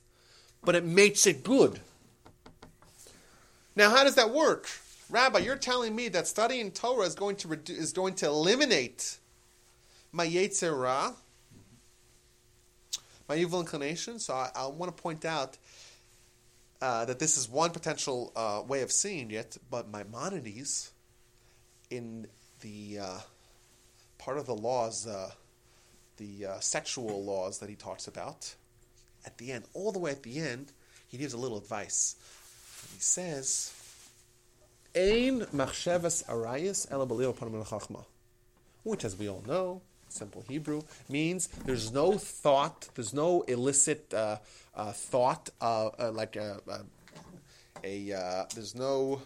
but 0.64 0.76
it 0.76 0.84
makes 0.84 1.26
it 1.26 1.44
good. 1.44 1.80
Now, 3.76 3.90
how 3.90 4.04
does 4.04 4.16
that 4.16 4.32
work, 4.32 4.68
Rabbi? 5.10 5.40
You're 5.40 5.56
telling 5.56 5.96
me 5.96 6.10
that 6.10 6.28
studying 6.28 6.72
Torah 6.72 7.06
is 7.06 7.16
going 7.16 7.38
to 7.38 7.48
redu- 7.48 7.78
is 7.78 7.94
going 7.94 8.16
to 8.16 8.26
eliminate 8.26 9.18
my 10.12 10.28
Yetzer 10.28 10.70
Hara, 10.70 11.14
my 13.28 13.36
evil 13.36 13.60
inclination. 13.60 14.20
So 14.20 14.34
I, 14.34 14.50
I 14.56 14.68
want 14.68 14.96
to 14.96 15.02
point 15.02 15.24
out 15.24 15.58
uh, 16.82 17.06
that 17.06 17.20
this 17.20 17.38
is 17.38 17.50
one 17.50 17.72
potential 17.72 18.32
uh, 18.36 18.62
way 18.68 18.82
of 18.82 18.92
seeing 18.92 19.32
it, 19.32 19.58
but 19.70 19.92
Maimonides, 19.92 20.92
in 21.90 22.28
the 22.62 23.00
uh, 23.00 23.20
part 24.18 24.38
of 24.38 24.46
the 24.46 24.56
laws, 24.56 25.08
uh, 25.08 25.32
the 26.18 26.46
uh, 26.46 26.60
sexual 26.60 27.24
laws 27.24 27.60
that 27.60 27.70
he 27.70 27.76
talks 27.76 28.08
about, 28.08 28.56
at 29.26 29.38
the 29.38 29.52
end, 29.52 29.66
all 29.74 29.92
the 29.92 30.00
way 30.00 30.12
at 30.12 30.24
the 30.24 30.40
end, 30.40 30.72
he 31.08 31.18
gives 31.18 31.34
a 31.34 31.38
little 31.38 31.58
advice. 31.58 32.16
He 32.94 33.02
says, 33.02 33.74
"Ein 34.96 35.42
machshavas 35.54 36.26
arayas 36.26 36.88
which, 38.84 39.06
as 39.06 39.18
we 39.18 39.30
all 39.30 39.44
know, 39.48 39.82
simple 40.10 40.44
Hebrew 40.48 40.82
means 41.08 41.48
there's 41.66 41.92
no 41.92 42.18
thought, 42.18 42.90
there's 42.96 43.14
no 43.14 43.42
illicit 43.44 44.14
uh, 44.14 44.38
uh, 44.76 44.92
thought, 44.92 45.50
uh, 45.62 45.90
uh, 46.00 46.12
like 46.12 46.36
a, 46.36 46.60
a, 46.68 46.80
a 47.84 48.18
uh, 48.18 48.46
there's 48.56 48.76
no, 48.76 49.22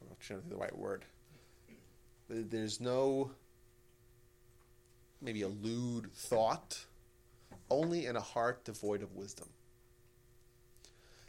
I'm 0.00 0.08
not 0.08 0.18
sure 0.20 0.38
the 0.48 0.56
right 0.56 0.76
word. 0.76 1.04
There's 2.28 2.80
no 2.80 3.32
maybe 5.20 5.42
a 5.42 5.48
lewd 5.48 6.12
thought, 6.12 6.84
only 7.70 8.06
in 8.06 8.16
a 8.16 8.20
heart 8.20 8.64
devoid 8.64 9.02
of 9.02 9.14
wisdom. 9.14 9.48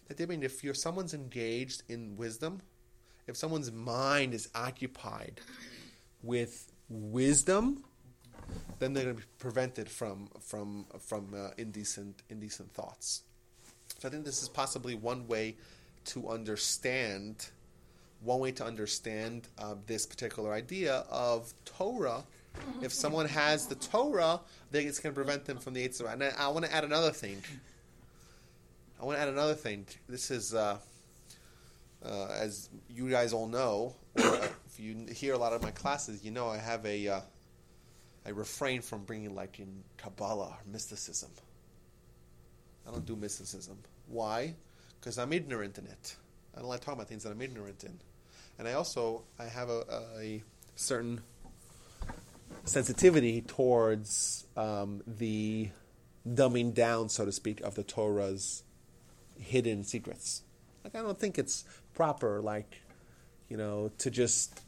That 0.08 0.18
they 0.18 0.26
mean 0.26 0.44
if 0.44 0.64
you're 0.64 0.74
someone's 0.74 1.14
engaged 1.14 1.84
in 1.88 2.18
wisdom, 2.18 2.62
if 3.28 3.38
someone's 3.38 3.72
mind 3.72 4.34
is 4.34 4.50
occupied 4.54 5.40
with 6.22 6.72
wisdom, 6.90 7.84
then 8.80 8.94
they're 8.94 9.04
going 9.04 9.16
to 9.16 9.22
be 9.22 9.28
prevented 9.40 9.90
from 9.90 10.30
from 10.42 10.86
from 11.00 11.34
uh, 11.34 11.50
indecent 11.58 12.24
indecent 12.30 12.74
thoughts. 12.74 13.24
So 14.00 14.08
I 14.08 14.12
think 14.12 14.26
this 14.26 14.42
is 14.42 14.50
possibly 14.50 14.96
one 14.96 15.28
way 15.28 15.56
to 16.06 16.30
understand 16.30 17.50
one 18.22 18.40
way 18.40 18.52
to 18.52 18.64
understand 18.66 19.48
uh, 19.58 19.76
this 19.88 20.06
particular 20.06 20.54
idea 20.54 21.06
of 21.10 21.54
Torah. 21.66 22.24
If 22.82 22.94
someone 22.94 23.28
has 23.28 23.68
the 23.68 23.76
Torah, 23.76 24.40
then 24.72 24.88
it's 24.88 25.00
going 25.00 25.14
to 25.14 25.16
prevent 25.16 25.46
them 25.46 25.58
from 25.58 25.74
the 25.74 25.88
Eitzah. 25.88 26.12
And 26.14 26.24
I, 26.24 26.48
want 26.48 26.66
to 26.66 26.74
add 26.74 26.84
another 26.84 27.12
thing. 27.12 27.42
I 29.00 29.06
want 29.06 29.18
to 29.18 29.22
add 29.22 29.30
another 29.30 29.54
thing. 29.54 29.86
This 30.10 30.32
is, 30.32 30.54
uh, 30.54 30.78
uh, 32.04 32.28
as 32.28 32.70
you 32.90 33.10
guys 33.10 33.34
all 33.34 33.48
know, 33.48 33.96
if 34.16 34.80
you 34.80 35.06
hear 35.14 35.34
a 35.34 35.38
lot 35.38 35.54
of 35.54 35.62
my 35.62 35.72
classes, 35.72 36.24
you 36.24 36.32
know 36.32 36.50
I 36.50 36.58
have 36.58 36.86
a, 36.86 37.08
uh, 37.08 37.22
I 38.26 38.30
refrain 38.30 38.82
from 38.82 39.04
bringing 39.04 39.36
like 39.36 39.60
in 39.60 39.84
Kabbalah 39.98 40.48
or 40.48 40.58
mysticism. 40.72 41.32
I 42.88 42.92
don't 42.92 43.06
do 43.06 43.16
mysticism. 43.16 43.78
Why? 44.08 44.56
Because 45.00 45.18
I'm 45.18 45.34
ignorant 45.34 45.78
in 45.78 45.86
it. 45.86 46.16
I 46.56 46.60
don't 46.60 46.70
like 46.70 46.82
talking 46.82 46.96
about 46.96 47.08
things 47.08 47.24
that 47.24 47.32
I'm 47.32 47.42
ignorant 47.42 47.84
in. 47.84 47.98
And 48.60 48.68
I 48.68 48.74
also 48.74 49.24
I 49.40 49.46
have 49.46 49.70
a, 49.70 49.84
a 50.20 50.44
certain 50.76 51.22
sensitivity 52.64 53.42
towards 53.42 54.46
um, 54.56 55.02
the 55.06 55.70
dumbing 56.28 56.74
down, 56.74 57.10
so 57.10 57.26
to 57.26 57.32
speak, 57.32 57.62
of 57.62 57.76
the 57.76 57.84
Torah's 57.84 58.64
hidden 59.40 59.84
secrets. 59.84 60.44
Like 60.84 60.96
I 60.96 61.02
don't 61.02 61.20
think 61.20 61.38
it's 61.38 61.66
proper, 61.94 62.42
like 62.42 62.82
you 63.50 63.58
know, 63.58 63.92
to 63.98 64.10
just 64.10 64.62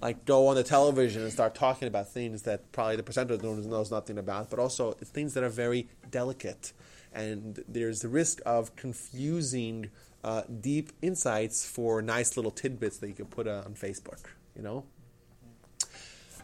like 0.00 0.24
go 0.24 0.48
on 0.48 0.56
the 0.56 0.62
television 0.62 1.22
and 1.22 1.32
start 1.32 1.54
talking 1.54 1.88
about 1.88 2.08
things 2.08 2.42
that 2.42 2.70
probably 2.72 2.96
the 2.96 3.02
presenter 3.02 3.36
knows 3.38 3.90
nothing 3.90 4.18
about, 4.18 4.50
but 4.50 4.58
also 4.58 4.92
things 4.92 5.34
that 5.34 5.42
are 5.42 5.48
very 5.48 5.88
delicate, 6.10 6.72
and 7.12 7.64
there's 7.68 8.00
the 8.00 8.08
risk 8.08 8.40
of 8.44 8.76
confusing 8.76 9.90
uh, 10.22 10.42
deep 10.60 10.92
insights 11.02 11.66
for 11.68 12.02
nice 12.02 12.36
little 12.36 12.50
tidbits 12.50 12.98
that 12.98 13.08
you 13.08 13.14
can 13.14 13.26
put 13.26 13.46
uh, 13.46 13.62
on 13.64 13.74
Facebook. 13.74 14.20
You 14.54 14.62
know. 14.62 14.84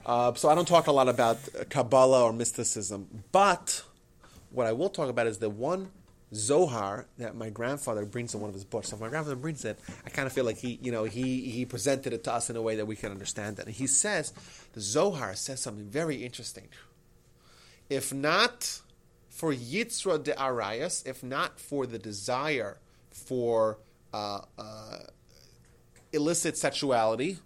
Uh, 0.05 0.35
so 0.35 0.49
I 0.49 0.55
don't 0.55 0.67
talk 0.67 0.89
a 0.89 0.93
lot 0.93 1.09
about 1.09 1.39
Kabbalah 1.71 2.25
or 2.25 2.33
mysticism, 2.33 3.25
but 3.31 3.83
what 4.51 4.67
I 4.67 4.73
will 4.73 4.91
talk 4.91 5.09
about 5.09 5.27
is 5.27 5.39
the 5.39 5.51
one 5.51 5.91
Zohar 6.35 7.07
that 7.19 7.37
my 7.37 7.51
grandfather 7.51 8.05
brings 8.07 8.35
in 8.35 8.41
one 8.41 8.49
of 8.49 8.55
his 8.55 8.65
books. 8.65 8.89
So 8.89 8.97
if 8.97 9.03
my 9.03 9.09
grandfather 9.09 9.37
brings 9.37 9.65
it, 9.65 9.79
I 10.05 10.11
kind 10.11 10.27
of 10.27 10.33
feel 10.33 10.45
like 10.45 10.59
he, 10.59 10.79
you 10.83 10.91
know, 10.91 11.05
he 11.05 11.51
he 11.51 11.65
presented 11.67 12.13
it 12.13 12.25
to 12.25 12.33
us 12.33 12.49
in 12.49 12.57
a 12.57 12.63
way 12.63 12.77
that 12.77 12.87
we 12.87 12.97
can 12.97 13.11
understand 13.11 13.59
it. 13.59 13.67
And 13.67 13.75
he 13.75 13.87
says 13.87 14.33
the 14.73 14.81
Zohar 14.81 15.35
says 15.35 15.61
something 15.61 15.87
very 15.87 16.25
interesting. 16.25 16.69
If 17.91 18.13
not 18.13 18.81
for 19.29 19.53
Yitzra 19.53 20.23
de 20.23 20.33
Arayas, 20.33 21.07
if 21.07 21.23
not 21.23 21.61
for 21.61 21.87
the 21.87 21.99
desire 21.99 22.79
for 23.11 23.79
uh, 24.15 24.41
uh, 24.59 24.99
illicit 26.13 26.57
sexuality, 26.57 27.39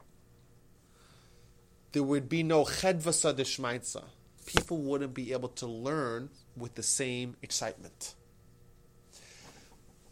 there 1.97 2.03
would 2.03 2.29
be 2.29 2.43
no 2.43 2.63
chedvasa 2.63 3.33
deshmaitza. 3.33 4.03
People 4.45 4.77
wouldn't 4.77 5.15
be 5.15 5.33
able 5.33 5.49
to 5.49 5.67
learn 5.67 6.29
with 6.55 6.75
the 6.75 6.83
same 6.83 7.35
excitement. 7.41 8.15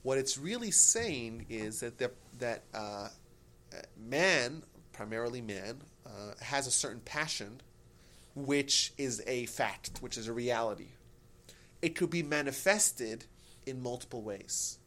What 0.03 0.16
it's 0.16 0.39
really 0.39 0.70
saying 0.70 1.45
is 1.51 1.80
that 1.80 1.99
the, 1.99 2.11
that 2.39 2.62
uh, 2.72 3.09
man, 3.99 4.62
primarily 4.95 5.43
man, 5.43 5.82
uh, 6.07 6.32
has 6.41 6.66
a 6.66 6.70
certain 6.70 7.01
passion, 7.01 7.61
which 8.35 8.95
is 8.97 9.22
a 9.26 9.45
fact, 9.45 9.99
which 10.01 10.16
is 10.16 10.26
a 10.26 10.32
reality. 10.32 10.89
It 11.82 11.97
could 11.97 12.09
be 12.09 12.22
manifested 12.22 13.26
in 13.66 13.82
multiple 13.82 14.22
ways 14.22 14.78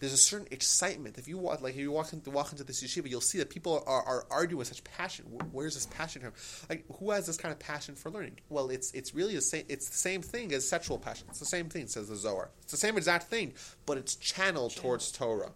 there's 0.00 0.14
a 0.14 0.18
certain 0.18 0.48
excitement. 0.50 1.18
If 1.18 1.28
you 1.28 1.36
walk, 1.36 1.60
like 1.60 1.74
if 1.74 1.80
you 1.80 1.92
walk 1.92 2.12
into 2.12 2.30
walk 2.30 2.52
into 2.52 2.64
this 2.64 2.82
yeshiva, 2.82 3.08
you'll 3.08 3.20
see 3.20 3.38
that 3.38 3.50
people 3.50 3.84
are, 3.86 4.02
are 4.02 4.26
arguing 4.30 4.58
with 4.58 4.68
such 4.68 4.82
passion. 4.82 5.26
Where's 5.52 5.74
this 5.74 5.86
passion 5.86 6.22
from? 6.22 6.32
Like 6.70 6.84
who 6.98 7.10
has 7.10 7.26
this 7.26 7.36
kind 7.36 7.52
of 7.52 7.58
passion 7.58 7.94
for 7.94 8.10
learning? 8.10 8.38
Well, 8.48 8.70
it's 8.70 8.90
it's 8.92 9.14
really 9.14 9.34
the 9.34 9.42
same. 9.42 9.64
It's 9.68 9.88
the 9.88 9.96
same 9.96 10.22
thing 10.22 10.52
as 10.52 10.66
sexual 10.66 10.98
passion. 10.98 11.26
It's 11.28 11.38
the 11.38 11.44
same 11.44 11.68
thing, 11.68 11.86
says 11.86 12.08
the 12.08 12.16
Zohar. 12.16 12.50
It's 12.62 12.72
the 12.72 12.78
same 12.78 12.96
exact 12.96 13.28
thing, 13.28 13.52
but 13.84 13.98
it's 13.98 14.16
channeled 14.16 14.74
towards 14.74 15.12
Torah. 15.12 15.52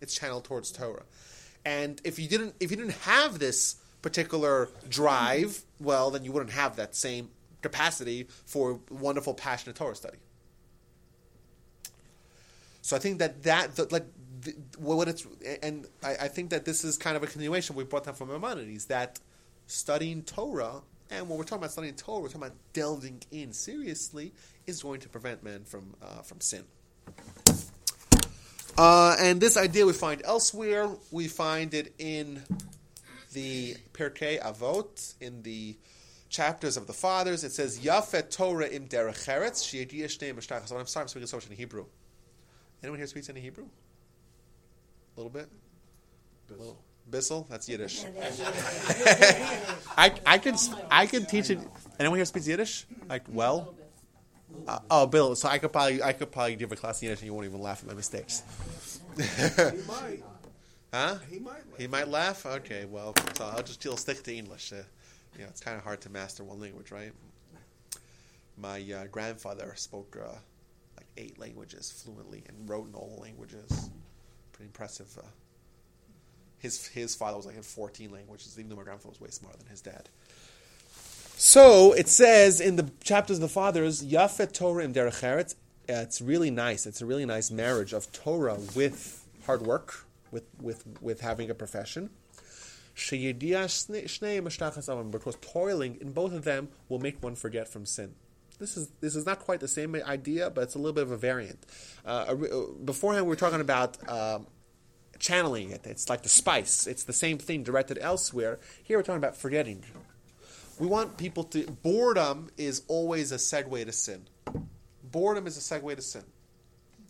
It's 0.00 0.14
channeled 0.14 0.44
towards 0.44 0.72
Torah. 0.72 1.04
And 1.64 2.00
if 2.02 2.18
you 2.18 2.28
didn't 2.28 2.54
if 2.58 2.70
you 2.70 2.78
didn't 2.78 3.00
have 3.02 3.38
this 3.38 3.76
particular 4.00 4.70
drive, 4.88 5.62
well, 5.80 6.10
then 6.10 6.24
you 6.24 6.32
wouldn't 6.32 6.52
have 6.52 6.76
that 6.76 6.94
same 6.94 7.28
capacity 7.60 8.26
for 8.46 8.80
wonderful 8.90 9.34
passionate 9.34 9.76
Torah 9.76 9.94
study. 9.94 10.18
So 12.86 12.94
I 12.94 13.00
think 13.00 13.18
that 13.18 13.42
that 13.42 13.74
the, 13.74 13.88
like 13.90 14.06
the, 14.42 14.54
what 14.78 15.08
it's 15.08 15.26
and 15.60 15.86
I, 16.04 16.14
I, 16.20 16.28
think 16.28 16.50
that 16.50 16.64
this 16.64 16.84
is 16.84 16.96
kind 16.96 17.16
of 17.16 17.24
a 17.24 17.26
continuation 17.26 17.74
we 17.74 17.82
brought 17.82 18.04
that 18.04 18.16
from 18.16 18.28
Maimonides 18.28 18.84
that 18.84 19.18
studying 19.66 20.22
Torah 20.22 20.82
and 21.10 21.28
when 21.28 21.36
we're 21.36 21.42
talking 21.42 21.58
about 21.58 21.72
studying 21.72 21.94
Torah, 21.94 22.20
we're 22.20 22.28
talking 22.28 22.42
about 22.42 22.56
delving 22.74 23.24
in 23.32 23.52
seriously 23.52 24.32
is 24.68 24.84
going 24.84 25.00
to 25.00 25.08
prevent 25.08 25.42
man 25.42 25.64
from 25.64 25.96
uh, 26.00 26.22
from 26.22 26.40
sin. 26.40 26.62
Uh, 28.78 29.16
and 29.18 29.40
this 29.40 29.56
idea 29.56 29.84
we 29.84 29.92
find 29.92 30.22
elsewhere. 30.24 30.88
We 31.10 31.26
find 31.26 31.74
it 31.74 31.92
in 31.98 32.40
the 33.32 33.74
Pirkei 33.94 34.40
Avot 34.40 35.14
in 35.20 35.42
the 35.42 35.76
chapters 36.28 36.76
of 36.76 36.86
the 36.86 36.92
fathers. 36.92 37.42
It 37.42 37.50
says 37.50 37.80
Yafet 37.80 38.30
Torah 38.30 38.68
im 38.68 38.86
derech 38.86 39.26
eretz. 39.26 39.74
I'm 40.70 40.86
sorry, 40.86 41.02
I'm 41.02 41.08
speaking 41.08 41.26
so 41.26 41.38
much 41.38 41.50
in 41.50 41.56
Hebrew. 41.56 41.86
Anyone 42.82 42.98
here 42.98 43.06
speaks 43.06 43.28
any 43.28 43.40
Hebrew? 43.40 43.64
A 43.64 45.20
little 45.20 45.30
bit? 45.30 45.48
Bit. 46.48 46.58
Little. 46.58 46.78
Bissell? 47.08 47.46
That's 47.48 47.68
Yiddish. 47.68 48.04
I 49.96 50.12
I 50.26 50.38
could 50.38 50.56
I 50.90 51.06
could 51.06 51.28
teach 51.28 51.50
it. 51.50 51.60
Anyone 51.98 52.18
here 52.18 52.24
speaks 52.24 52.48
Yiddish? 52.48 52.86
Like 53.08 53.22
well? 53.28 53.74
Uh, 54.66 54.78
oh, 54.90 55.06
Bill. 55.06 55.34
So 55.36 55.48
I 55.48 55.58
could 55.58 55.72
probably 55.72 56.02
I 56.02 56.12
could 56.12 56.32
probably 56.32 56.56
give 56.56 56.72
a 56.72 56.76
class 56.76 57.00
in 57.02 57.06
Yiddish 57.06 57.20
and 57.20 57.26
you 57.26 57.34
won't 57.34 57.46
even 57.46 57.60
laugh 57.60 57.82
at 57.82 57.88
my 57.88 57.94
mistakes. 57.94 58.42
He 59.16 59.22
might. 59.86 60.22
huh? 60.92 61.16
He 61.30 61.38
might. 61.38 61.62
He 61.78 61.86
might 61.86 62.08
laugh. 62.08 62.44
Okay, 62.44 62.84
well, 62.84 63.14
so 63.34 63.44
I'll 63.46 63.62
just 63.62 63.80
still 63.80 63.96
stick 63.96 64.22
to 64.24 64.34
English. 64.34 64.72
Uh, 64.72 64.76
you 65.36 65.42
know, 65.42 65.48
it's 65.48 65.60
kind 65.60 65.76
of 65.76 65.84
hard 65.84 66.00
to 66.02 66.10
master 66.10 66.42
one 66.44 66.60
language, 66.60 66.90
right? 66.90 67.12
My 68.58 68.80
uh, 68.80 69.06
grandfather 69.06 69.72
spoke 69.76 70.16
uh, 70.20 70.28
like 70.28 70.40
eight 71.16 71.38
languages 71.38 71.90
fluently 71.90 72.44
and 72.48 72.68
wrote 72.68 72.88
in 72.88 72.94
all 72.94 73.14
the 73.16 73.22
languages. 73.22 73.90
Pretty 74.52 74.66
impressive. 74.66 75.16
Uh, 75.18 75.26
his 76.58 76.86
his 76.88 77.14
father 77.14 77.36
was 77.36 77.46
like 77.46 77.56
in 77.56 77.62
fourteen 77.62 78.10
languages, 78.10 78.56
even 78.58 78.70
though 78.70 78.76
my 78.76 78.82
grandfather 78.82 79.10
was 79.10 79.20
way 79.20 79.30
smarter 79.30 79.58
than 79.58 79.68
his 79.68 79.80
dad. 79.80 80.08
So 81.38 81.92
it 81.92 82.08
says 82.08 82.60
in 82.60 82.76
the 82.76 82.90
chapters 83.04 83.36
of 83.36 83.42
the 83.42 83.48
fathers, 83.48 84.02
Yafet 84.02 84.54
Torah 84.54 84.84
and 84.84 84.94
Derech 84.94 85.20
Eretz. 85.20 85.54
uh, 85.88 86.02
It's 86.02 86.22
really 86.22 86.50
nice. 86.50 86.86
It's 86.86 87.02
a 87.02 87.06
really 87.06 87.26
nice 87.26 87.50
marriage 87.50 87.92
of 87.92 88.10
Torah 88.12 88.58
with 88.74 89.26
hard 89.44 89.62
work, 89.62 90.06
with 90.30 90.44
with 90.60 90.84
with 91.02 91.20
having 91.20 91.50
a 91.50 91.54
profession. 91.54 92.10
Because 92.94 93.10
toiling 95.42 95.98
in 96.00 96.12
both 96.12 96.32
of 96.32 96.44
them 96.44 96.68
will 96.88 96.98
make 96.98 97.22
one 97.22 97.34
forget 97.34 97.68
from 97.68 97.84
sin. 97.84 98.14
This 98.58 98.76
is 98.76 98.88
this 99.00 99.14
is 99.14 99.26
not 99.26 99.40
quite 99.40 99.60
the 99.60 99.68
same 99.68 99.94
idea, 99.94 100.50
but 100.50 100.62
it's 100.62 100.74
a 100.74 100.78
little 100.78 100.94
bit 100.94 101.02
of 101.02 101.10
a 101.10 101.16
variant. 101.16 101.64
Uh, 102.04 102.08
uh, 102.08 102.34
beforehand, 102.84 103.26
we 103.26 103.30
were 103.30 103.36
talking 103.36 103.60
about 103.60 103.96
um, 104.08 104.46
channeling 105.18 105.70
it. 105.70 105.86
It's 105.86 106.08
like 106.08 106.22
the 106.22 106.28
spice. 106.28 106.86
It's 106.86 107.04
the 107.04 107.12
same 107.12 107.38
thing 107.38 107.62
directed 107.62 107.98
elsewhere. 108.00 108.58
Here, 108.82 108.96
we're 108.98 109.02
talking 109.02 109.18
about 109.18 109.36
forgetting. 109.36 109.84
We 110.78 110.86
want 110.86 111.16
people 111.18 111.44
to. 111.44 111.66
Boredom 111.82 112.48
is 112.56 112.82
always 112.88 113.32
a 113.32 113.36
segue 113.36 113.84
to 113.84 113.92
sin. 113.92 114.26
Boredom 115.02 115.46
is 115.46 115.56
a 115.56 115.60
segue 115.60 115.94
to 115.94 116.02
sin. 116.02 116.24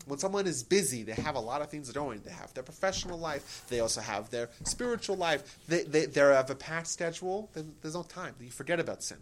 When 0.06 0.20
someone 0.20 0.46
is 0.46 0.62
busy, 0.62 1.02
they 1.02 1.14
have 1.14 1.34
a 1.34 1.40
lot 1.40 1.62
of 1.62 1.70
things 1.70 1.90
going. 1.90 2.20
They 2.20 2.30
have 2.30 2.54
their 2.54 2.62
professional 2.62 3.18
life. 3.18 3.64
They 3.68 3.80
also 3.80 4.00
have 4.00 4.30
their 4.30 4.50
spiritual 4.62 5.16
life. 5.16 5.58
They, 5.66 5.82
they, 5.82 6.06
they 6.06 6.20
have 6.20 6.48
a 6.48 6.54
packed 6.54 6.86
schedule. 6.86 7.50
There's 7.82 7.94
no 7.94 8.04
time. 8.04 8.36
You 8.40 8.50
forget 8.50 8.78
about 8.78 9.02
sin. 9.02 9.18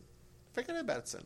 Forget 0.52 0.76
about 0.76 1.08
sin. 1.08 1.24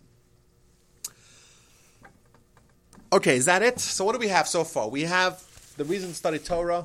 Okay, 3.11 3.37
is 3.37 3.47
that 3.47 3.63
it? 3.63 3.81
So 3.81 4.05
what 4.05 4.13
do 4.13 4.19
we 4.19 4.29
have 4.29 4.47
so 4.47 4.65
far? 4.65 4.89
We 4.89 5.03
have 5.03 5.43
the 5.79 5.85
reason 5.85 6.11
to 6.11 6.15
study 6.15 6.39
Torah, 6.39 6.85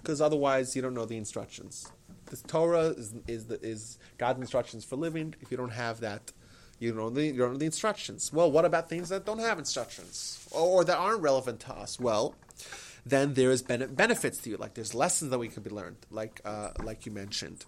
because 0.00 0.20
otherwise 0.20 0.76
you 0.76 0.82
don't 0.82 0.94
know 0.94 1.06
the 1.06 1.16
instructions. 1.16 1.90
The 2.26 2.36
Torah 2.36 2.88
is 2.90 3.14
is, 3.26 3.46
the, 3.46 3.60
is 3.66 3.98
God's 4.16 4.38
instructions 4.40 4.84
for 4.84 4.94
living. 4.94 5.34
If 5.40 5.50
you 5.50 5.56
don't 5.56 5.72
have 5.72 6.00
that, 6.00 6.30
you 6.78 6.90
don't 6.92 6.98
know 6.98 7.10
the 7.10 7.24
you 7.24 7.38
don't 7.38 7.52
know 7.54 7.58
the 7.58 7.66
instructions. 7.66 8.32
Well, 8.32 8.48
what 8.48 8.64
about 8.64 8.88
things 8.88 9.08
that 9.08 9.24
don't 9.24 9.40
have 9.40 9.58
instructions 9.58 10.46
or, 10.52 10.60
or 10.60 10.84
that 10.84 10.96
aren't 10.98 11.22
relevant 11.22 11.58
to 11.60 11.72
us? 11.72 11.98
Well, 11.98 12.36
then 13.04 13.34
there 13.34 13.50
is 13.50 13.62
bene- 13.62 13.88
benefits 13.88 14.38
to 14.38 14.50
you. 14.50 14.56
Like 14.58 14.74
there's 14.74 14.94
lessons 14.94 15.32
that 15.32 15.38
we 15.38 15.48
can 15.48 15.64
be 15.64 15.70
learned, 15.70 15.96
like 16.12 16.40
uh, 16.44 16.70
like 16.80 17.06
you 17.06 17.12
mentioned. 17.12 17.64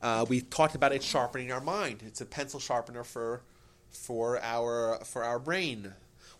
Uh, 0.00 0.24
we 0.26 0.40
talked 0.40 0.74
about 0.74 0.92
it 0.92 1.02
sharpening 1.02 1.52
our 1.52 1.60
mind. 1.60 2.02
It's 2.06 2.22
a 2.22 2.26
pencil 2.26 2.58
sharpener 2.58 3.04
for 3.04 3.42
for 3.90 4.40
our 4.42 4.98
for 5.04 5.24
our 5.24 5.38
brain. 5.38 5.92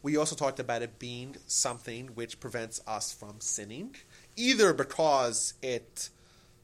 We 0.03 0.17
also 0.17 0.35
talked 0.35 0.61
about 0.61 0.83
it 0.83 0.99
being 0.99 1.37
something 1.47 2.09
which 2.15 2.41
prevents 2.41 2.81
us 2.87 3.13
from 3.13 3.41
sinning, 3.41 3.97
either 4.37 4.73
because 4.73 5.55
it 5.63 6.09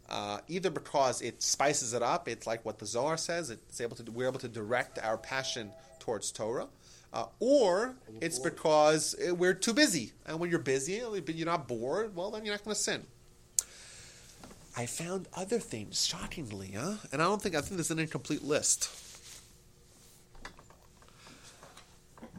uh, 0.08 0.38
either 0.48 0.70
because 0.70 1.20
it 1.20 1.42
spices 1.42 1.92
it 1.92 2.02
up. 2.02 2.28
It's 2.28 2.46
like 2.46 2.64
what 2.64 2.78
the 2.78 2.86
Zohar 2.86 3.16
says. 3.16 3.50
It's 3.50 3.80
able 3.80 3.96
to 3.96 4.10
we're 4.10 4.28
able 4.28 4.38
to 4.40 4.48
direct 4.48 4.98
our 4.98 5.18
passion 5.18 5.70
towards 5.98 6.32
Torah. 6.32 6.68
Uh, 7.12 7.26
or 7.40 7.94
it's 8.20 8.38
because 8.38 9.14
uh, 9.26 9.34
we're 9.34 9.54
too 9.54 9.72
busy, 9.72 10.12
and 10.26 10.38
when 10.38 10.50
you're 10.50 10.58
busy, 10.58 11.00
you're 11.28 11.46
not 11.46 11.66
bored, 11.66 12.14
well, 12.14 12.30
then 12.30 12.44
you're 12.44 12.52
not 12.52 12.62
going 12.62 12.74
to 12.74 12.80
sin. 12.80 13.06
I 14.76 14.84
found 14.84 15.26
other 15.34 15.58
things, 15.58 16.04
shockingly, 16.04 16.72
huh? 16.76 16.96
And 17.10 17.22
I 17.22 17.24
don't 17.24 17.40
think 17.40 17.54
I 17.54 17.62
think 17.62 17.78
this 17.78 17.86
is 17.86 17.90
an 17.90 17.98
incomplete 17.98 18.42
list. 18.42 18.90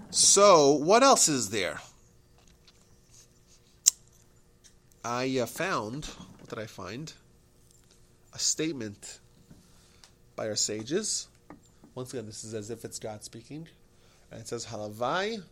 So, 0.09 0.71
what 0.71 1.03
else 1.03 1.27
is 1.27 1.49
there? 1.49 1.79
I 5.03 5.39
uh, 5.39 5.45
found 5.45 6.05
what 6.39 6.49
did 6.49 6.59
I 6.59 6.65
find? 6.65 7.11
A 8.33 8.39
statement 8.39 9.19
by 10.37 10.47
our 10.47 10.55
sages. 10.55 11.27
Once 11.93 12.13
again, 12.13 12.25
this 12.25 12.45
is 12.45 12.53
as 12.53 12.69
if 12.69 12.85
it's 12.85 12.99
God 12.99 13.23
speaking, 13.23 13.67
and 14.31 14.39
it 14.39 14.47
says, 14.47 14.65
"Halavai 14.65 15.43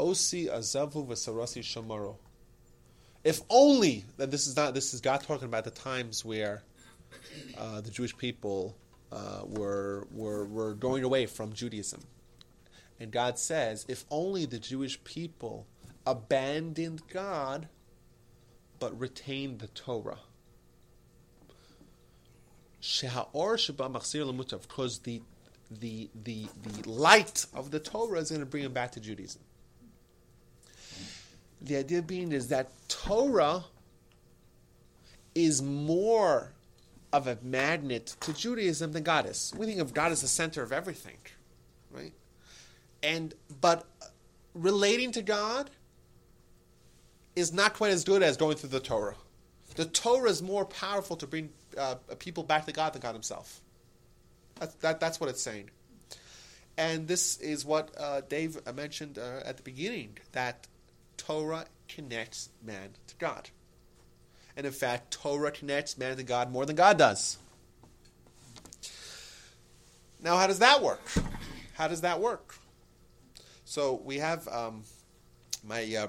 osi 0.00 0.48
azavu 0.48 1.06
v'sarasi 1.06 1.62
shamaro." 1.62 2.16
If 3.22 3.42
only 3.48 4.04
that 4.16 4.30
this 4.32 4.48
is 4.48 4.56
not 4.56 4.74
this 4.74 4.92
is 4.92 5.00
God 5.00 5.22
talking 5.22 5.46
about 5.46 5.64
the 5.64 5.70
times 5.70 6.24
where 6.24 6.62
uh, 7.56 7.80
the 7.80 7.90
Jewish 7.90 8.16
people 8.16 8.76
uh, 9.12 9.42
were 9.44 10.06
were 10.10 10.46
were 10.46 10.74
going 10.74 11.04
away 11.04 11.26
from 11.26 11.52
Judaism, 11.52 12.00
and 12.98 13.10
God 13.10 13.38
says, 13.38 13.84
if 13.88 14.04
only 14.10 14.46
the 14.46 14.58
Jewish 14.58 15.02
people 15.04 15.66
abandoned 16.06 17.02
God, 17.08 17.68
but 18.78 18.98
retained 18.98 19.58
the 19.58 19.68
Torah. 19.68 20.18
Because 24.62 25.00
the 25.00 25.22
the 25.70 26.08
the 26.22 26.46
the 26.62 26.88
light 26.88 27.46
of 27.52 27.70
the 27.70 27.80
Torah 27.80 28.20
is 28.20 28.30
going 28.30 28.40
to 28.40 28.46
bring 28.46 28.62
them 28.62 28.72
back 28.72 28.92
to 28.92 29.00
Judaism. 29.00 29.42
The 31.60 31.76
idea 31.76 32.02
being 32.02 32.32
is 32.32 32.48
that 32.48 32.70
Torah 32.88 33.64
is 35.34 35.60
more 35.62 36.52
of 37.12 37.26
a 37.26 37.38
magnet 37.42 38.14
to 38.20 38.32
Judaism 38.32 38.92
than 38.92 39.02
God 39.02 39.26
is. 39.26 39.52
We 39.56 39.66
think 39.66 39.80
of 39.80 39.92
God 39.92 40.12
as 40.12 40.20
the 40.20 40.28
center 40.28 40.62
of 40.62 40.70
everything, 40.72 41.18
right? 41.90 42.12
And 43.02 43.34
but 43.60 43.86
relating 44.54 45.12
to 45.12 45.22
God 45.22 45.70
is 47.34 47.52
not 47.52 47.74
quite 47.74 47.92
as 47.92 48.04
good 48.04 48.22
as 48.22 48.36
going 48.36 48.56
through 48.56 48.70
the 48.70 48.80
Torah. 48.80 49.16
The 49.74 49.84
Torah 49.84 50.30
is 50.30 50.42
more 50.42 50.64
powerful 50.64 51.16
to 51.16 51.26
bring 51.26 51.50
uh, 51.76 51.96
people 52.18 52.42
back 52.42 52.64
to 52.66 52.72
God 52.72 52.94
than 52.94 53.02
God 53.02 53.12
Himself. 53.12 53.60
That's, 54.58 54.74
that, 54.76 55.00
that's 55.00 55.20
what 55.20 55.28
it's 55.28 55.42
saying. 55.42 55.70
And 56.78 57.06
this 57.06 57.38
is 57.38 57.64
what 57.64 57.90
uh, 57.98 58.22
Dave 58.22 58.58
mentioned 58.74 59.18
uh, 59.18 59.40
at 59.44 59.58
the 59.58 59.62
beginning 59.62 60.16
that 60.32 60.66
Torah 61.16 61.66
connects 61.88 62.48
man 62.64 62.90
to 63.06 63.14
God. 63.16 63.50
And 64.56 64.66
in 64.66 64.72
fact, 64.72 65.10
Torah 65.10 65.50
connects 65.50 65.98
man 65.98 66.16
to 66.16 66.22
God 66.22 66.50
more 66.50 66.64
than 66.64 66.76
God 66.76 66.96
does. 66.96 67.38
Now, 70.22 70.38
how 70.38 70.46
does 70.46 70.60
that 70.60 70.82
work? 70.82 71.02
How 71.74 71.88
does 71.88 72.00
that 72.00 72.20
work? 72.20 72.56
So 73.68 74.00
we 74.04 74.18
have 74.18 74.46
um, 74.46 74.84
my 75.64 75.82
uh, 75.96 76.06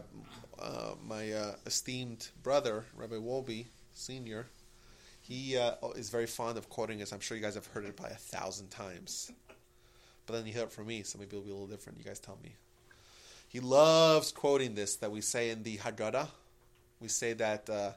uh, 0.61 0.91
my 1.03 1.31
uh, 1.31 1.55
esteemed 1.65 2.29
brother, 2.43 2.85
Rabbi 2.95 3.15
Wolbe 3.15 3.65
Senior. 3.95 4.45
He 5.21 5.57
uh, 5.57 5.73
is 5.95 6.11
very 6.11 6.27
fond 6.27 6.59
of 6.59 6.69
quoting 6.69 6.99
this. 6.99 7.11
I'm 7.11 7.19
sure 7.19 7.35
you 7.35 7.41
guys 7.41 7.55
have 7.55 7.65
heard 7.65 7.85
it 7.85 7.97
by 7.97 8.09
a 8.09 8.15
thousand 8.15 8.69
times, 8.69 9.31
but 10.27 10.33
then 10.35 10.45
you 10.45 10.53
hear 10.53 10.65
it 10.65 10.71
from 10.71 10.85
me, 10.85 11.01
so 11.01 11.17
maybe 11.17 11.35
it'll 11.35 11.45
be 11.45 11.49
a 11.49 11.53
little 11.53 11.67
different. 11.67 11.97
You 11.97 12.05
guys 12.05 12.19
tell 12.19 12.37
me. 12.43 12.53
He 13.49 13.59
loves 13.59 14.31
quoting 14.31 14.75
this 14.75 14.95
that 14.97 15.11
we 15.11 15.21
say 15.21 15.49
in 15.49 15.63
the 15.63 15.77
Haggadah. 15.77 16.27
We 17.01 17.07
say 17.07 17.33
that 17.33 17.67
uh, 17.71 17.91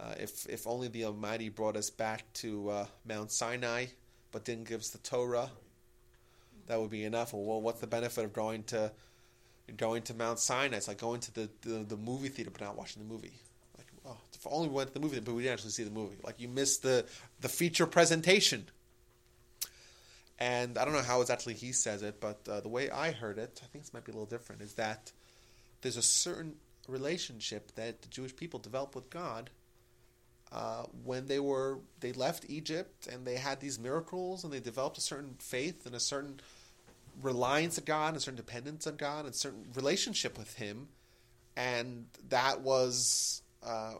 uh, 0.00 0.14
if 0.18 0.46
if 0.46 0.66
only 0.66 0.88
the 0.88 1.04
Almighty 1.04 1.50
brought 1.50 1.76
us 1.76 1.90
back 1.90 2.32
to 2.34 2.86
Mount 3.06 3.30
Sinai, 3.30 3.88
but 4.32 4.46
didn't 4.46 4.66
give 4.66 4.80
us 4.80 4.88
the 4.88 4.98
Torah, 4.98 5.50
that 6.66 6.80
would 6.80 6.90
be 6.90 7.04
enough. 7.04 7.32
Well, 7.32 7.60
what's 7.60 7.80
the 7.80 7.86
benefit 7.86 8.24
of 8.24 8.32
going 8.32 8.64
to 8.64 8.92
going 9.76 10.02
to 10.02 10.14
Mount 10.14 10.38
Sinai? 10.38 10.76
It's 10.76 10.88
like 10.88 10.98
going 10.98 11.20
to 11.20 11.34
the, 11.34 11.50
the, 11.62 11.84
the 11.88 11.96
movie 11.96 12.28
theater 12.28 12.50
but 12.50 12.60
not 12.60 12.76
watching 12.76 13.02
the 13.02 13.12
movie. 13.12 13.34
Like, 13.76 13.86
oh, 14.06 14.16
if 14.32 14.46
only 14.46 14.68
we 14.68 14.74
went 14.74 14.88
to 14.88 14.94
the 14.94 15.00
movie 15.00 15.20
but 15.20 15.34
we 15.34 15.42
didn't 15.42 15.54
actually 15.54 15.70
see 15.70 15.84
the 15.84 15.90
movie. 15.90 16.16
Like 16.22 16.40
you 16.40 16.48
missed 16.48 16.82
the 16.82 17.06
the 17.40 17.48
feature 17.48 17.86
presentation. 17.86 18.66
And 20.38 20.76
I 20.76 20.84
don't 20.84 20.92
know 20.92 21.00
how 21.00 21.22
exactly 21.22 21.54
he 21.54 21.72
says 21.72 22.02
it, 22.02 22.20
but 22.20 22.46
uh, 22.46 22.60
the 22.60 22.68
way 22.68 22.90
I 22.90 23.10
heard 23.10 23.38
it, 23.38 23.58
I 23.64 23.66
think 23.68 23.84
this 23.84 23.94
might 23.94 24.04
be 24.04 24.12
a 24.12 24.14
little 24.14 24.26
different, 24.26 24.60
is 24.60 24.74
that 24.74 25.10
there's 25.80 25.96
a 25.96 26.02
certain 26.02 26.56
relationship 26.88 27.74
that 27.76 28.02
the 28.02 28.08
Jewish 28.08 28.36
people 28.36 28.60
developed 28.60 28.94
with 28.94 29.08
God 29.08 29.48
uh, 30.52 30.84
when 31.04 31.26
they 31.26 31.40
were 31.40 31.78
they 32.00 32.12
left 32.12 32.44
Egypt 32.48 33.06
and 33.10 33.26
they 33.26 33.36
had 33.36 33.60
these 33.60 33.78
miracles 33.78 34.44
and 34.44 34.52
they 34.52 34.60
developed 34.60 34.98
a 34.98 35.00
certain 35.00 35.34
faith 35.38 35.86
and 35.86 35.94
a 35.94 36.00
certain 36.00 36.40
reliance 37.20 37.78
on 37.78 37.84
God, 37.84 38.16
a 38.16 38.20
certain 38.20 38.36
dependence 38.36 38.86
on 38.86 38.96
God, 38.96 39.26
a 39.26 39.32
certain 39.32 39.66
relationship 39.74 40.38
with 40.38 40.54
Him, 40.54 40.88
and 41.56 42.06
that 42.28 42.60
was 42.60 43.42
uh, 43.64 43.94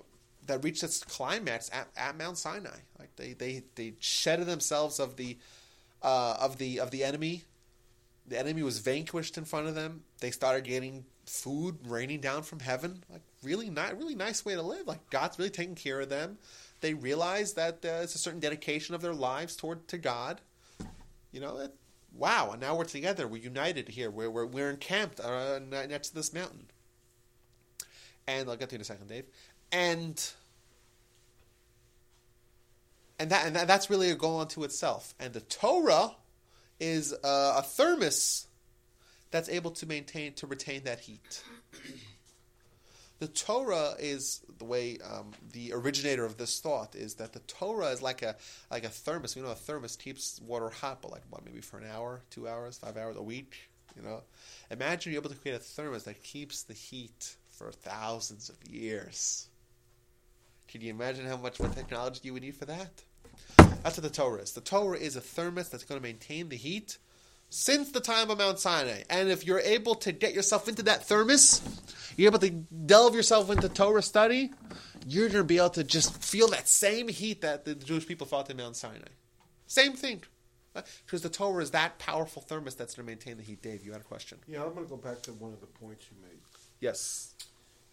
that 0.46 0.62
reached 0.64 0.82
its 0.82 1.02
climax 1.02 1.70
at, 1.72 1.88
at 1.96 2.16
Mount 2.16 2.38
Sinai. 2.38 2.78
Like 2.98 3.14
they 3.16 3.32
they 3.32 3.64
they 3.74 3.94
shedded 4.00 4.46
themselves 4.46 4.98
of 5.00 5.16
the 5.16 5.38
uh, 6.02 6.36
of 6.40 6.58
the 6.58 6.80
of 6.80 6.90
the 6.90 7.04
enemy. 7.04 7.44
The 8.28 8.38
enemy 8.38 8.62
was 8.62 8.80
vanquished 8.80 9.38
in 9.38 9.44
front 9.44 9.68
of 9.68 9.74
them. 9.74 10.02
They 10.20 10.32
started 10.32 10.64
getting 10.64 11.04
food 11.26 11.78
raining 11.86 12.20
down 12.20 12.42
from 12.42 12.60
heaven. 12.60 13.04
Like 13.10 13.22
really 13.42 13.70
not 13.70 13.96
really 13.98 14.14
nice 14.14 14.44
way 14.44 14.54
to 14.54 14.62
live. 14.62 14.86
Like 14.86 15.10
God's 15.10 15.38
really 15.38 15.50
taking 15.50 15.74
care 15.74 16.00
of 16.00 16.08
them. 16.08 16.38
They 16.80 16.94
realized 16.94 17.56
that 17.56 17.84
uh, 17.84 18.02
it's 18.02 18.14
a 18.14 18.18
certain 18.18 18.40
dedication 18.40 18.94
of 18.94 19.00
their 19.00 19.14
lives 19.14 19.56
toward 19.56 19.88
to 19.88 19.98
God. 19.98 20.40
You 21.32 21.40
know, 21.40 21.58
it, 21.58 21.74
wow! 22.18 22.50
And 22.52 22.60
now 22.60 22.76
we're 22.76 22.84
together. 22.84 23.26
We're 23.26 23.42
united 23.42 23.88
here. 23.88 24.10
We're 24.10 24.30
we're, 24.30 24.46
we're 24.46 24.70
encamped 24.70 25.20
uh, 25.20 25.60
next 25.70 26.10
to 26.10 26.14
this 26.14 26.32
mountain. 26.32 26.66
And 28.26 28.48
I'll 28.48 28.56
get 28.56 28.70
to 28.70 28.74
you 28.74 28.78
in 28.78 28.82
a 28.82 28.84
second, 28.84 29.08
Dave. 29.08 29.24
And 29.70 30.22
and 33.18 33.30
that 33.30 33.46
and 33.46 33.56
that, 33.56 33.66
that's 33.66 33.90
really 33.90 34.10
a 34.10 34.14
goal 34.14 34.40
unto 34.40 34.64
itself. 34.64 35.14
And 35.18 35.32
the 35.32 35.40
Torah 35.40 36.12
is 36.80 37.12
uh, 37.12 37.54
a 37.56 37.62
thermos 37.62 38.46
that's 39.30 39.48
able 39.48 39.70
to 39.72 39.86
maintain 39.86 40.34
to 40.34 40.46
retain 40.46 40.84
that 40.84 41.00
heat. 41.00 41.42
The 43.18 43.28
Torah 43.28 43.94
is 43.98 44.42
the 44.58 44.64
way 44.64 44.98
um, 45.10 45.32
the 45.52 45.72
originator 45.72 46.24
of 46.24 46.36
this 46.36 46.60
thought 46.60 46.94
is 46.94 47.14
that 47.14 47.32
the 47.32 47.38
Torah 47.40 47.86
is 47.86 48.02
like 48.02 48.22
a 48.22 48.36
like 48.70 48.84
a 48.84 48.90
thermos. 48.90 49.34
You 49.36 49.42
know, 49.42 49.50
a 49.50 49.54
thermos 49.54 49.96
keeps 49.96 50.40
water 50.46 50.68
hot, 50.68 51.00
but 51.00 51.12
like 51.12 51.22
what, 51.30 51.44
maybe 51.44 51.60
for 51.60 51.78
an 51.78 51.86
hour, 51.86 52.20
two 52.30 52.46
hours, 52.46 52.78
five 52.78 52.96
hours, 52.96 53.16
a 53.16 53.22
week. 53.22 53.56
You 53.96 54.02
know, 54.02 54.22
imagine 54.70 55.12
you're 55.12 55.20
able 55.20 55.30
to 55.30 55.36
create 55.36 55.54
a 55.54 55.60
thermos 55.60 56.04
that 56.04 56.22
keeps 56.22 56.62
the 56.62 56.74
heat 56.74 57.36
for 57.48 57.72
thousands 57.72 58.50
of 58.50 58.56
years. 58.70 59.48
Can 60.68 60.82
you 60.82 60.90
imagine 60.90 61.26
how 61.26 61.38
much 61.38 61.58
more 61.58 61.70
technology 61.70 62.20
you 62.24 62.34
would 62.34 62.42
need 62.42 62.56
for 62.56 62.66
that? 62.66 63.02
That's 63.56 63.96
what 63.96 64.02
the 64.02 64.10
Torah 64.10 64.42
is. 64.42 64.52
The 64.52 64.60
Torah 64.60 64.98
is 64.98 65.16
a 65.16 65.20
thermos 65.20 65.70
that's 65.70 65.84
going 65.84 65.98
to 65.98 66.02
maintain 66.02 66.48
the 66.48 66.56
heat 66.56 66.98
since 67.48 67.92
the 67.92 68.00
time 68.00 68.30
of 68.30 68.38
Mount 68.38 68.58
Sinai. 68.58 69.02
And 69.08 69.28
if 69.28 69.46
you're 69.46 69.60
able 69.60 69.94
to 69.96 70.12
get 70.12 70.34
yourself 70.34 70.68
into 70.68 70.82
that 70.84 71.04
thermos, 71.04 71.62
you're 72.16 72.28
able 72.28 72.38
to 72.40 72.50
delve 72.50 73.14
yourself 73.14 73.50
into 73.50 73.68
Torah 73.68 74.02
study, 74.02 74.50
you're 75.06 75.28
going 75.28 75.40
to 75.40 75.44
be 75.44 75.58
able 75.58 75.70
to 75.70 75.84
just 75.84 76.22
feel 76.22 76.48
that 76.48 76.68
same 76.68 77.08
heat 77.08 77.42
that 77.42 77.64
the 77.64 77.74
Jewish 77.74 78.06
people 78.06 78.26
felt 78.26 78.50
in 78.50 78.56
Mount 78.56 78.76
Sinai. 78.76 79.08
Same 79.66 79.92
thing. 79.92 80.22
Because 81.04 81.22
the 81.22 81.30
Torah 81.30 81.62
is 81.62 81.70
that 81.70 81.98
powerful 81.98 82.42
thermos 82.42 82.74
that's 82.74 82.94
going 82.94 83.06
to 83.06 83.10
maintain 83.10 83.36
the 83.38 83.42
heat. 83.42 83.62
Dave, 83.62 83.82
you 83.84 83.92
had 83.92 84.02
a 84.02 84.04
question. 84.04 84.38
Yeah, 84.46 84.62
I'm 84.62 84.74
going 84.74 84.84
to 84.84 84.90
go 84.90 84.96
back 84.96 85.22
to 85.22 85.32
one 85.32 85.52
of 85.52 85.60
the 85.60 85.66
points 85.66 86.06
you 86.10 86.16
made. 86.22 86.38
Yes. 86.80 87.34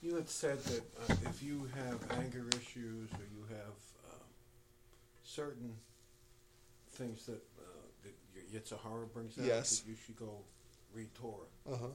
You 0.01 0.15
had 0.15 0.29
said 0.29 0.59
that 0.65 0.81
uh, 1.09 1.15
if 1.29 1.41
you 1.41 1.69
have 1.75 1.99
anger 2.19 2.45
issues 2.57 3.09
or 3.13 3.23
you 3.31 3.45
have 3.49 3.77
um, 4.11 4.19
certain 5.23 5.73
things 6.91 7.25
that, 7.27 7.41
uh, 7.52 7.52
Yetzer 8.53 8.79
Hara 8.83 9.07
brings 9.07 9.37
out, 9.37 9.45
Yes. 9.45 9.79
that 9.79 9.89
you 9.89 9.95
should 10.05 10.15
go 10.15 10.37
read 10.93 11.13
Torah. 11.15 11.47
Uh 11.71 11.77
huh. 11.77 11.87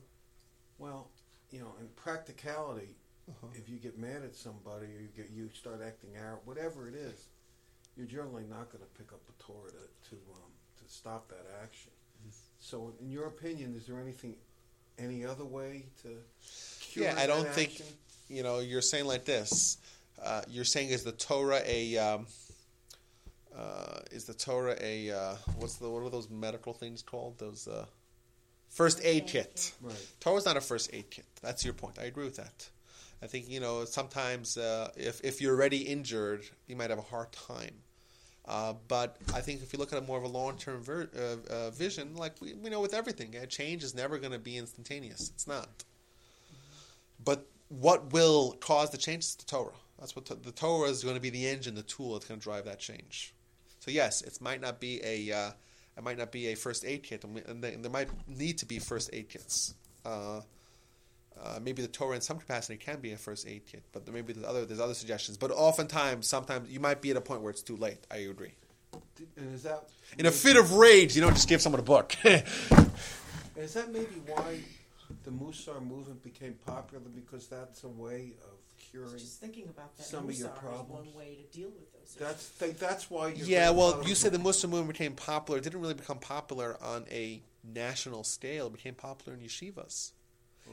Well, 0.79 1.09
you 1.51 1.61
know, 1.61 1.73
in 1.81 1.89
practicality, 1.97 2.95
Uh-huh. 3.29 3.47
if 3.55 3.69
you 3.69 3.77
get 3.77 3.99
mad 3.99 4.23
at 4.25 4.35
somebody 4.35 4.87
or 4.87 5.01
you 5.01 5.09
get 5.17 5.31
you 5.31 5.51
start 5.55 5.81
acting 5.87 6.17
out, 6.17 6.45
whatever 6.47 6.89
it 6.89 6.95
is, 6.95 7.27
you're 7.97 8.07
generally 8.07 8.45
not 8.49 8.71
going 8.73 8.83
to 8.83 8.91
pick 8.99 9.13
up 9.13 9.21
the 9.27 9.33
Torah 9.43 9.71
to 9.71 10.11
to, 10.11 10.17
um, 10.33 10.51
to 10.79 10.93
stop 10.93 11.29
that 11.29 11.47
action. 11.63 11.91
Mm-hmm. 12.21 12.31
So, 12.61 12.93
in 13.01 13.11
your 13.11 13.27
opinion, 13.27 13.75
is 13.77 13.87
there 13.87 14.01
anything, 14.01 14.35
any 14.99 15.25
other 15.25 15.45
way 15.45 15.87
to 16.03 16.09
cure 16.81 17.05
Yeah, 17.07 17.15
I 17.19 17.27
don't 17.27 17.45
that 17.45 17.55
think 17.55 17.83
you 18.29 18.43
know. 18.43 18.59
You're 18.61 18.83
saying 18.83 19.05
like 19.07 19.25
this. 19.25 19.79
Uh, 20.23 20.43
you're 20.49 20.65
saying 20.65 20.89
is 20.89 21.05
the 21.05 21.13
Torah 21.13 21.63
a 21.65 21.97
um, 21.99 22.27
uh, 23.57 24.01
is 24.11 24.25
the 24.25 24.35
Torah 24.35 24.77
a 24.81 25.11
uh, 25.11 25.35
what's 25.59 25.77
the 25.77 25.89
what 25.89 26.03
are 26.03 26.11
those 26.11 26.31
medical 26.31 26.73
things 26.73 27.03
called? 27.03 27.39
Those 27.39 27.69
uh, 27.69 27.87
first 28.69 29.01
aid 29.05 29.27
kit. 29.27 29.73
Right. 29.81 30.07
Torah's 30.21 30.45
not 30.45 30.57
a 30.57 30.61
first 30.61 30.91
aid 30.93 31.11
kit. 31.11 31.27
That's 31.43 31.65
your 31.65 31.75
point. 31.75 31.99
I 31.99 32.05
agree 32.05 32.25
with 32.25 32.37
that. 32.37 32.69
I 33.23 33.27
think 33.27 33.49
you 33.49 33.61
know 33.61 33.85
sometimes 33.85 34.57
uh, 34.57 34.91
if 34.97 35.21
if 35.25 35.41
you're 35.41 35.55
already 35.55 35.79
injured, 35.79 36.45
you 36.67 36.77
might 36.77 36.91
have 36.91 36.99
a 36.99 37.03
hard 37.03 37.33
time. 37.33 37.75
Uh, 38.47 38.73
but 38.89 39.19
I 39.35 39.41
think 39.41 39.63
if 39.63 39.75
you 39.75 39.79
look 39.79 39.93
at 39.93 39.99
it 39.99 40.07
more 40.07 40.17
of 40.17 40.25
a 40.25 40.29
long 40.29 40.57
term 40.57 40.83
ver- 40.83 41.11
uh, 41.15 41.53
uh, 41.53 41.71
vision, 41.71 42.15
like 42.17 42.41
we, 42.41 42.55
we 42.55 42.71
know 42.71 42.81
with 42.81 42.95
everything, 42.95 43.35
change 43.51 43.85
is 43.85 43.95
never 43.95 44.19
going 44.19 44.33
to 44.33 44.39
be 44.39 44.57
instantaneous. 44.57 45.31
It's 45.35 45.47
not. 45.47 45.85
But 47.23 47.47
what 47.69 48.13
will 48.13 48.53
cause 48.61 48.91
the 48.91 48.97
change 48.97 49.25
is 49.25 49.35
the 49.35 49.45
Torah. 49.45 49.73
That's 49.99 50.17
what 50.17 50.27
the 50.27 50.53
Torah 50.53 50.89
is 50.89 51.03
going 51.03 51.17
to 51.17 51.21
be 51.21 51.31
the 51.31 51.47
engine, 51.47 51.75
the 51.75 51.83
tool 51.83 52.15
that's 52.15 52.27
going 52.27 52.41
to 52.41 52.45
drive 52.45 52.65
that 52.65 52.79
change. 52.79 53.35
So 53.81 53.91
yes, 53.91 54.23
it 54.23 54.41
might 54.41 54.61
not 54.61 54.81
be 54.81 55.01
a 55.05 55.33
uh, 55.33 55.51
it 55.97 56.05
might 56.05 56.19
not 56.19 56.33
be 56.33 56.49
a 56.49 56.55
first 56.55 56.85
aid 56.85 57.03
kit, 57.03 57.25
and 57.25 57.63
there 57.63 57.77
there 57.77 57.91
might 57.91 58.09
need 58.29 58.59
to 58.59 58.67
be 58.67 58.79
first 58.79 59.11
aid 59.13 59.29
kits. 59.29 59.75
Uh, 60.05 60.41
uh, 61.41 61.61
maybe 61.63 61.83
the 61.83 61.89
Torah 61.89 62.17
in 62.17 62.21
some 62.21 62.39
capacity 62.39 62.77
can 62.77 63.01
be 63.01 63.13
a 63.13 63.17
first 63.17 63.47
aid 63.47 63.63
kit, 63.67 63.85
but 63.93 64.05
there 64.05 64.15
maybe 64.15 64.33
there's 64.33 64.47
other 64.47 64.65
there's 64.65 64.81
other 64.81 64.95
suggestions. 64.95 65.37
But 65.37 65.51
oftentimes, 65.53 66.29
sometimes 66.29 66.71
you 66.71 66.81
might 66.81 67.01
be 67.01 67.11
at 67.11 67.17
a 67.17 67.21
point 67.21 67.43
where 67.43 67.51
it's 67.51 67.63
too 67.63 67.77
late. 67.77 67.99
I 68.11 68.19
agree. 68.19 68.55
And 69.37 69.55
is 69.55 69.65
that 69.65 69.89
In 70.19 70.27
a 70.27 70.31
fit 70.31 70.57
of 70.57 70.73
rage, 70.73 71.15
you 71.15 71.23
don't 71.23 71.35
just 71.35 71.49
give 71.49 71.61
someone 71.61 71.81
a 71.81 71.85
book. 71.85 72.15
is 72.25 73.75
that 73.75 73.93
maybe 73.93 74.23
why 74.27 74.61
the 75.25 75.31
Musar 75.31 75.85
movement 75.85 76.23
became 76.23 76.55
popular 76.67 77.05
because 77.15 77.49
that's 77.49 77.85
a 77.85 77.89
way 77.89 78.33
of 78.45 78.58
I 78.89 78.91
curing? 78.91 79.19
just 79.19 79.41
thinking 79.41 79.69
about 79.69 79.97
that. 79.97 80.05
Some 80.05 80.29
of 80.29 80.39
your 80.39 80.49
Musar 80.49 80.53
is 80.53 80.59
problems. 80.59 81.07
one 81.07 81.15
way 81.15 81.37
to 81.37 81.57
deal 81.57 81.69
with 81.69 81.93
those. 81.93 82.15
That's 82.19 82.45
think 82.45 82.79
that's 82.79 83.11
why. 83.11 83.29
Your 83.29 83.47
yeah, 83.47 83.71
well, 83.71 84.03
you 84.07 84.15
said 84.15 84.33
the 84.33 84.39
Musar 84.39 84.69
movement 84.69 84.89
became 84.89 85.13
popular. 85.13 85.59
It 85.59 85.65
didn't 85.65 85.81
really 85.81 85.95
become 85.95 86.19
popular 86.19 86.77
on 86.83 87.05
a 87.11 87.43
national 87.65 88.25
scale. 88.25 88.67
It 88.69 88.73
became 88.73 88.95
popular 88.95 89.37
in 89.37 89.45
yeshivas. 89.45 90.13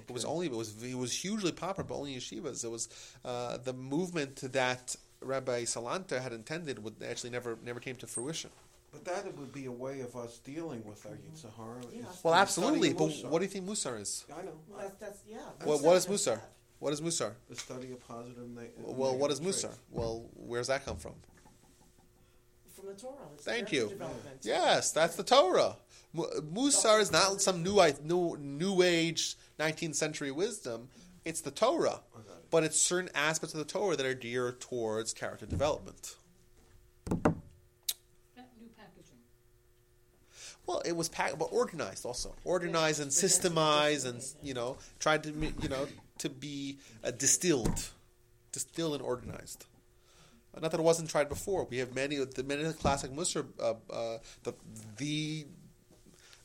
It 0.07 0.13
was 0.13 0.25
only 0.25 0.47
it 0.47 0.51
was 0.51 0.83
it 0.83 0.97
was 0.97 1.13
hugely 1.13 1.51
popular, 1.51 1.87
but 1.87 1.95
only 1.95 2.13
in 2.13 2.19
yeshivas. 2.19 2.63
It 2.63 2.69
was 2.69 2.89
uh, 3.23 3.57
the 3.57 3.73
movement 3.73 4.37
that 4.53 4.95
Rabbi 5.21 5.63
Salanter 5.63 6.21
had 6.21 6.33
intended 6.33 6.83
would 6.83 6.95
actually 7.07 7.29
never 7.29 7.57
never 7.63 7.79
came 7.79 7.95
to 7.97 8.07
fruition. 8.07 8.51
But 8.91 9.05
that 9.05 9.37
would 9.37 9.51
be 9.51 9.65
a 9.65 9.71
way 9.71 9.99
of 9.99 10.15
us 10.15 10.37
dealing 10.39 10.81
with 10.85 11.05
our 11.05 11.11
Yetzer 11.11 11.53
Hara. 11.57 11.81
Yeah. 11.93 12.03
Well, 12.23 12.33
absolutely. 12.33 12.93
But 12.93 13.11
what 13.25 13.39
do 13.39 13.45
you 13.45 13.51
think 13.51 13.65
Musar 13.65 13.99
is? 13.99 14.23
I 14.31 14.43
know. 14.43 14.51
Well, 14.69 14.79
that's, 14.79 14.95
that's 14.95 15.19
yeah. 15.27 15.39
What, 15.65 15.81
what 15.81 15.97
is 15.97 16.05
does 16.05 16.27
Musar? 16.27 16.39
That. 16.79 16.83
What 16.83 16.93
is 16.93 17.01
Musar? 17.01 17.33
The 17.49 17.55
study 17.55 17.91
of 17.91 18.05
positive. 18.07 18.47
Ne- 18.49 18.69
Well, 18.77 19.17
what 19.17 19.31
is 19.31 19.39
negative 19.39 19.61
Musar? 19.61 19.67
traits. 19.67 19.79
Well, 19.91 20.25
where's 20.35 20.67
that 20.67 20.85
come 20.85 20.97
from? 20.97 21.13
From 22.75 22.87
the 22.87 22.93
Torah. 22.93 23.15
It's 23.35 23.43
Thank 23.43 23.71
you. 23.71 23.89
Development. 23.89 24.39
Yes, 24.43 24.91
that's 24.91 25.15
the 25.15 25.23
Torah. 25.23 25.77
Musar 26.15 27.01
is 27.01 27.11
not 27.11 27.41
some 27.41 27.61
new 27.63 27.79
new 28.03 28.37
new 28.39 28.81
age 28.81 29.35
19th 29.59 29.95
century 29.95 30.31
wisdom. 30.31 30.87
It's 31.25 31.41
the 31.41 31.51
Torah, 31.51 32.01
I 32.13 32.17
got 32.19 32.37
it. 32.37 32.51
but 32.51 32.63
it's 32.63 32.79
certain 32.79 33.09
aspects 33.15 33.53
of 33.53 33.57
the 33.59 33.65
Torah 33.65 33.95
that 33.95 34.05
are 34.05 34.13
geared 34.13 34.61
towards 34.61 35.11
character 35.13 35.45
development. 35.47 36.15
That 37.09 37.15
new 38.59 38.69
packaging. 38.77 39.17
Well, 40.67 40.81
it 40.85 40.95
was 40.95 41.09
packed, 41.09 41.39
but 41.39 41.45
organized 41.51 42.05
also, 42.05 42.35
organized 42.43 43.01
and 43.01 43.09
systemized, 43.11 44.05
and 44.05 44.23
you 44.43 44.53
know, 44.53 44.77
tried 44.99 45.23
to 45.23 45.31
you 45.31 45.67
know 45.69 45.87
to 46.19 46.29
be 46.29 46.77
uh, 47.03 47.11
distilled, 47.11 47.89
distilled 48.51 48.93
and 48.93 49.01
organized. 49.01 49.65
Uh, 50.55 50.59
Not 50.61 50.71
that 50.71 50.79
it 50.79 50.83
wasn't 50.83 51.09
tried 51.09 51.29
before. 51.29 51.65
We 51.65 51.77
have 51.77 51.93
many 51.93 52.17
of 52.17 52.33
the 52.33 52.43
many 52.43 52.63
of 52.63 52.67
the 52.67 52.73
classic 52.73 53.11
Musar, 53.11 53.45
uh, 53.59 53.73
uh, 53.91 54.17
the 54.43 54.53
the 54.97 55.45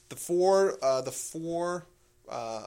the 0.08 0.16
four 0.16 0.78
uh, 0.82 1.02
the 1.02 1.12
four 1.12 1.86
uh, 2.28 2.66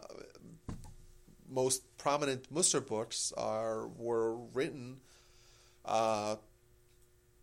most 1.50 1.84
prominent 1.98 2.54
Musar 2.54 2.86
books 2.86 3.34
are 3.38 3.88
were 3.88 4.36
written. 4.54 5.00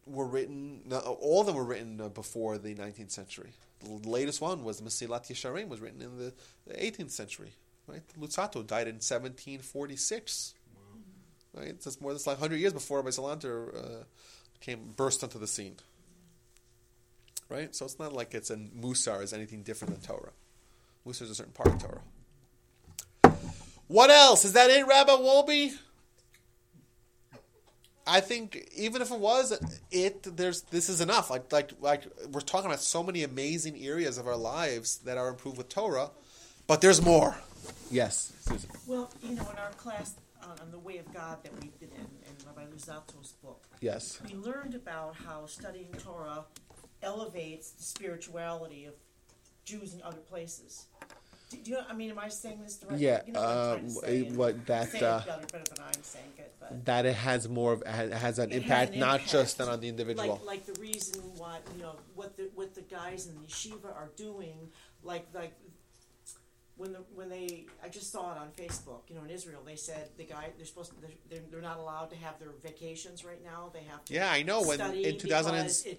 Were 0.06 0.26
written. 0.26 0.80
All 0.90 1.40
of 1.40 1.46
them 1.46 1.54
were 1.54 1.64
written 1.64 2.08
before 2.08 2.58
the 2.58 2.74
19th 2.74 3.12
century. 3.12 3.52
The 3.84 4.08
latest 4.08 4.40
one 4.40 4.64
was 4.64 4.80
Mesilat 4.80 5.30
Yesharim, 5.30 5.68
was 5.68 5.80
written 5.80 6.02
in 6.02 6.18
the 6.18 6.32
18th 6.74 7.10
century. 7.10 7.52
Right, 7.90 8.02
Luzzatto 8.20 8.66
died 8.66 8.86
in 8.86 8.96
1746. 8.96 10.54
Right, 11.52 11.80
that's 11.80 12.00
more 12.00 12.12
than 12.12 12.22
like 12.24 12.40
100 12.40 12.56
years 12.60 12.72
before 12.72 13.02
Rabbi 13.02 13.10
uh, 13.18 14.04
came 14.60 14.92
burst 14.94 15.24
onto 15.24 15.38
the 15.38 15.48
scene. 15.48 15.76
Right, 17.48 17.74
so 17.74 17.84
it's 17.84 17.98
not 17.98 18.12
like 18.12 18.32
it's 18.34 18.50
a 18.50 18.56
Musar 18.56 19.22
is 19.22 19.32
anything 19.32 19.62
different 19.62 19.94
than 19.94 20.02
Torah. 20.02 20.30
Musar 21.04 21.22
is 21.22 21.30
a 21.30 21.34
certain 21.34 21.52
part 21.52 21.74
of 21.74 21.82
Torah. 21.82 23.34
What 23.88 24.10
else? 24.10 24.44
Is 24.44 24.52
that 24.52 24.70
it, 24.70 24.86
Rabbi 24.86 25.10
Wolbe? 25.10 25.72
I 28.06 28.20
think 28.20 28.68
even 28.76 29.02
if 29.02 29.10
it 29.10 29.18
was 29.18 29.58
it, 29.90 30.36
there's 30.36 30.62
this 30.62 30.88
is 30.88 31.00
enough. 31.00 31.30
Like 31.30 31.52
like 31.52 31.72
like 31.80 32.04
we're 32.30 32.40
talking 32.40 32.66
about 32.66 32.80
so 32.80 33.02
many 33.02 33.24
amazing 33.24 33.76
areas 33.84 34.18
of 34.18 34.28
our 34.28 34.36
lives 34.36 34.98
that 34.98 35.18
are 35.18 35.28
improved 35.28 35.58
with 35.58 35.68
Torah, 35.68 36.10
but 36.68 36.80
there's 36.80 37.02
more. 37.02 37.36
Yes, 37.90 38.32
Susan. 38.40 38.70
Well, 38.86 39.10
you 39.22 39.34
know, 39.34 39.42
in 39.50 39.58
our 39.58 39.70
class, 39.76 40.14
on, 40.42 40.58
on 40.60 40.70
the 40.70 40.78
way 40.78 40.98
of 40.98 41.12
God 41.12 41.42
that 41.42 41.52
we've 41.60 41.78
been 41.80 41.90
in, 41.90 42.00
in 42.04 42.46
Rabbi 42.46 42.62
Luzzatto's 42.74 43.32
book, 43.42 43.64
Yes. 43.80 44.20
we 44.26 44.34
learned 44.34 44.74
about 44.74 45.16
how 45.16 45.46
studying 45.46 45.92
Torah 45.98 46.44
elevates 47.02 47.70
the 47.72 47.82
spirituality 47.82 48.84
of 48.84 48.94
Jews 49.64 49.94
in 49.94 50.02
other 50.02 50.18
places. 50.20 50.86
Do, 51.50 51.56
do 51.56 51.70
you 51.72 51.76
know, 51.78 51.84
I 51.88 51.94
mean, 51.94 52.10
am 52.10 52.18
I 52.18 52.28
saying 52.28 52.60
this 52.62 52.78
right 52.88 52.98
Yeah. 52.98 53.22
You 53.26 53.32
know 53.32 53.40
what 53.40 54.08
Uh, 54.08 54.14
what 54.36 54.66
that 54.66 54.90
saying 54.92 55.02
uh, 55.04 55.18
it 55.24 55.26
better, 55.26 55.46
better 55.52 55.74
than 55.74 55.84
I'm 55.84 56.02
saying 56.02 56.24
it, 56.38 56.54
but. 56.60 56.84
that 56.84 57.06
it 57.06 57.14
has 57.16 57.48
more 57.48 57.72
of 57.72 57.82
has, 57.86 58.12
has 58.12 58.38
an 58.38 58.52
It 58.52 58.58
impact, 58.62 58.92
an 58.94 59.00
not 59.00 59.14
impact. 59.16 59.32
just 59.32 59.60
on 59.60 59.80
the 59.80 59.88
individual. 59.88 60.40
Like, 60.46 60.66
like 60.66 60.66
the 60.66 60.80
reason 60.80 61.20
why 61.36 61.58
you 61.76 61.82
know 61.82 61.96
what 62.14 62.36
the 62.36 62.50
what 62.54 62.74
the 62.76 62.82
guys 62.82 63.26
in 63.26 63.34
the 63.34 63.46
yeshiva 63.48 63.86
are 63.86 64.10
doing, 64.16 64.68
like 65.02 65.26
like 65.34 65.52
when 66.80 66.92
the 66.92 67.00
when 67.14 67.28
they 67.28 67.66
I 67.84 67.90
just 67.90 68.10
saw 68.10 68.32
it 68.32 68.38
on 68.38 68.48
Facebook. 68.58 69.02
You 69.08 69.16
know, 69.16 69.24
in 69.24 69.30
Israel, 69.30 69.60
they 69.64 69.76
said 69.76 70.08
the 70.16 70.24
guy 70.24 70.48
they're 70.56 70.64
supposed 70.64 70.92
to, 70.92 70.96
they're, 71.28 71.42
they're 71.50 71.60
not 71.60 71.76
allowed 71.78 72.08
to 72.10 72.16
have 72.16 72.38
their 72.38 72.52
vacations 72.62 73.22
right 73.22 73.44
now. 73.44 73.70
They 73.74 73.82
have 73.82 74.02
to 74.06 74.14
yeah, 74.14 74.32
I 74.32 74.42
know. 74.42 74.62
When 74.62 74.80
in 74.80 75.18
2000 75.18 75.54
and- 75.54 75.98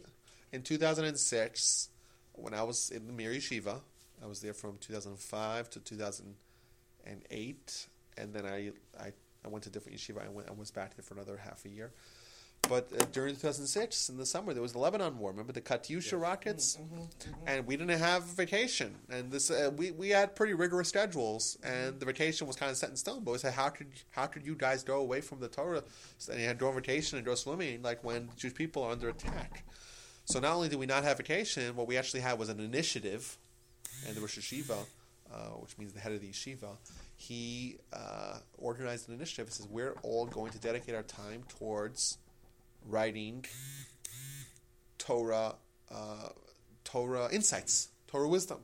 in 0.51 0.63
2006, 0.63 1.89
when 2.34 2.55
I 2.55 2.63
was 2.63 2.89
in 2.89 3.05
the 3.05 3.13
Mir 3.13 3.32
Yeshiva, 3.32 3.82
I 4.23 4.25
was 4.25 4.41
there 4.41 4.53
from 4.53 4.77
2005 4.79 5.69
to 5.69 5.79
2008, 5.79 7.88
and 8.17 8.34
then 8.34 8.47
I 8.47 8.71
I, 8.99 9.11
I 9.45 9.47
went 9.47 9.63
to 9.65 9.69
different 9.69 9.99
yeshiva. 9.99 10.25
I 10.25 10.29
went 10.29 10.49
I 10.49 10.53
was 10.53 10.71
back 10.71 10.95
there 10.95 11.03
for 11.03 11.13
another 11.13 11.38
half 11.38 11.63
a 11.65 11.69
year. 11.69 11.93
But 12.70 12.89
uh, 12.93 13.03
during 13.12 13.36
2006, 13.36 14.09
in 14.09 14.18
the 14.18 14.26
summer, 14.26 14.53
there 14.53 14.62
was 14.62 14.72
the 14.72 14.80
Lebanon 14.80 15.18
War. 15.18 15.32
Remember 15.32 15.51
the 15.51 15.62
Katyusha 15.62 16.20
rockets, 16.22 16.78
and 17.45 17.68
we 17.68 17.76
didn't 17.76 17.99
have 17.99 18.24
vacation. 18.24 18.95
And 19.09 19.32
this 19.32 19.51
uh, 19.51 19.72
we 19.76 19.91
we 19.91 20.09
had 20.09 20.36
pretty 20.36 20.53
rigorous 20.53 20.88
schedules, 20.88 21.57
and 21.64 21.99
the 21.99 22.05
vacation 22.05 22.47
was 22.47 22.55
kind 22.55 22.72
of 22.72 22.78
set 22.78 22.89
in 22.89 22.95
stone. 22.95 23.24
But 23.24 23.32
we 23.32 23.38
said, 23.39 23.53
how 23.53 23.70
could 23.70 23.88
how 24.12 24.26
could 24.28 24.45
you 24.45 24.55
guys 24.55 24.84
go 24.84 24.99
away 24.99 25.20
from 25.22 25.39
the 25.39 25.49
Torah? 25.49 25.84
And 26.30 26.39
you 26.39 26.47
had 26.47 26.59
go 26.59 26.70
on 26.70 26.76
vacation 26.76 27.18
and 27.18 27.26
go 27.26 27.36
swimming 27.36 27.82
like 27.82 28.03
when 28.03 28.30
Jewish 28.38 28.53
people 28.53 28.84
are 28.84 28.91
under 28.91 29.09
attack. 29.09 29.66
So 30.26 30.39
not 30.39 30.53
only 30.53 30.70
did 30.70 30.80
we 30.80 30.86
not 30.86 31.03
have 31.03 31.18
vacation, 31.18 31.76
what 31.76 31.88
we 31.88 31.97
actually 31.97 32.22
had 32.22 32.39
was 32.39 32.47
an 32.47 32.59
initiative, 32.59 33.38
and 34.07 34.16
the 34.16 34.22
Rosh 34.22 34.38
Yeshiva, 34.38 34.78
uh, 35.34 35.38
which 35.59 35.78
means 35.78 35.93
the 35.93 35.99
head 35.99 36.12
of 36.12 36.22
the 36.22 36.30
yeshiva, 36.30 36.78
he 37.16 37.78
uh, 37.91 38.38
organized 38.57 39.09
an 39.09 39.16
initiative. 39.16 39.47
He 39.47 39.53
says 39.55 39.68
we're 39.68 39.95
all 40.03 40.26
going 40.26 40.51
to 40.51 40.59
dedicate 40.59 40.95
our 40.95 41.03
time 41.03 41.43
towards 41.57 42.18
writing 42.88 43.45
Torah, 44.97 45.55
uh, 45.89 46.29
Torah 46.84 47.29
insights, 47.32 47.89
Torah 48.07 48.27
wisdom. 48.27 48.59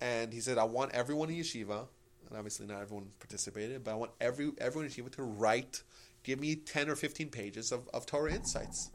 And 0.00 0.32
he 0.32 0.40
said, 0.40 0.58
I 0.58 0.64
want 0.64 0.92
everyone 0.92 1.30
in 1.30 1.36
yeshiva, 1.36 1.86
and 2.28 2.36
obviously 2.36 2.66
not 2.66 2.82
everyone 2.82 3.06
participated, 3.20 3.84
but 3.84 3.92
I 3.92 3.94
want 3.94 4.10
every 4.20 4.52
everyone 4.58 4.86
in 4.86 4.92
yeshiva 4.92 5.10
to 5.12 5.22
write, 5.22 5.82
give 6.22 6.40
me 6.40 6.56
ten 6.56 6.88
or 6.88 6.96
fifteen 6.96 7.28
pages 7.28 7.72
of, 7.72 7.88
of 7.94 8.06
Torah 8.06 8.32
insights 8.32 8.90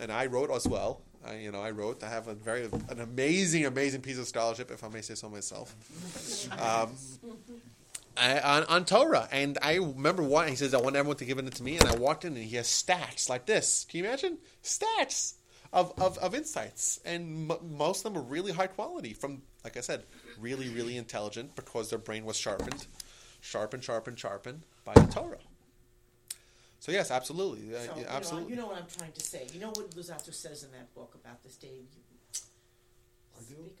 and 0.00 0.10
I 0.10 0.26
wrote 0.26 0.50
as 0.50 0.66
well. 0.66 1.02
I, 1.24 1.36
you 1.36 1.52
know, 1.52 1.60
I 1.60 1.70
wrote. 1.70 2.02
I 2.02 2.08
have 2.08 2.28
a 2.28 2.34
very 2.34 2.64
an 2.88 3.00
amazing, 3.00 3.66
amazing 3.66 4.00
piece 4.00 4.18
of 4.18 4.26
scholarship, 4.26 4.70
if 4.70 4.82
I 4.82 4.88
may 4.88 5.02
say 5.02 5.14
so 5.14 5.28
myself, 5.28 5.76
um, 6.58 6.94
I, 8.16 8.38
on, 8.40 8.64
on 8.64 8.84
Torah. 8.84 9.28
And 9.30 9.58
I 9.62 9.76
remember 9.76 10.22
one. 10.22 10.48
He 10.48 10.56
says, 10.56 10.74
"I 10.74 10.80
want 10.80 10.96
everyone 10.96 11.16
to 11.18 11.24
give 11.24 11.38
it 11.38 11.54
to 11.54 11.62
me." 11.62 11.78
And 11.78 11.88
I 11.88 11.96
walked 11.96 12.24
in, 12.24 12.36
and 12.36 12.44
he 12.44 12.56
has 12.56 12.66
stats 12.66 13.28
like 13.28 13.46
this. 13.46 13.86
Can 13.88 13.98
you 14.00 14.04
imagine 14.06 14.38
stats 14.62 15.34
of 15.72 15.92
of, 15.98 16.18
of 16.18 16.34
insights? 16.34 17.00
And 17.04 17.50
m- 17.50 17.58
most 17.76 18.04
of 18.04 18.12
them 18.12 18.22
are 18.22 18.24
really 18.24 18.52
high 18.52 18.66
quality. 18.66 19.14
From 19.14 19.42
like 19.64 19.76
I 19.76 19.80
said, 19.80 20.04
really, 20.38 20.68
really 20.68 20.96
intelligent 20.96 21.54
because 21.56 21.90
their 21.90 21.98
brain 21.98 22.24
was 22.24 22.36
sharpened, 22.36 22.86
sharpened, 23.40 23.84
sharpened, 23.84 24.18
sharpened 24.18 24.62
by 24.84 24.94
the 24.94 25.06
Torah. 25.06 25.38
So 26.80 26.92
yes, 26.92 27.10
absolutely, 27.10 27.74
uh, 27.74 27.78
so, 27.78 27.84
yeah, 27.84 27.96
you 27.96 28.04
know, 28.04 28.08
absolutely. 28.08 28.50
you 28.50 28.56
know 28.56 28.66
what 28.66 28.76
I'm 28.76 28.86
trying 28.96 29.12
to 29.12 29.20
say. 29.20 29.46
You 29.52 29.60
know 29.60 29.68
what 29.68 29.90
Luzzatto 29.90 30.32
says 30.32 30.62
in 30.62 30.72
that 30.72 30.94
book 30.94 31.14
about 31.14 31.42
this, 31.42 31.56
Dave. 31.56 31.70
You, 31.70 32.00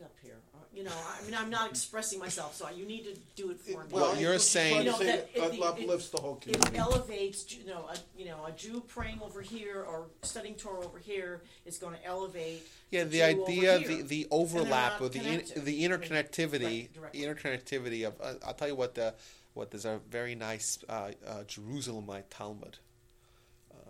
up 0.02 0.16
here. 0.22 0.36
You 0.72 0.84
know, 0.84 0.92
I 0.92 1.24
mean, 1.24 1.34
I'm 1.34 1.50
not 1.50 1.68
expressing 1.68 2.20
myself, 2.20 2.54
so 2.54 2.68
you 2.70 2.86
need 2.86 3.02
to 3.04 3.14
do 3.34 3.50
it 3.50 3.58
for 3.60 3.82
me. 3.82 3.88
Well, 3.90 4.14
you're 4.16 4.30
Because, 4.34 4.48
saying- 4.48 4.76
you 4.84 4.90
know, 4.92 4.98
that 4.98 5.08
it- 5.08 5.30
it 5.34 5.54
it- 5.54 5.60
uplifts 5.62 6.10
the 6.10 6.18
whole 6.20 6.36
it 6.36 6.42
community. 6.42 6.76
elevates, 6.78 7.52
you 7.52 7.64
know, 7.64 7.88
a, 7.88 7.96
you 8.16 8.26
know, 8.26 8.44
a 8.44 8.52
Jew 8.52 8.80
praying 8.86 9.20
over 9.20 9.42
here 9.42 9.82
or 9.82 10.06
studying 10.22 10.54
Torah 10.54 10.84
over 10.86 10.98
here 11.00 11.42
is 11.66 11.76
going 11.78 11.96
to 11.96 12.04
elevate. 12.04 12.62
Yeah, 12.90 13.02
the 13.02 13.10
the 13.10 13.18
Jew 13.18 13.24
over 13.24 13.50
idea, 13.50 13.78
here. 13.78 13.88
the, 13.88 14.02
the 14.02 14.26
overlap 14.30 14.92
not 15.00 15.06
of 15.06 15.12
the 15.12 15.18
in, 15.18 15.24
connected. 15.24 15.64
the 15.64 15.82
interconnectivity, 15.82 16.62
Right, 16.62 16.92
directly. 16.94 17.20
interconnectivity 17.22 18.06
of. 18.06 18.20
Uh, 18.20 18.34
I'll 18.46 18.54
tell 18.54 18.68
you 18.68 18.76
what 18.76 18.94
the 18.94 19.14
what 19.54 19.72
there's 19.72 19.84
a 19.84 20.00
very 20.08 20.36
nice 20.36 20.78
uh, 20.88 21.10
uh, 21.26 21.42
Jerusalemite 21.48 22.24
Talmud. 22.30 22.78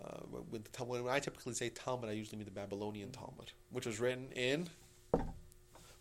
Uh, 0.03 0.17
when, 0.49 0.63
the 0.63 0.69
Talmud. 0.69 1.03
When 1.03 1.13
I 1.13 1.19
typically 1.19 1.53
say 1.53 1.69
Talmud, 1.69 2.09
I 2.09 2.13
usually 2.13 2.39
mean 2.39 2.45
the 2.45 2.51
Babylonian 2.51 3.11
Talmud, 3.11 3.51
which 3.69 3.85
was 3.85 3.99
written 3.99 4.31
in. 4.31 4.67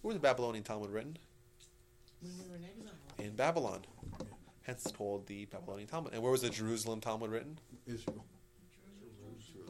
Where 0.02 0.10
was 0.10 0.16
the 0.16 0.20
Babylonian 0.20 0.64
Talmud 0.64 0.90
written? 0.90 1.18
When 2.20 2.32
we 2.38 2.50
were 2.50 2.56
in 2.56 2.64
exile. 2.64 2.94
In 3.18 3.36
Babylon. 3.36 3.80
Hence, 4.62 4.84
it's 4.84 4.92
called 4.92 5.26
the 5.26 5.44
Babylonian 5.46 5.88
Talmud. 5.88 6.12
And 6.12 6.22
where 6.22 6.32
was 6.32 6.42
the 6.42 6.50
Jerusalem 6.50 7.00
Talmud 7.00 7.30
written? 7.30 7.58
Israel. 7.86 8.24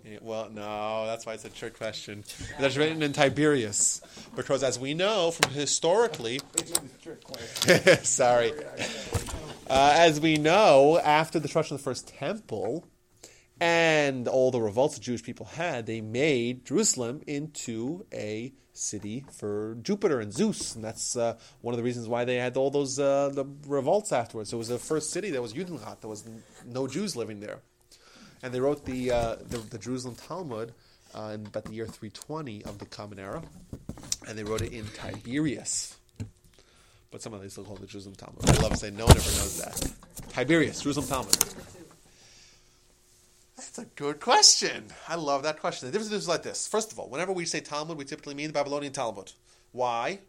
Yeah, 0.05 0.18
well, 0.22 0.49
no, 0.51 1.07
that's 1.07 1.26
why 1.26 1.35
it's 1.35 1.45
a 1.45 1.51
trick 1.51 1.76
question. 1.76 2.24
That's 2.59 2.76
written 2.76 3.03
in 3.03 3.12
Tiberias, 3.12 4.01
because 4.35 4.62
as 4.62 4.78
we 4.78 4.95
know 4.95 5.31
from 5.31 5.53
historically, 5.53 6.41
sorry, 8.03 8.53
uh, 9.68 9.95
as 9.97 10.18
we 10.18 10.39
know, 10.39 10.99
after 10.99 11.39
the 11.39 11.43
destruction 11.43 11.74
of 11.74 11.81
the 11.81 11.85
first 11.85 12.09
temple 12.09 12.87
and 13.61 14.26
all 14.26 14.51
the 14.51 14.61
revolts 14.61 14.95
the 14.95 15.01
Jewish 15.03 15.22
people 15.22 15.47
had, 15.47 15.85
they 15.85 16.01
made 16.01 16.64
Jerusalem 16.64 17.20
into 17.26 18.07
a 18.12 18.55
city 18.81 19.24
for 19.31 19.76
Jupiter 19.83 20.20
and 20.20 20.33
Zeus, 20.33 20.74
and 20.74 20.83
that's 20.83 21.16
uh, 21.16 21.37
one 21.61 21.74
of 21.74 21.78
the 21.78 21.85
reasons 21.85 22.09
why 22.09 22.24
they 22.24 22.37
had 22.37 22.57
all 22.57 22.70
those 22.70 22.99
uh, 22.99 23.31
the 23.33 23.45
revolts 23.66 24.12
afterwards. 24.12 24.53
It 24.53 24.57
was 24.57 24.68
the 24.68 24.78
first 24.78 25.11
city 25.11 25.31
that 25.31 25.43
was 25.43 25.53
Judenrein, 25.53 26.01
There 26.01 26.11
was 26.11 26.24
no 26.66 26.87
Jews 26.87 27.16
living 27.16 27.41
there 27.41 27.61
and 28.43 28.53
they 28.53 28.61
wrote 28.61 28.85
the 28.85 29.11
uh, 29.12 29.37
the, 29.49 29.59
the 29.59 29.78
Jerusalem 29.78 30.16
Talmud 30.16 30.72
uh, 31.14 31.33
in 31.35 31.47
about 31.47 31.64
the 31.64 31.72
year 31.72 31.87
320 31.87 32.64
of 32.64 32.78
the 32.78 32.87
Common 32.87 33.18
Era, 33.18 33.43
and 34.28 34.39
they 34.39 34.45
wrote 34.45 34.62
it 34.62 34.72
in 34.72 34.87
Tiberias. 34.87 35.97
But 37.11 37.22
some 37.22 37.35
of 37.35 37.43
they 37.43 37.49
still 37.49 37.64
call 37.64 37.76
it 37.76 37.81
the 37.81 37.87
Jerusalem 37.89 38.14
Talmud. 38.14 38.49
I 38.49 38.62
love 38.62 38.76
saying 38.76 38.97
no 38.97 39.07
one 39.07 39.16
ever 39.16 39.31
knows 39.31 39.59
that. 39.59 39.93
Tiberias, 40.33 40.81
Jerusalem 40.81 41.09
Talmud. 41.09 41.80
That's 43.61 43.79
a 43.79 43.85
good 43.95 44.21
question. 44.21 44.87
I 45.07 45.17
love 45.17 45.43
that 45.43 45.61
question. 45.61 45.87
The 45.87 45.93
difference 45.93 46.15
is 46.15 46.27
like 46.27 46.43
this. 46.43 46.67
First 46.67 46.93
of 46.93 46.99
all, 46.99 47.11
whenever 47.11 47.31
we 47.31 47.45
say 47.45 47.61
Talmud, 47.61 47.99
we 47.99 48.07
typically 48.07 48.33
mean 48.33 48.47
the 48.47 48.55
Babylonian 48.55 48.95
Talmud. 48.95 49.33
Why? 49.73 50.21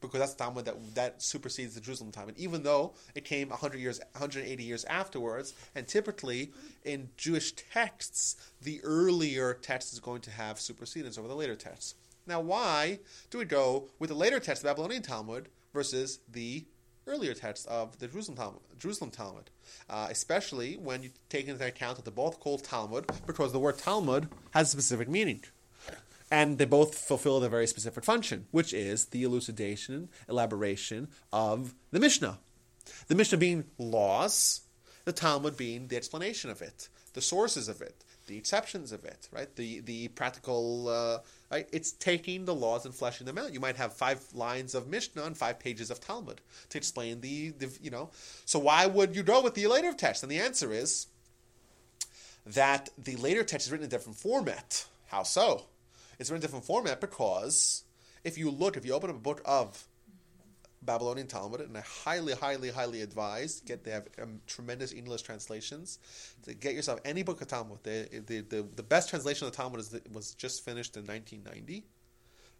Because 0.00 0.18
that's 0.18 0.34
the 0.34 0.42
Talmud 0.42 0.64
that, 0.64 0.94
that 0.96 1.22
supersedes 1.22 1.76
the 1.76 1.80
Jerusalem 1.80 2.10
Talmud, 2.10 2.34
even 2.36 2.64
though 2.64 2.94
it 3.14 3.24
came 3.24 3.50
100 3.50 3.78
years, 3.78 4.00
180 4.14 4.64
years 4.64 4.84
afterwards. 4.86 5.54
And 5.76 5.86
typically, 5.86 6.50
in 6.84 7.10
Jewish 7.16 7.52
texts, 7.52 8.34
the 8.60 8.80
earlier 8.82 9.54
text 9.54 9.92
is 9.92 10.00
going 10.00 10.22
to 10.22 10.32
have 10.32 10.58
supersedence 10.58 11.16
over 11.16 11.28
the 11.28 11.36
later 11.36 11.54
texts. 11.54 11.94
Now, 12.26 12.40
why 12.40 12.98
do 13.30 13.38
we 13.38 13.44
go 13.44 13.88
with 14.00 14.08
the 14.08 14.16
later 14.16 14.40
text, 14.40 14.62
the 14.62 14.68
Babylonian 14.68 15.02
Talmud, 15.02 15.48
versus 15.72 16.18
the 16.28 16.64
earlier 17.10 17.34
texts 17.34 17.66
of 17.66 17.98
the 17.98 18.06
Jerusalem 18.06 18.36
Talmud, 18.36 18.60
Jerusalem 18.78 19.10
Talmud, 19.10 19.50
uh, 19.88 20.06
especially 20.10 20.74
when 20.74 21.02
you 21.02 21.10
take 21.28 21.48
into 21.48 21.66
account 21.66 21.96
that 21.96 22.04
they're 22.04 22.12
both 22.12 22.38
called 22.38 22.62
Talmud 22.62 23.10
because 23.26 23.52
the 23.52 23.58
word 23.58 23.78
Talmud 23.78 24.28
has 24.52 24.68
a 24.68 24.70
specific 24.70 25.08
meaning. 25.08 25.42
And 26.30 26.58
they 26.58 26.64
both 26.64 26.96
fulfill 26.96 27.42
a 27.42 27.48
very 27.48 27.66
specific 27.66 28.04
function, 28.04 28.46
which 28.52 28.72
is 28.72 29.06
the 29.06 29.24
elucidation, 29.24 30.08
elaboration 30.28 31.08
of 31.32 31.74
the 31.90 31.98
Mishnah. 31.98 32.38
The 33.08 33.16
Mishnah 33.16 33.38
being 33.38 33.64
laws, 33.78 34.60
the 35.04 35.12
Talmud 35.12 35.56
being 35.56 35.88
the 35.88 35.96
explanation 35.96 36.50
of 36.50 36.62
it, 36.62 36.88
the 37.14 37.20
sources 37.20 37.68
of 37.68 37.82
it, 37.82 38.04
the 38.30 38.38
exceptions 38.38 38.92
of 38.92 39.04
it, 39.04 39.28
right? 39.32 39.54
The 39.56 39.80
the 39.80 40.06
practical, 40.08 40.88
uh, 40.88 41.18
right? 41.50 41.68
It's 41.72 41.90
taking 41.90 42.44
the 42.44 42.54
laws 42.54 42.86
and 42.86 42.94
fleshing 42.94 43.26
them 43.26 43.36
out. 43.36 43.52
You 43.52 43.58
might 43.58 43.76
have 43.76 43.92
five 43.92 44.24
lines 44.32 44.76
of 44.76 44.86
Mishnah 44.86 45.24
and 45.24 45.36
five 45.36 45.58
pages 45.58 45.90
of 45.90 46.00
Talmud 46.00 46.40
to 46.68 46.78
explain 46.78 47.20
the, 47.20 47.50
the 47.50 47.76
you 47.82 47.90
know. 47.90 48.10
So 48.44 48.60
why 48.60 48.86
would 48.86 49.16
you 49.16 49.24
go 49.24 49.42
with 49.42 49.54
the 49.54 49.66
later 49.66 49.92
text? 49.92 50.22
And 50.22 50.30
the 50.30 50.38
answer 50.38 50.72
is 50.72 51.08
that 52.46 52.88
the 52.96 53.16
later 53.16 53.42
text 53.42 53.66
is 53.66 53.72
written 53.72 53.84
in 53.84 53.88
a 53.88 53.90
different 53.90 54.16
format. 54.16 54.86
How 55.08 55.24
so? 55.24 55.64
It's 56.20 56.30
written 56.30 56.42
in 56.42 56.44
a 56.44 56.46
different 56.46 56.66
format 56.66 57.00
because 57.00 57.82
if 58.22 58.38
you 58.38 58.48
look, 58.48 58.76
if 58.76 58.86
you 58.86 58.92
open 58.92 59.10
up 59.10 59.16
a 59.16 59.18
book 59.18 59.42
of 59.44 59.88
Babylonian 60.82 61.26
Talmud, 61.26 61.60
and 61.60 61.76
I 61.76 61.82
highly, 61.82 62.32
highly, 62.32 62.70
highly 62.70 63.02
advise 63.02 63.60
get 63.60 63.84
they 63.84 63.90
have 63.90 64.08
um, 64.20 64.40
tremendous 64.46 64.92
English 64.92 65.22
translations 65.22 65.98
to 66.44 66.54
get 66.54 66.74
yourself 66.74 67.00
any 67.04 67.22
book 67.22 67.40
of 67.42 67.48
Talmud. 67.48 67.78
The 67.82 68.22
the, 68.26 68.40
the, 68.40 68.66
the 68.76 68.82
best 68.82 69.10
translation 69.10 69.46
of 69.46 69.52
the 69.52 69.56
Talmud 69.56 69.80
is 69.80 69.94
was 70.12 70.34
just 70.34 70.64
finished 70.64 70.96
in 70.96 71.04
1990 71.06 71.84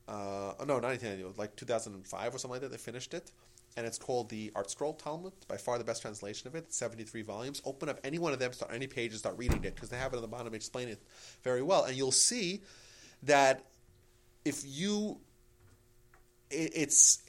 Uh, 0.09 0.55
oh, 0.59 0.65
no, 0.65 0.75
not 0.81 0.85
1990. 0.85 1.39
Like 1.39 1.57
2005 1.57 2.35
or 2.35 2.39
something 2.39 2.53
like 2.53 2.61
that. 2.63 2.71
They 2.71 2.77
finished 2.77 3.15
it, 3.15 3.31
and 3.77 3.87
it's 3.87 3.99
called 3.99 4.29
the 4.29 4.51
ArtScroll 4.55 4.99
Talmud. 4.99 5.33
By 5.49 5.57
far 5.57 5.79
the 5.79 5.85
best 5.85 6.03
translation 6.03 6.49
of 6.49 6.55
it. 6.57 6.73
73 6.75 7.23
volumes. 7.23 7.63
Open 7.65 7.89
up 7.89 8.01
any 8.05 8.19
one 8.19 8.33
of 8.33 8.39
them, 8.39 8.53
start 8.53 8.73
any 8.75 8.87
page, 8.87 9.13
and 9.13 9.19
start 9.21 9.39
reading 9.39 9.65
it 9.65 9.75
because 9.75 9.89
they 9.89 9.97
have 9.97 10.13
it 10.13 10.17
on 10.17 10.23
the 10.23 10.29
bottom. 10.29 10.55
Explain 10.55 10.89
it 10.89 11.03
very 11.43 11.63
well, 11.63 11.85
and 11.85 11.97
you'll 11.97 12.13
see 12.13 12.63
that 13.23 13.67
if 14.45 14.63
you, 14.67 15.21
it, 16.51 16.73
it's 16.75 17.23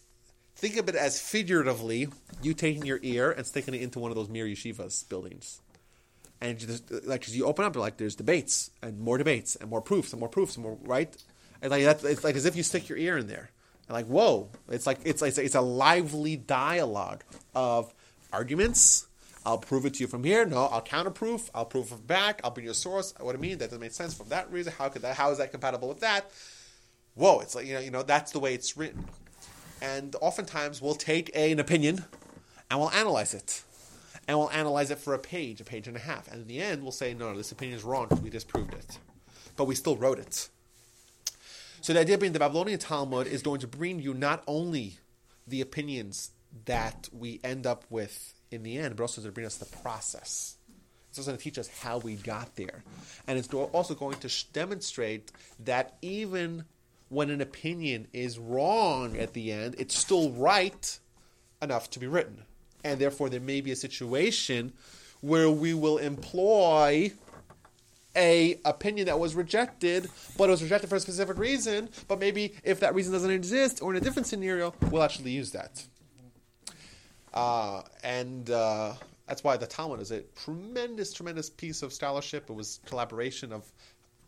think 0.56 0.78
of 0.78 0.90
it 0.90 0.96
as 0.96 1.20
figuratively 1.20 2.08
you 2.42 2.54
taking 2.54 2.86
your 2.86 3.00
ear 3.02 3.32
and 3.32 3.46
sticking 3.46 3.74
it 3.74 3.82
into 3.82 4.00
one 4.00 4.12
of 4.12 4.16
those 4.16 4.30
Mir 4.30 4.46
Yeshivas 4.46 5.08
buildings. 5.08 5.62
And 6.40 6.58
just, 6.58 6.92
like 7.06 7.28
you 7.34 7.46
open 7.46 7.66
up, 7.66 7.76
like 7.76 7.98
there's 7.98 8.16
debates 8.16 8.72
and 8.82 9.00
more 9.00 9.18
debates 9.18 9.56
and 9.56 9.70
more 9.70 9.82
proofs 9.82 10.12
and 10.12 10.20
more 10.20 10.30
proofs 10.30 10.56
and 10.56 10.64
more 10.64 10.78
right. 10.84 11.16
And 11.62 11.70
like 11.70 11.84
that's 11.84 12.04
it's 12.04 12.24
like 12.24 12.36
as 12.36 12.46
if 12.46 12.56
you 12.56 12.64
stick 12.64 12.90
your 12.90 12.98
ear 12.98 13.18
in 13.18 13.28
there. 13.28 13.52
And 13.88 13.94
like 13.94 14.08
whoa, 14.08 14.50
it's 14.70 14.88
like 14.88 15.00
it's 15.06 15.22
it's 15.22 15.38
it's 15.38 15.56
a 15.56 15.62
lively 15.62 16.36
dialogue 16.38 17.24
of 17.54 17.94
arguments. 18.34 19.08
I'll 19.46 19.58
prove 19.58 19.86
it 19.86 19.96
to 19.96 20.02
you 20.02 20.08
from 20.08 20.24
here. 20.24 20.46
No, 20.46 20.66
I'll 20.66 20.84
counterproof. 20.84 21.50
I'll 21.54 21.66
prove 21.66 21.92
it 21.92 22.06
back. 22.06 22.42
I'll 22.44 22.52
bring 22.52 22.66
you 22.66 22.72
a 22.72 22.76
source. 22.76 23.14
What 23.20 23.36
I 23.36 23.40
mean 23.40 23.58
that 23.60 23.66
doesn't 23.66 23.80
make 23.80 23.92
sense 23.92 24.14
from 24.14 24.30
that 24.30 24.52
reason. 24.52 24.74
How 24.78 24.90
could 24.90 25.04
that? 25.04 25.16
How 25.16 25.32
is 25.32 25.38
that 25.38 25.52
compatible 25.52 25.90
with 25.90 26.00
that? 26.00 26.32
Whoa, 27.14 27.40
it's 27.42 27.54
like 27.54 27.68
you 27.68 27.76
know 27.76 27.80
you 27.80 27.92
know 27.92 28.04
that's 28.04 28.32
the 28.32 28.40
way 28.40 28.56
it's 28.56 28.78
written. 28.78 29.06
And 29.82 30.16
oftentimes 30.22 30.82
we'll 30.82 30.96
take 30.96 31.32
a, 31.36 31.52
an 31.52 31.60
opinion 31.60 32.06
and 32.70 32.80
we'll 32.80 32.92
analyze 32.92 33.34
it 33.34 33.64
and 34.28 34.38
we'll 34.38 34.52
analyze 34.52 34.92
it 34.92 35.00
for 35.00 35.14
a 35.14 35.20
page, 35.20 35.60
a 35.60 35.64
page 35.64 35.88
and 35.88 35.98
a 35.98 36.00
half. 36.00 36.28
And 36.32 36.42
in 36.42 36.48
the 36.48 36.62
end, 36.62 36.84
we'll 36.84 36.92
say, 36.92 37.14
no, 37.14 37.32
no, 37.32 37.38
this 37.38 37.52
opinion 37.52 37.78
is 37.78 37.84
wrong 37.84 38.08
because 38.08 38.22
we 38.22 38.30
disproved 38.30 38.74
it. 38.74 39.00
But 39.56 39.66
we 39.66 39.76
still 39.76 39.98
wrote 39.98 40.20
it. 40.20 40.50
So 41.82 41.94
the 41.94 42.00
idea 42.00 42.18
being 42.18 42.34
the 42.34 42.40
Babylonian 42.40 42.80
Talmud 42.80 43.28
is 43.28 43.42
going 43.42 43.60
to 43.62 43.68
bring 43.68 44.00
you 44.00 44.14
not 44.14 44.44
only 44.48 45.00
the 45.48 45.62
opinions 45.62 46.32
that 46.66 47.10
we 47.12 47.40
end 47.44 47.66
up 47.66 47.86
with 47.90 48.34
in 48.52 48.64
the 48.64 48.78
end, 48.78 48.96
but 48.96 49.04
also 49.04 49.22
to 49.22 49.32
bring 49.32 49.48
us 49.48 49.58
the 49.58 49.66
process. 49.66 50.58
It's 51.10 51.18
also 51.18 51.32
going 51.32 51.40
to 51.40 51.44
teach 51.44 51.58
us 51.58 51.68
how 51.82 51.98
we 51.98 52.16
got 52.16 52.56
there. 52.56 52.84
And 53.28 53.38
it's 53.38 53.52
also 53.54 53.96
going 53.96 54.18
to 54.20 54.30
demonstrate 54.54 55.32
that 55.60 55.98
even 56.02 56.66
when 57.12 57.30
an 57.30 57.42
opinion 57.42 58.08
is 58.14 58.40
wrong 58.40 59.18
at 59.18 59.34
the 59.34 59.52
end, 59.52 59.76
it's 59.78 59.98
still 59.98 60.32
right 60.32 60.98
enough 61.62 61.90
to 61.90 62.00
be 62.00 62.08
written. 62.08 62.46
And 62.86 63.00
therefore, 63.00 63.30
there 63.30 63.42
may 63.42 63.60
be 63.60 63.72
a 63.72 63.76
situation 63.76 64.72
where 65.20 65.50
we 65.50 65.74
will 65.74 65.98
employ 65.98 67.12
a 68.16 68.60
opinion 68.64 69.08
that 69.08 69.20
was 69.20 69.36
rejected, 69.36 70.10
but 70.38 70.46
it 70.46 70.52
was 70.52 70.64
rejected 70.64 70.88
for 70.90 70.96
a 70.96 71.02
specific 71.02 71.38
reason. 71.38 71.90
But 72.08 72.18
maybe 72.18 72.54
if 72.64 72.80
that 72.80 72.96
reason 72.96 73.12
doesn't 73.12 73.30
exist, 73.30 73.82
or 73.82 73.92
in 73.92 73.98
a 73.98 74.02
different 74.02 74.28
scenario, 74.28 74.74
we'll 74.90 75.04
actually 75.04 75.32
use 75.32 75.52
that. 75.52 75.84
Uh, 77.34 77.82
and 78.06 78.50
uh, 78.50 78.94
that's 79.28 79.44
why 79.44 79.58
the 79.58 79.68
Talmud 79.68 80.00
is 80.00 80.12
a 80.12 80.22
tremendous, 80.46 81.12
tremendous 81.12 81.50
piece 81.50 81.84
of 81.84 81.92
scholarship. 81.92 82.50
It 82.50 82.54
was 82.54 82.80
collaboration 82.86 83.52
of 83.52 83.70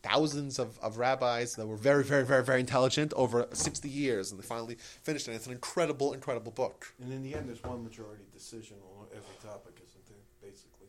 thousands 0.04 0.60
of, 0.60 0.78
of 0.80 0.98
rabbis 0.98 1.56
that 1.56 1.66
were 1.66 1.78
very, 1.78 2.04
very, 2.04 2.26
very, 2.26 2.44
very 2.44 2.60
intelligent 2.60 3.14
over 3.16 3.48
60 3.54 3.88
years, 3.90 4.32
and 4.32 4.40
they 4.42 4.46
finally 4.46 4.76
finished 5.02 5.28
it. 5.28 5.32
It's 5.32 5.46
an 5.48 5.54
incredible, 5.54 6.14
incredible 6.14 6.52
book. 6.52 6.94
And 7.02 7.12
in 7.12 7.24
the 7.24 7.34
end, 7.36 7.48
there's 7.48 7.64
one 7.64 7.84
majority 7.84 8.24
decision 8.34 8.78
on 9.00 9.06
every 9.12 9.36
topic, 9.42 9.76
isn't 9.88 10.06
there? 10.08 10.18
Basically. 10.50 10.88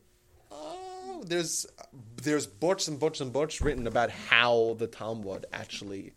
Oh, 0.50 1.22
there's 1.26 1.66
there's 2.22 2.46
books 2.46 2.88
and 2.88 2.98
books 2.98 3.20
and 3.20 3.32
books 3.32 3.60
written 3.60 3.86
about 3.86 4.10
how 4.10 4.74
the 4.78 4.86
Talmud 4.86 5.46
actually 5.52 6.12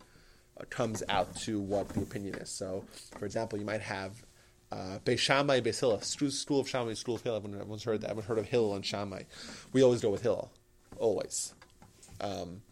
uh, 0.60 0.64
comes 0.70 1.02
out 1.08 1.34
to 1.40 1.60
what 1.60 1.88
the 1.90 2.02
opinion 2.02 2.34
is. 2.36 2.50
So, 2.50 2.84
for 3.18 3.24
example, 3.26 3.58
you 3.58 3.64
might 3.64 3.80
have 3.80 4.22
uh, 4.70 4.98
Beis 5.04 5.18
Shammai, 5.18 5.60
Beis 5.60 5.80
Hillel, 5.80 6.00
school 6.02 6.60
of 6.60 6.68
Shammai, 6.68 6.94
school 6.94 7.14
of 7.14 7.22
Hillel. 7.22 7.36
Everyone- 7.38 7.60
Everyone's 7.60 7.84
heard 7.84 8.00
that. 8.02 8.10
Everyone's 8.10 8.28
heard 8.28 8.38
of 8.38 8.46
Hillel 8.46 8.74
and 8.74 8.84
Shammai. 8.84 9.22
We 9.72 9.82
always 9.82 10.00
go 10.00 10.10
with 10.10 10.22
Hillel, 10.22 10.50
always. 10.98 11.54
Um, 12.20 12.62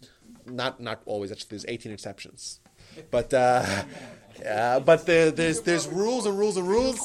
not 0.46 0.80
not 0.80 1.02
always. 1.06 1.32
Actually, 1.32 1.48
there's 1.50 1.64
18 1.68 1.92
exceptions, 1.92 2.60
but 3.10 3.32
uh, 3.34 3.84
but 4.80 5.06
there, 5.06 5.30
there's 5.30 5.60
there's 5.62 5.86
rules 5.86 6.26
and 6.26 6.38
rules 6.38 6.56
and 6.56 6.68
rules. 6.68 6.98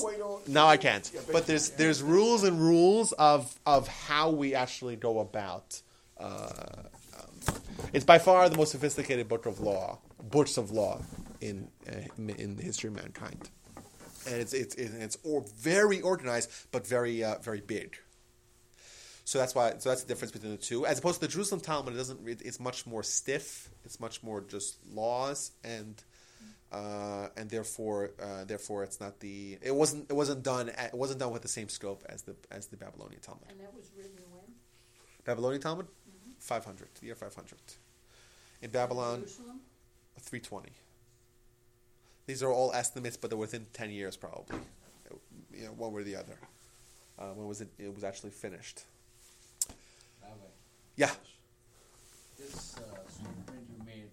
No, 0.47 0.65
I 0.65 0.77
can't. 0.77 1.09
But 1.31 1.47
there's 1.47 1.71
there's 1.71 2.01
rules 2.01 2.43
and 2.43 2.59
rules 2.59 3.11
of 3.13 3.57
of 3.65 3.87
how 3.87 4.31
we 4.31 4.55
actually 4.55 4.95
go 4.95 5.19
about. 5.19 5.81
Uh, 6.19 6.49
um, 7.17 7.55
it's 7.93 8.05
by 8.05 8.19
far 8.19 8.47
the 8.49 8.57
most 8.57 8.71
sophisticated 8.71 9.27
book 9.27 9.45
of 9.45 9.59
law, 9.59 9.99
books 10.29 10.57
of 10.57 10.71
law 10.71 10.99
in 11.39 11.67
uh, 11.89 11.93
in, 12.17 12.29
in 12.31 12.55
the 12.55 12.63
history 12.63 12.89
of 12.89 12.95
mankind, 12.95 13.49
and 14.27 14.35
it's 14.35 14.53
it's 14.53 14.75
it's, 14.75 14.93
it's 14.93 15.17
or 15.23 15.43
very 15.57 16.01
organized 16.01 16.49
but 16.71 16.85
very 16.85 17.23
uh, 17.23 17.35
very 17.39 17.61
big. 17.61 17.97
So 19.23 19.39
that's 19.39 19.55
why. 19.55 19.73
So 19.77 19.89
that's 19.89 20.03
the 20.03 20.07
difference 20.07 20.31
between 20.31 20.51
the 20.51 20.57
two. 20.57 20.85
As 20.85 20.99
opposed 20.99 21.21
to 21.21 21.27
the 21.27 21.31
Jerusalem 21.31 21.61
Talmud, 21.61 21.93
it 21.93 21.97
doesn't. 21.97 22.27
It, 22.27 22.41
it's 22.43 22.59
much 22.59 22.85
more 22.85 23.03
stiff. 23.03 23.69
It's 23.85 23.99
much 23.99 24.23
more 24.23 24.41
just 24.41 24.77
laws 24.91 25.51
and. 25.63 26.01
Uh, 26.73 27.27
and 27.35 27.49
therefore, 27.49 28.11
uh, 28.23 28.45
therefore, 28.45 28.85
it's 28.85 29.01
not 29.01 29.19
the. 29.19 29.57
It 29.61 29.75
wasn't. 29.75 30.09
It 30.09 30.13
wasn't 30.13 30.41
done. 30.41 30.69
At, 30.69 30.93
it 30.93 30.97
wasn't 30.97 31.19
done 31.19 31.33
with 31.33 31.41
the 31.41 31.49
same 31.49 31.67
scope 31.67 32.01
as 32.07 32.21
the 32.21 32.33
as 32.49 32.67
the 32.67 32.77
Babylonian 32.77 33.19
Talmud. 33.19 33.43
And 33.49 33.59
that 33.59 33.75
was 33.75 33.91
written 33.97 34.21
when? 34.31 34.43
Babylonian 35.25 35.61
Talmud, 35.61 35.87
five 36.39 36.63
hundred, 36.63 36.87
the 37.01 37.07
year 37.07 37.15
five 37.15 37.35
hundred. 37.35 37.59
In 38.61 38.69
Babylon, 38.69 39.25
three 40.21 40.39
twenty. 40.39 40.71
These 42.25 42.41
are 42.41 42.53
all 42.53 42.71
estimates, 42.71 43.17
but 43.17 43.29
they're 43.29 43.37
within 43.37 43.65
ten 43.73 43.89
years, 43.89 44.15
probably. 44.15 44.57
You 45.53 45.65
know, 45.65 45.71
one 45.71 45.91
way 45.91 46.03
or 46.03 46.05
the 46.05 46.15
other. 46.15 46.39
Uh, 47.19 47.33
when 47.33 47.49
was 47.49 47.59
it? 47.59 47.67
It 47.77 47.93
was 47.93 48.05
actually 48.05 48.31
finished. 48.31 48.85
Yeah. 51.01 51.09
this 52.37 52.75
uh, 52.77 52.81
you 53.49 53.83
made, 53.83 54.05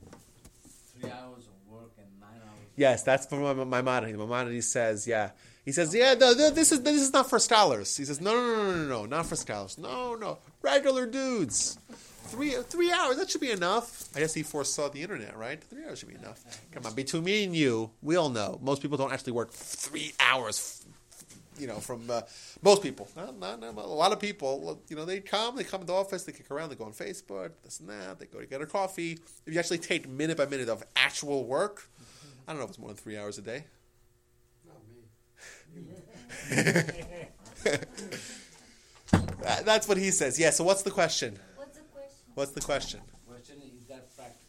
three 0.99 1.11
hours 1.11 1.45
of 1.45 1.71
work 1.71 1.93
and 1.99 2.07
nine 2.19 2.41
hours. 2.43 2.67
Yes, 2.77 3.03
that's 3.03 3.27
from 3.27 3.43
my 3.43 3.53
Maimonides. 3.53 4.17
Maimonides 4.17 4.67
says, 4.67 5.07
yeah. 5.07 5.33
He 5.67 5.73
says, 5.73 5.95
yeah, 5.95 6.15
no, 6.15 6.33
no, 6.33 6.49
this 6.49 6.73
is 6.73 6.81
this 6.81 7.03
is 7.03 7.13
not 7.13 7.29
for 7.29 7.39
scholars. 7.39 7.95
He 7.95 8.07
says, 8.07 8.23
no, 8.23 8.33
no, 8.33 8.41
no, 8.41 8.65
no, 8.65 8.75
no, 8.75 8.89
no, 8.89 9.05
not 9.05 9.27
for 9.27 9.37
scholars. 9.37 9.77
No, 9.77 10.15
no, 10.15 10.39
regular 10.63 11.05
dudes. 11.05 11.79
Three 12.29 12.53
three 12.53 12.91
hours, 12.91 13.19
that 13.19 13.29
should 13.29 13.43
be 13.43 13.51
enough. 13.51 14.09
I 14.17 14.21
guess 14.21 14.33
he 14.33 14.43
foresaw 14.43 14.89
the 14.89 15.03
internet, 15.03 15.37
right? 15.37 15.63
Three 15.63 15.85
hours 15.85 15.99
should 15.99 16.09
be 16.09 16.15
enough. 16.15 16.43
Come 16.73 16.87
on, 16.87 16.95
between 16.95 17.25
me 17.25 17.45
and 17.45 17.55
you, 17.55 17.91
we 18.01 18.17
all 18.17 18.31
know 18.31 18.59
most 18.63 18.81
people 18.81 18.97
don't 18.97 19.13
actually 19.13 19.33
work 19.33 19.53
three 19.53 20.15
hours. 20.21 20.78
You 21.59 21.67
know, 21.67 21.79
from 21.81 22.09
uh, 22.11 22.23
most 22.63 22.83
people, 22.83 23.09
not, 23.17 23.39
not, 23.39 23.61
not- 23.61 23.75
a 23.77 23.81
lot 23.89 24.13
of 24.13 24.21
people. 24.21 24.81
You 24.89 24.97
know, 24.97 25.05
they 25.05 25.21
come, 25.21 25.57
they 25.57 25.65
come 25.65 25.81
to 25.81 25.87
the 25.87 25.93
office, 25.95 26.23
they 26.25 26.33
kick 26.33 26.51
around, 26.51 26.69
they 26.71 26.75
go 26.77 26.85
on 26.85 26.93
Facebook, 26.93 27.51
this 27.65 27.81
and 27.81 27.89
that. 27.89 28.19
They 28.19 28.27
go 28.27 28.39
to 28.41 28.47
get 28.47 28.61
a 28.63 28.67
coffee. 28.67 29.19
If 29.47 29.53
you 29.55 29.59
actually 29.59 29.79
take 29.79 30.09
minute 30.09 30.37
by 30.37 30.47
minute 30.47 30.69
of 30.69 30.85
actual 30.97 31.45
work, 31.45 31.89
I 32.47 32.53
don't 32.53 32.59
know 32.59 32.65
if 32.65 32.71
it's 32.71 32.79
more 32.79 32.89
than 32.89 32.97
three 32.97 33.17
hours 33.19 33.39
a 33.39 33.43
day. 33.43 33.65
Not 34.67 34.77
me. 36.55 36.63
That- 39.43 39.65
That's 39.65 39.89
what 39.89 39.97
he 39.99 40.11
says. 40.11 40.39
Yeah. 40.39 40.51
So 40.51 40.65
what's 40.65 40.83
the 40.83 40.91
question? 40.91 41.39
What's 41.57 41.77
the 41.77 41.83
question? 41.93 42.19
What's 42.35 42.51
the 42.53 42.61
question? 42.61 43.01
Question 43.29 43.57
is 43.63 43.87
that 43.89 44.15
practical? 44.17 44.45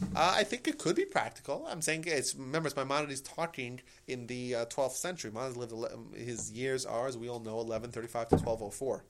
Uh, 0.00 0.34
I 0.36 0.44
think 0.44 0.68
it 0.68 0.78
could 0.78 0.94
be 0.94 1.04
practical. 1.04 1.66
I'm 1.68 1.82
saying 1.82 2.04
it's 2.06 2.34
remember 2.34 2.68
it's 2.68 2.76
Maimonides 2.76 3.20
talking 3.20 3.80
in 4.06 4.28
the 4.28 4.54
uh, 4.54 4.64
12th 4.66 4.92
century. 4.92 5.30
Maimonides 5.32 5.56
lived 5.56 5.74
his 6.16 6.52
years 6.52 6.86
are 6.86 7.08
as 7.08 7.18
we 7.18 7.28
all 7.28 7.40
know 7.40 7.56
1135 7.56 8.28
to 8.28 8.34
1204. 8.36 9.04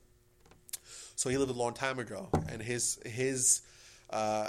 So 1.15 1.29
he 1.29 1.37
lived 1.37 1.51
a 1.51 1.55
long 1.55 1.75
time 1.75 1.99
ago, 1.99 2.29
and 2.49 2.63
his 2.63 2.99
his 3.05 3.63
uh, 4.11 4.49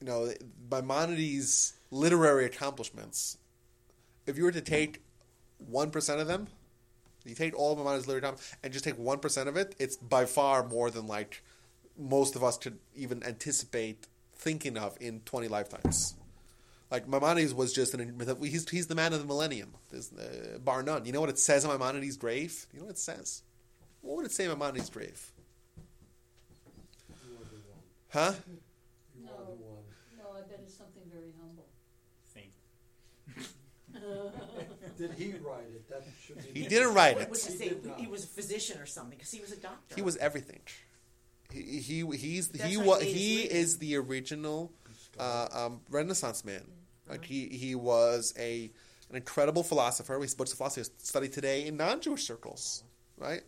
you 0.00 0.06
know 0.06 0.30
Maimonides' 0.70 1.74
literary 1.90 2.44
accomplishments. 2.44 3.38
If 4.26 4.36
you 4.36 4.44
were 4.44 4.52
to 4.52 4.60
take 4.60 5.02
one 5.58 5.90
percent 5.90 6.20
of 6.20 6.26
them, 6.26 6.48
you 7.24 7.34
take 7.34 7.58
all 7.58 7.72
of 7.72 7.78
Maimonides' 7.78 8.06
literary 8.06 8.18
accomplishments 8.26 8.56
and 8.62 8.72
just 8.74 8.84
take 8.84 8.98
one 8.98 9.20
percent 9.20 9.48
of 9.48 9.56
it, 9.56 9.74
it's 9.78 9.96
by 9.96 10.26
far 10.26 10.66
more 10.66 10.90
than 10.90 11.06
like 11.06 11.42
most 11.98 12.36
of 12.36 12.44
us 12.44 12.58
could 12.58 12.78
even 12.94 13.22
anticipate 13.22 14.06
thinking 14.34 14.76
of 14.76 14.96
in 15.00 15.20
twenty 15.20 15.48
lifetimes. 15.48 16.14
Like 16.92 17.08
Maimonides 17.08 17.54
was 17.54 17.72
just 17.72 17.94
an 17.94 18.20
he's 18.42 18.68
he's 18.68 18.86
the 18.86 18.94
man 18.94 19.14
of 19.14 19.20
the 19.20 19.26
millennium, 19.26 19.72
There's, 19.90 20.12
uh, 20.12 20.58
bar 20.58 20.82
none. 20.82 21.06
You 21.06 21.12
know 21.12 21.22
what 21.22 21.30
it 21.30 21.38
says 21.38 21.64
on 21.64 21.70
Maimonides' 21.70 22.18
grave? 22.18 22.66
You 22.70 22.80
know 22.80 22.84
what 22.84 22.92
it 22.92 22.98
says? 22.98 23.42
What 24.02 24.16
would 24.16 24.26
it 24.26 24.32
say 24.32 24.46
on 24.46 24.58
Maimonides' 24.58 24.90
grave? 24.90 25.32
You 27.24 27.34
are 27.34 27.44
the 27.44 27.56
one. 27.70 27.80
Huh? 28.10 28.32
No. 29.24 29.30
are 29.30 29.44
the 29.46 29.52
one. 29.52 29.84
No, 30.18 30.24
I 30.36 30.42
bet 30.42 30.60
it's 30.62 30.76
something 30.76 31.02
very 31.10 31.32
humble. 31.40 31.66
Think. 32.34 32.52
Did 34.98 35.12
he 35.12 35.32
write 35.38 35.64
it? 35.74 35.88
That 35.88 36.04
should 36.22 36.52
be. 36.52 36.60
He 36.60 36.68
didn't 36.68 36.92
write 36.92 37.16
it. 37.16 37.30
was 37.30 37.44
to 37.46 37.52
He 37.52 37.58
say 37.58 37.68
did 37.70 37.90
he 37.96 38.06
was 38.06 38.24
a 38.24 38.26
physician 38.26 38.78
or 38.80 38.86
something 38.86 39.16
because 39.16 39.30
he 39.30 39.40
was 39.40 39.52
a 39.52 39.56
doctor. 39.56 39.94
He 39.94 40.02
was 40.02 40.18
everything. 40.18 40.60
He, 41.52 41.78
he 41.78 42.16
he's 42.16 42.48
That's 42.48 42.70
he 42.70 42.76
wa- 42.76 42.98
he 42.98 43.42
is 43.42 43.78
the 43.78 43.96
original 43.96 44.72
uh, 45.18 45.48
um, 45.52 45.80
Renaissance 45.90 46.44
man. 46.44 46.64
Like 47.08 47.24
he 47.24 47.48
he 47.48 47.74
was 47.74 48.34
a 48.38 48.70
an 49.10 49.16
incredible 49.16 49.62
philosopher. 49.62 50.18
He's 50.20 50.34
books 50.34 50.52
of 50.52 50.58
philosophy 50.58 50.88
studied 50.98 51.32
today 51.32 51.66
in 51.66 51.76
non-Jewish 51.76 52.24
circles, 52.26 52.82
right? 53.18 53.42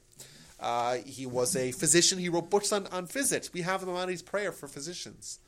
Uh, 0.61 0.99
he 1.07 1.27
was 1.27 1.57
a 1.57 1.73
physician. 1.73 2.19
He 2.19 2.29
wrote 2.29 2.51
books 2.51 2.73
on, 2.73 2.87
on 2.89 3.07
physics. 3.07 3.53
We 3.53 3.63
have 3.63 3.81
the 3.81 3.87
Maimonides 3.87 4.23
prayer 4.23 4.53
for 4.53 4.69
physicians. 4.69 5.39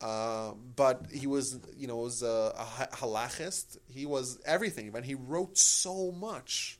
Uh, 0.00 0.52
but 0.76 1.06
he 1.12 1.26
was, 1.26 1.58
you 1.76 1.86
know, 1.86 1.96
was 1.96 2.22
a, 2.22 2.52
a 2.58 2.96
halachist. 2.96 3.78
He 3.88 4.06
was 4.06 4.38
everything, 4.44 4.92
and 4.94 5.04
he 5.04 5.14
wrote 5.14 5.56
so 5.56 6.10
much. 6.10 6.78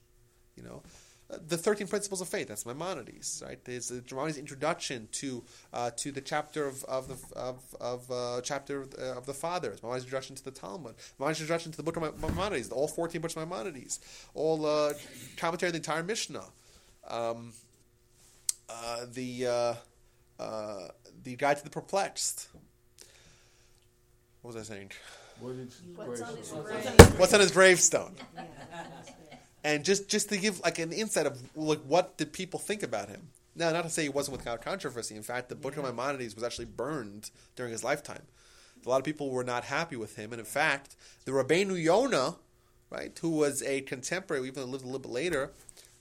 You 0.57 0.63
know, 0.63 0.83
the 1.29 1.57
thirteen 1.57 1.87
principles 1.87 2.20
of 2.20 2.29
faith. 2.29 2.49
That's 2.49 2.66
Maimonides, 2.66 3.43
right? 3.47 3.62
There's 3.64 3.89
the 3.89 4.03
Maimonides' 4.11 4.39
introduction 4.39 5.09
to 5.12 5.43
uh, 5.72 5.91
to 5.97 6.12
the 6.12 6.20
chapter 6.20 6.66
of 6.66 6.85
of 6.85 7.09
the 7.09 7.37
of, 7.37 7.77
of 7.81 8.11
uh, 8.11 8.41
chapter 8.43 8.83
of, 8.83 8.95
uh, 8.99 9.16
of 9.16 9.27
the 9.27 9.35
fathers. 9.35 9.83
Maimonides' 9.83 10.05
introduction 10.05 10.37
to 10.37 10.45
the 10.45 10.51
Talmud. 10.51 10.95
Maimonides' 11.18 11.41
introduction 11.41 11.72
to 11.72 11.77
the 11.77 11.83
book 11.83 11.97
of 11.97 12.20
Maimonides. 12.20 12.70
All 12.70 12.89
fourteen 12.89 13.20
books 13.20 13.37
of 13.37 13.49
Maimonides. 13.49 14.01
All 14.35 14.66
uh, 14.66 14.93
commentary 15.37 15.68
on 15.68 15.72
the 15.72 15.79
entire 15.79 16.03
Mishnah. 16.03 16.45
Um, 17.09 17.53
uh, 18.68 19.07
the 19.12 19.47
uh, 19.47 19.75
uh, 20.39 20.89
the 21.22 21.37
guide 21.37 21.57
to 21.59 21.64
the 21.64 21.70
perplexed. 21.70 22.49
What 24.43 24.55
was 24.55 24.70
I 24.70 24.75
saying? 24.75 24.93
What 25.41 25.55
is 25.57 25.81
What's 27.16 27.33
on 27.35 27.41
his 27.41 27.51
gravestone? 27.51 28.14
grave? 29.65 29.79
What's 29.79 29.89
on 29.89 29.97
his 29.97 30.01
gravestone? 30.01 30.01
And 30.03 30.03
just 30.03 30.09
just 30.09 30.29
to 30.31 30.39
give 30.39 30.61
like 30.61 30.79
an 30.79 30.93
insight 30.93 31.27
of 31.27 31.57
like 31.57 31.81
what 31.81 32.17
did 32.19 32.33
people 32.33 32.61
think 32.61 32.83
about 32.83 33.09
him. 33.09 33.29
Now, 33.57 33.73
not 33.73 33.85
to 33.85 33.91
say 33.91 34.03
he 34.03 34.09
wasn't 34.09 34.37
without 34.37 34.62
controversy. 34.62 35.17
In 35.17 35.23
fact, 35.23 35.49
the 35.49 35.55
Book 35.55 35.77
of 35.77 35.85
Maimonides 35.85 36.35
was 36.35 36.45
actually 36.45 36.67
burned 36.67 37.31
during 37.57 37.73
his 37.73 37.85
lifetime. 37.85 38.23
A 38.85 38.89
lot 38.89 38.99
of 38.99 39.05
people 39.05 39.31
were 39.31 39.45
not 39.45 39.65
happy 39.65 39.97
with 39.97 40.17
him, 40.17 40.33
and 40.33 40.41
in 40.41 40.47
fact, 40.47 40.97
the 41.25 41.33
Rabbeinu 41.33 41.83
Yonah, 41.83 42.37
right, 42.91 43.19
who 43.21 43.31
was 43.31 43.62
a 43.62 43.83
contemporary, 43.83 44.47
even 44.49 44.71
lived 44.73 44.85
a 44.85 44.87
little 44.87 45.01
bit 45.01 45.11
later, 45.12 45.53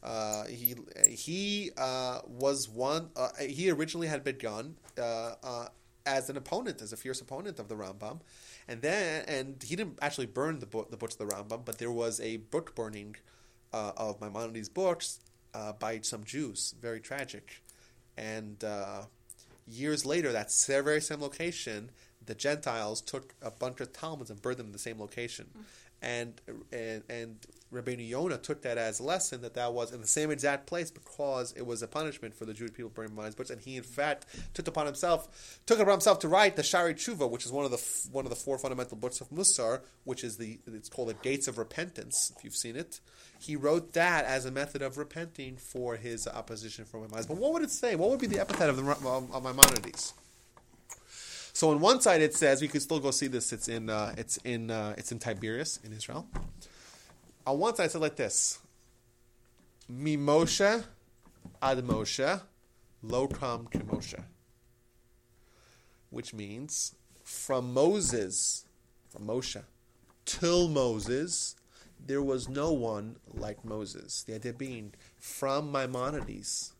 uh, 0.04 0.46
he 0.48 0.76
he 1.08 1.72
uh, 1.78 2.22
was 2.28 2.68
one. 2.68 3.10
Uh, 3.16 3.30
he 3.40 3.72
originally 3.72 4.08
had 4.08 4.24
begun 4.24 4.76
uh, 5.00 5.36
uh, 5.44 5.68
as 6.06 6.30
an 6.30 6.38
opponent, 6.38 6.82
as 6.82 6.92
a 6.92 6.98
fierce 6.98 7.22
opponent 7.22 7.60
of 7.60 7.70
the 7.70 7.76
Rambam, 7.76 8.22
and 8.68 8.82
then 8.82 9.24
and 9.28 9.64
he 9.64 9.76
didn't 9.76 10.00
actually 10.02 10.26
burn 10.26 10.60
the 10.60 10.66
book, 10.66 10.92
the 10.92 10.98
books 10.98 11.16
of 11.16 11.30
the 11.30 11.36
Rambam, 11.36 11.64
but 11.64 11.78
there 11.78 11.92
was 11.92 12.20
a 12.20 12.38
book 12.38 12.76
burning 12.76 13.16
uh, 13.74 13.92
of 13.98 14.22
Maimonides' 14.22 14.70
books 14.70 15.20
uh, 15.54 15.74
by 15.74 16.00
some 16.02 16.24
Jews. 16.24 16.76
Very 16.82 17.00
tragic, 17.00 17.62
and 18.18 18.64
uh, 18.64 19.04
years 19.68 20.06
later, 20.06 20.32
that 20.32 20.52
very 20.68 21.02
same 21.02 21.22
location, 21.22 21.92
the 22.26 22.36
Gentiles 22.36 23.02
took 23.02 23.34
a 23.42 23.52
bunch 23.52 23.82
of 23.82 23.92
Talmuds 23.94 24.30
and 24.30 24.42
burned 24.42 24.58
them 24.58 24.68
in 24.68 24.74
the 24.74 24.80
same 24.80 25.00
location. 25.00 25.50
And 26.04 26.40
and 26.72 27.04
and 27.10 27.38
Rabbeinu 27.74 28.08
Yonah 28.08 28.38
took 28.38 28.62
that 28.62 28.78
as 28.78 29.00
a 29.00 29.04
lesson 29.04 29.42
that 29.42 29.56
that 29.56 29.74
was 29.74 29.92
in 29.92 30.02
the 30.02 30.08
same 30.08 30.30
exact 30.30 30.68
place 30.68 30.92
because 30.92 31.54
it 31.54 31.66
was 31.66 31.82
a 31.82 31.88
punishment 31.88 32.36
for 32.36 32.46
the 32.46 32.54
Jewish 32.54 32.74
people 32.74 32.92
burning 32.92 33.12
Maimonides 33.12 33.36
books, 33.36 33.50
and 33.50 33.60
he 33.60 33.78
in 33.78 33.84
fact 33.84 34.26
took 34.54 34.68
upon 34.68 34.86
himself 34.86 35.62
took 35.66 35.80
upon 35.80 35.94
himself 35.94 36.20
to 36.20 36.28
write 36.28 36.56
the 36.56 36.62
Sha'arei 36.62 36.94
Teshuva, 36.94 37.30
which 37.30 37.46
is 37.46 37.52
one 37.52 37.66
of 37.66 37.72
the 37.72 38.10
one 38.12 38.26
of 38.26 38.30
the 38.30 38.36
four 38.36 38.58
fundamental 38.58 38.98
books 38.98 39.22
of 39.22 39.30
Musar, 39.30 39.82
which 40.04 40.24
is 40.24 40.38
the 40.38 40.60
it's 40.68 40.90
called 40.90 41.10
the 41.10 41.16
Gates 41.16 41.48
of 41.48 41.58
Repentance. 41.58 42.32
If 42.38 42.44
you've 42.44 42.56
seen 42.56 42.76
it, 42.76 43.00
he 43.40 43.56
wrote 43.56 43.94
that 43.94 44.26
as 44.26 44.46
a 44.46 44.52
method 44.52 44.82
of 44.82 44.98
repenting 44.98 45.58
for 45.58 45.96
his 45.96 46.28
opposition 46.28 46.86
for 46.86 47.00
Maimonides. 47.00 47.28
But 47.28 47.38
what 47.38 47.54
would 47.54 47.64
it 47.64 47.72
say? 47.72 47.96
What 47.96 48.10
would 48.10 48.20
be 48.20 48.28
the 48.28 48.40
epithet 48.40 48.70
of 48.70 48.78
the 48.78 48.84
of, 48.92 49.34
of 49.34 49.44
Maimonides? 49.44 50.14
So 51.54 51.70
on 51.70 51.80
one 51.80 52.02
side 52.02 52.22
it 52.22 52.34
says 52.34 52.62
we 52.62 52.68
could 52.68 52.82
still 52.82 53.00
go 53.00 53.12
see 53.12 53.28
this. 53.28 53.54
It's 53.54 53.68
in 53.68 53.90
uh, 53.90 54.16
it's 54.18 54.38
in 54.38 54.72
uh, 54.72 54.96
it's 54.98 55.12
in 55.12 55.20
Tiberias 55.20 55.80
in 55.84 55.94
Israel. 55.94 56.28
On 57.46 57.60
one 57.60 57.76
side 57.76 57.86
it 57.86 57.92
said 57.92 58.02
like 58.02 58.16
this: 58.16 58.60
Mimoshe 59.92 60.84
ad 61.62 61.78
Moshe, 61.80 62.42
lo 63.04 63.28
kam 63.28 63.68
Moshe, 63.72 64.22
which 66.10 66.34
means 66.34 66.96
from 67.24 67.72
Moses, 67.72 68.66
from 69.10 69.28
Moshe, 69.28 69.62
till 70.26 70.68
Moses, 70.68 71.56
there 72.04 72.22
was 72.22 72.50
no 72.50 72.72
one 72.72 73.18
like 73.32 73.64
Moses. 73.64 74.24
The 74.24 74.36
idea 74.36 74.54
being 74.54 74.94
from 75.18 75.72
Maimonides, 75.72 76.74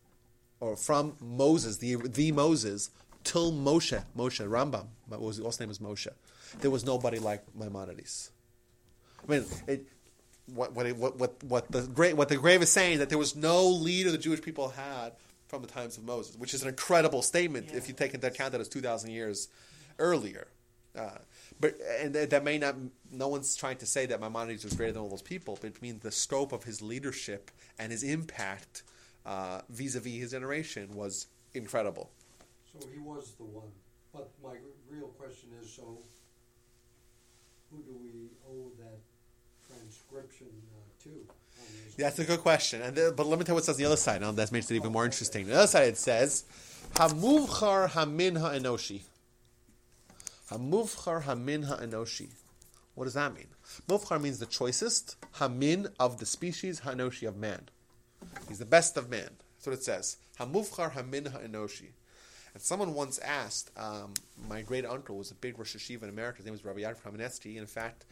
or 0.58 0.76
from 0.76 1.16
Moses, 1.20 1.76
the 1.76 1.94
the 1.94 2.32
Moses, 2.32 2.90
till 3.24 3.52
Moshe, 3.52 4.04
Moshe 4.16 4.46
Rambam, 4.46 4.86
was 5.08 5.40
also 5.40 5.64
name 5.64 5.70
is 5.70 5.78
Moshe. 5.78 6.08
There 6.60 6.70
was 6.70 6.84
nobody 6.84 7.18
like 7.18 7.42
Maimonides. 7.54 8.30
I 9.26 9.32
mean, 9.32 9.44
it, 9.66 9.88
what 10.46 10.72
what, 10.72 10.86
what 10.96 11.18
what 11.18 11.44
what 11.44 11.72
the 11.72 11.82
great 11.82 12.16
what 12.16 12.28
the 12.28 12.36
grave 12.36 12.62
is 12.62 12.70
saying 12.70 12.98
that 12.98 13.08
there 13.08 13.18
was 13.18 13.34
no 13.34 13.66
leader 13.66 14.10
the 14.10 14.18
Jewish 14.18 14.42
people 14.42 14.68
had 14.68 15.12
from 15.48 15.62
the 15.62 15.68
times 15.68 15.96
of 15.96 16.04
Moses, 16.04 16.36
which 16.36 16.54
is 16.54 16.62
an 16.62 16.68
incredible 16.68 17.22
statement 17.22 17.72
if 17.72 17.88
you 17.88 17.94
take 17.94 18.14
into 18.14 18.26
account 18.26 18.52
that 18.52 18.60
it's 18.60 18.68
two 18.68 18.80
thousand 18.80 19.10
years 19.10 19.48
earlier. 19.98 20.46
Uh, 20.96 21.18
but 21.58 21.74
and 22.00 22.14
that 22.14 22.30
that 22.30 22.44
may 22.44 22.58
not. 22.58 22.76
No 23.10 23.28
one's 23.28 23.56
trying 23.56 23.78
to 23.78 23.86
say 23.86 24.06
that 24.06 24.20
Maimonides 24.20 24.64
was 24.64 24.74
greater 24.74 24.92
than 24.92 25.02
all 25.02 25.08
those 25.08 25.22
people, 25.22 25.58
but 25.60 25.70
it 25.70 25.82
means 25.82 26.02
the 26.02 26.12
scope 26.12 26.52
of 26.52 26.64
his 26.64 26.82
leadership 26.82 27.50
and 27.78 27.90
his 27.90 28.02
impact 28.04 28.82
uh, 29.26 29.62
vis-a-vis 29.70 30.20
his 30.20 30.30
generation 30.32 30.94
was 30.94 31.26
incredible. 31.54 32.10
So 32.74 32.88
he 32.92 32.98
was 32.98 33.34
the 33.38 33.44
one. 33.44 33.70
But 34.12 34.30
my 34.42 34.54
real 34.88 35.08
question 35.08 35.50
is, 35.62 35.72
so 35.72 35.98
who 37.70 37.82
do 37.82 37.96
we 38.02 38.30
owe 38.48 38.70
that 38.78 39.00
transcription 39.66 40.48
uh, 40.72 41.04
to? 41.04 41.26
That's 41.96 42.18
a 42.18 42.24
good 42.24 42.40
question. 42.40 42.82
And 42.82 42.96
the, 42.96 43.14
but 43.16 43.26
let 43.26 43.38
me 43.38 43.44
tell 43.44 43.54
you 43.54 43.56
what 43.56 43.64
says 43.64 43.76
on 43.76 43.82
the 43.82 43.86
other 43.86 43.96
side. 43.96 44.20
Now 44.20 44.32
that 44.32 44.52
makes 44.52 44.70
it 44.70 44.74
even 44.76 44.92
more 44.92 45.04
interesting. 45.04 45.46
The 45.46 45.54
other 45.54 45.66
side 45.66 45.88
it 45.88 45.96
says, 45.96 46.44
"Hamuvchar 46.94 47.90
hamin 47.90 48.36
ha'enoshi." 48.36 49.02
Hamuvchar 50.50 51.22
hamin 51.22 51.64
ha'enoshi. 51.64 52.28
What 52.94 53.04
does 53.04 53.14
that 53.14 53.34
mean? 53.34 53.48
Muvchar 53.88 54.20
means 54.20 54.38
the 54.38 54.46
choicest. 54.46 55.16
Hamin 55.38 55.88
of 55.98 56.18
the 56.18 56.26
species. 56.26 56.80
Ha'enoshi 56.80 57.26
of 57.26 57.36
man. 57.36 57.68
He's 58.48 58.58
the 58.58 58.64
best 58.64 58.96
of 58.96 59.08
man. 59.10 59.30
That's 59.56 59.66
what 59.66 59.72
it 59.74 59.82
says. 59.82 60.16
Hamuvchar 60.38 60.92
hamin 60.92 61.26
ha'enoshi. 61.26 61.90
And 62.54 62.62
someone 62.62 62.94
once 62.94 63.18
asked, 63.18 63.70
um, 63.76 64.14
my 64.48 64.62
great 64.62 64.86
uncle 64.86 65.18
was 65.18 65.32
a 65.32 65.34
big 65.34 65.58
Rosh 65.58 65.76
Yeshiva 65.76 66.04
in 66.04 66.08
America. 66.08 66.38
His 66.38 66.46
name 66.46 66.52
was 66.52 66.64
Rabbi 66.64 66.80
Yaakov 66.80 67.02
Kamenetsky. 67.02 67.56
In 67.56 67.66
fact, 67.66 68.06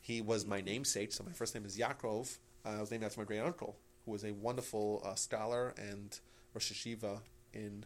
he 0.00 0.22
was 0.22 0.46
my 0.46 0.62
namesake. 0.62 1.12
So 1.12 1.22
my 1.24 1.32
first 1.32 1.54
name 1.54 1.66
is 1.66 1.78
Yaakov. 1.78 2.38
Uh, 2.64 2.70
I 2.70 2.80
was 2.80 2.90
named 2.90 3.04
after 3.04 3.20
my 3.20 3.26
great 3.26 3.40
uncle, 3.40 3.76
who 4.04 4.12
was 4.12 4.24
a 4.24 4.32
wonderful 4.32 5.02
uh, 5.04 5.14
scholar 5.14 5.74
and 5.76 6.18
Rosh 6.54 6.72
Yeshiva 6.72 7.20
in 7.52 7.84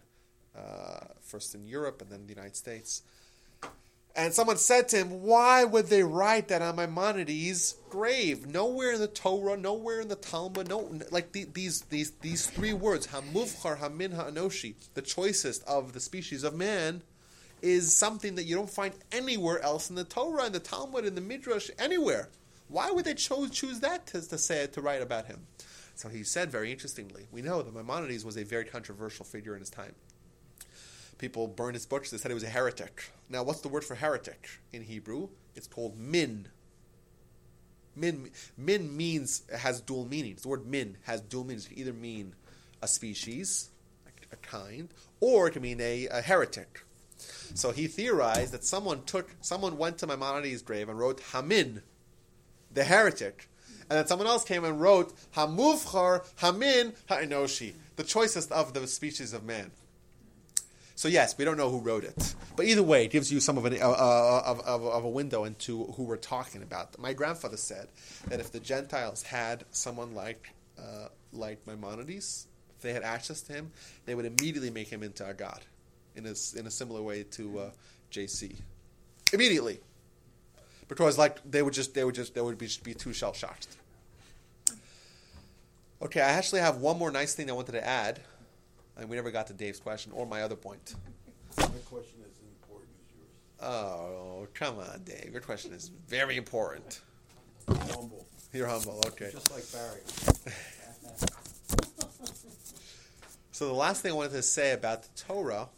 uh, 0.57 1.09
first 1.21 1.55
in 1.55 1.67
Europe 1.67 2.01
and 2.01 2.11
then 2.11 2.27
the 2.27 2.33
United 2.33 2.57
States. 2.57 3.03
And 4.17 4.33
someone 4.33 4.57
said 4.57 4.89
to 4.89 4.97
him, 4.97 5.23
Why 5.23 5.65
would 5.65 5.89
they 5.89 6.03
write 6.03 6.49
that 6.49 6.63
on 6.63 6.77
Maimonides' 6.77 7.77
grave? 7.91 8.47
Nowhere 8.47 8.93
in 8.93 9.01
the 9.01 9.09
Torah, 9.09 9.59
nowhere 9.59 10.01
in 10.01 10.09
the 10.09 10.17
Talmud, 10.17 10.69
no, 10.71 10.99
like 11.11 11.33
the, 11.33 11.45
these 11.45 11.83
these 11.83 12.13
these 12.23 12.47
three 12.47 12.73
words, 12.73 13.09
Hamuvchar, 13.09 13.79
Hamin, 13.79 14.13
Ha'enoshi, 14.13 14.75
the 14.95 15.03
choicest 15.03 15.63
of 15.65 15.93
the 15.93 16.01
species 16.01 16.45
of 16.45 16.55
man, 16.55 17.03
is 17.61 17.95
something 17.95 18.37
that 18.37 18.45
you 18.45 18.57
don't 18.57 18.71
find 18.71 18.95
anywhere 19.13 19.61
else 19.61 19.91
in 19.91 19.97
the 19.97 20.05
Torah, 20.05 20.47
in 20.47 20.53
the 20.53 20.61
Talmud, 20.61 21.05
in 21.05 21.15
the 21.15 21.21
Midrash, 21.21 21.69
anywhere. 21.79 22.31
Why 22.69 22.91
would 22.91 23.05
they 23.05 23.15
choose 23.15 23.51
choose 23.51 23.81
that 23.81 24.07
to, 24.09 24.27
to 24.27 24.39
say 24.39 24.67
to 24.67 24.81
write 24.81 25.03
about 25.03 25.27
him? 25.27 25.47
So 25.95 26.09
he 26.09 26.25
said 26.25 26.51
very 26.51 26.73
interestingly, 26.73 27.27
we 27.31 27.43
know 27.43 27.61
that 27.61 27.75
Maimonides 27.75 28.25
was 28.25 28.39
a 28.39 28.45
very 28.45 28.65
controversial 28.65 29.27
figure 29.27 29.53
in 29.53 29.61
his 29.61 29.71
time 29.71 29.95
people 31.19 31.47
burned 31.49 31.75
his 31.75 31.87
books. 31.87 32.11
They 32.11 32.19
said 32.19 32.31
he 32.31 32.35
was 32.35 32.43
a 32.45 32.49
heretic. 32.49 33.11
Now, 33.29 33.43
what's 33.43 33.61
the 33.61 33.69
word 33.69 33.85
for 33.85 33.95
heretic 33.95 34.49
in 34.73 34.83
Hebrew? 34.83 35.29
It's 35.55 35.67
called 35.67 35.99
min. 35.99 36.49
Min, 37.95 38.31
min 38.57 38.95
means 38.97 39.43
has 39.51 39.81
dual 39.81 40.07
meanings. 40.07 40.43
The 40.43 40.49
word 40.49 40.67
min 40.67 40.99
has 41.05 41.21
dual 41.23 41.45
meanings. 41.45 41.67
It 41.67 41.71
can 41.71 41.79
either 41.79 41.93
mean 41.93 42.35
a 42.83 42.89
species, 42.89 43.71
a 44.33 44.37
kind, 44.37 44.89
or 45.21 45.49
it 45.49 45.53
can 45.53 45.63
mean 45.63 45.81
a, 45.81 46.07
a 46.09 46.21
heretic. 46.21 46.85
So 47.55 47.71
he 47.71 47.87
theorized 47.87 48.53
that 48.53 48.65
someone 48.65 49.05
took, 49.05 49.35
someone 49.41 49.79
went 49.79 49.99
to 49.99 50.07
Maimonides' 50.07 50.63
grave 50.63 50.89
and 50.89 50.99
wrote 50.99 51.21
Hamin, 51.33 51.83
the 52.73 52.85
heretic, 52.85 53.49
and 53.89 53.99
then 53.99 54.07
someone 54.07 54.29
else 54.29 54.45
came 54.45 54.65
and 54.65 54.81
wrote 54.81 55.15
Hamuvchar 55.35 56.27
Hamin 56.37 56.93
Ha'enoshi, 57.09 57.75
the 57.97 58.05
choicest 58.05 58.53
of 58.53 58.75
the 58.75 58.87
species 58.87 59.33
of 59.33 59.45
man. 59.45 59.71
So 60.97 61.09
yes, 61.09 61.37
we 61.37 61.45
don't 61.45 61.59
know 61.59 61.69
who 61.69 61.81
wrote 61.81 62.05
it, 62.05 62.35
but 62.57 62.65
either 62.65 62.83
way, 62.83 63.05
it 63.05 63.11
gives 63.11 63.31
you 63.31 63.39
some 63.39 63.59
of, 63.59 63.67
an, 63.67 63.75
uh, 63.75 63.87
uh, 63.87 64.43
of, 64.47 64.61
of, 64.61 64.83
of 64.83 65.05
a 65.05 65.09
window 65.09 65.45
into 65.45 65.85
who 65.85 66.05
we're 66.05 66.17
talking 66.17 66.63
about. 66.63 66.99
My 66.99 67.13
grandfather 67.13 67.59
said 67.59 67.89
that 68.29 68.41
if 68.41 68.51
the 68.51 68.61
Gentiles 68.61 69.23
had 69.23 69.65
someone 69.71 70.15
like 70.15 70.55
uh, 70.79 71.09
like 71.35 71.59
Maimonides, 71.67 72.47
they 72.81 72.95
had 72.95 73.03
access 73.03 73.43
to 73.43 73.53
him, 73.53 73.73
they 74.07 74.15
would 74.15 74.25
immediately 74.25 74.71
make 74.71 74.89
him 74.89 75.03
into 75.03 75.29
a 75.29 75.35
god, 75.35 75.61
in 76.15 76.25
a, 76.25 76.35
in 76.59 76.67
a 76.67 76.71
similar 76.71 77.03
way 77.03 77.25
to 77.25 77.59
uh, 77.59 77.71
JC. 78.11 78.57
Immediately, 79.35 79.81
because 80.89 81.19
like 81.19 81.39
they 81.45 81.61
would 81.61 81.75
just 81.75 81.93
they 81.93 82.05
would 82.05 82.15
just 82.15 82.35
they 82.35 82.41
would 82.41 82.57
be, 82.57 82.71
be 82.83 82.95
too 82.95 83.13
shell 83.13 83.35
shocked. 83.35 83.69
Okay, 86.01 86.23
I 86.23 86.31
actually 86.31 86.61
have 86.61 86.79
one 86.79 86.99
more 86.99 87.11
nice 87.11 87.35
thing 87.35 87.51
I 87.51 87.53
wanted 87.53 87.73
to 87.73 87.87
add, 87.87 88.21
and 88.97 89.09
we 89.09 89.17
never 89.17 89.31
got 89.31 89.47
to 89.49 89.53
Dave's 89.53 89.81
question 89.81 90.13
or 90.15 90.27
my 90.27 90.43
other 90.43 90.57
point. 90.57 90.95
My 91.59 91.65
question 91.85 92.21
is 92.29 92.39
important 92.41 92.91
as 93.01 93.15
yours. 93.17 93.71
Oh, 93.73 94.47
come 94.55 94.79
on, 94.79 95.03
Dave. 95.05 95.31
Your 95.33 95.41
question 95.41 95.73
is 95.73 95.91
very 96.09 96.37
important. 96.37 97.01
Humble, 97.69 98.27
You're 98.53 98.69
humble. 98.69 99.03
Okay. 99.07 99.31
just 99.33 99.51
like 99.53 99.65
Barry. 99.73 100.01
So 103.53 103.67
the 103.67 103.73
last 103.73 104.03
thing 104.03 104.13
I 104.13 104.15
wanted 104.15 104.33
to 104.33 104.43
say 104.43 104.73
about 104.73 105.03
the 105.05 105.09
Torah 105.17 105.71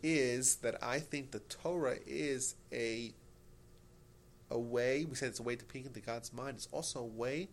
is 0.00 0.56
that 0.56 0.76
I 0.80 1.00
think 1.00 1.32
the 1.32 1.40
Torah 1.40 1.96
is 2.06 2.54
a 2.72 3.12
a 4.48 4.58
way. 4.58 5.04
We 5.04 5.16
said 5.16 5.30
it's 5.30 5.40
a 5.40 5.42
way 5.42 5.56
to 5.56 5.64
peek 5.64 5.86
into 5.86 5.98
God's 5.98 6.32
mind. 6.32 6.56
It's 6.56 6.68
also 6.70 7.00
a 7.00 7.04
way 7.04 7.48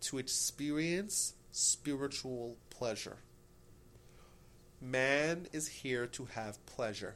to 0.00 0.18
experience 0.18 1.34
spiritual 1.52 2.56
pleasure. 2.70 3.18
Man 4.80 5.46
is 5.52 5.68
here 5.68 6.06
to 6.06 6.24
have 6.34 6.64
pleasure. 6.66 7.14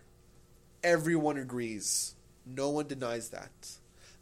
Everyone 0.82 1.38
agrees. 1.38 2.14
No 2.44 2.68
one 2.70 2.86
denies 2.86 3.30
that. 3.30 3.50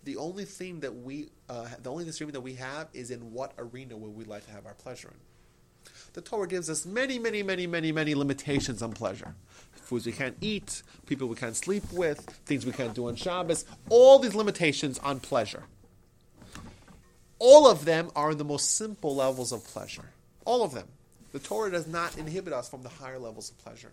The 0.04 0.16
only 0.16 0.44
thing 0.44 0.80
that 0.80 0.94
we, 0.94 1.28
uh, 1.48 1.68
the 1.82 1.90
only 1.90 2.04
disagreement 2.04 2.34
that 2.34 2.40
we 2.40 2.54
have 2.54 2.88
is 2.92 3.10
in 3.10 3.32
what 3.32 3.52
arena 3.58 3.96
would 3.96 4.16
we 4.16 4.24
like 4.24 4.46
to 4.46 4.52
have 4.52 4.66
our 4.66 4.74
pleasure 4.74 5.08
in. 5.08 5.92
The 6.12 6.20
Torah 6.20 6.46
gives 6.46 6.68
us 6.68 6.84
many, 6.84 7.18
many, 7.18 7.42
many, 7.42 7.66
many, 7.66 7.90
many 7.90 8.14
limitations 8.14 8.82
on 8.82 8.92
pleasure. 8.92 9.34
Foods 9.72 10.06
we 10.06 10.12
can't 10.12 10.36
eat, 10.40 10.82
people 11.06 11.26
we 11.26 11.36
can't 11.36 11.56
sleep 11.56 11.84
with, 11.92 12.20
things 12.46 12.66
we 12.66 12.72
can't 12.72 12.94
do 12.94 13.08
on 13.08 13.16
Shabbos, 13.16 13.64
all 13.88 14.18
these 14.18 14.34
limitations 14.34 14.98
on 15.00 15.20
pleasure. 15.20 15.64
All 17.38 17.66
of 17.66 17.84
them 17.84 18.10
are 18.14 18.32
in 18.32 18.38
the 18.38 18.44
most 18.44 18.76
simple 18.76 19.16
levels 19.16 19.52
of 19.52 19.64
pleasure. 19.64 20.10
All 20.44 20.62
of 20.62 20.74
them. 20.74 20.86
The 21.32 21.38
Torah 21.38 21.70
does 21.70 21.86
not 21.86 22.18
inhibit 22.18 22.52
us 22.52 22.68
from 22.68 22.82
the 22.82 22.88
higher 22.88 23.18
levels 23.18 23.50
of 23.50 23.58
pleasure. 23.58 23.92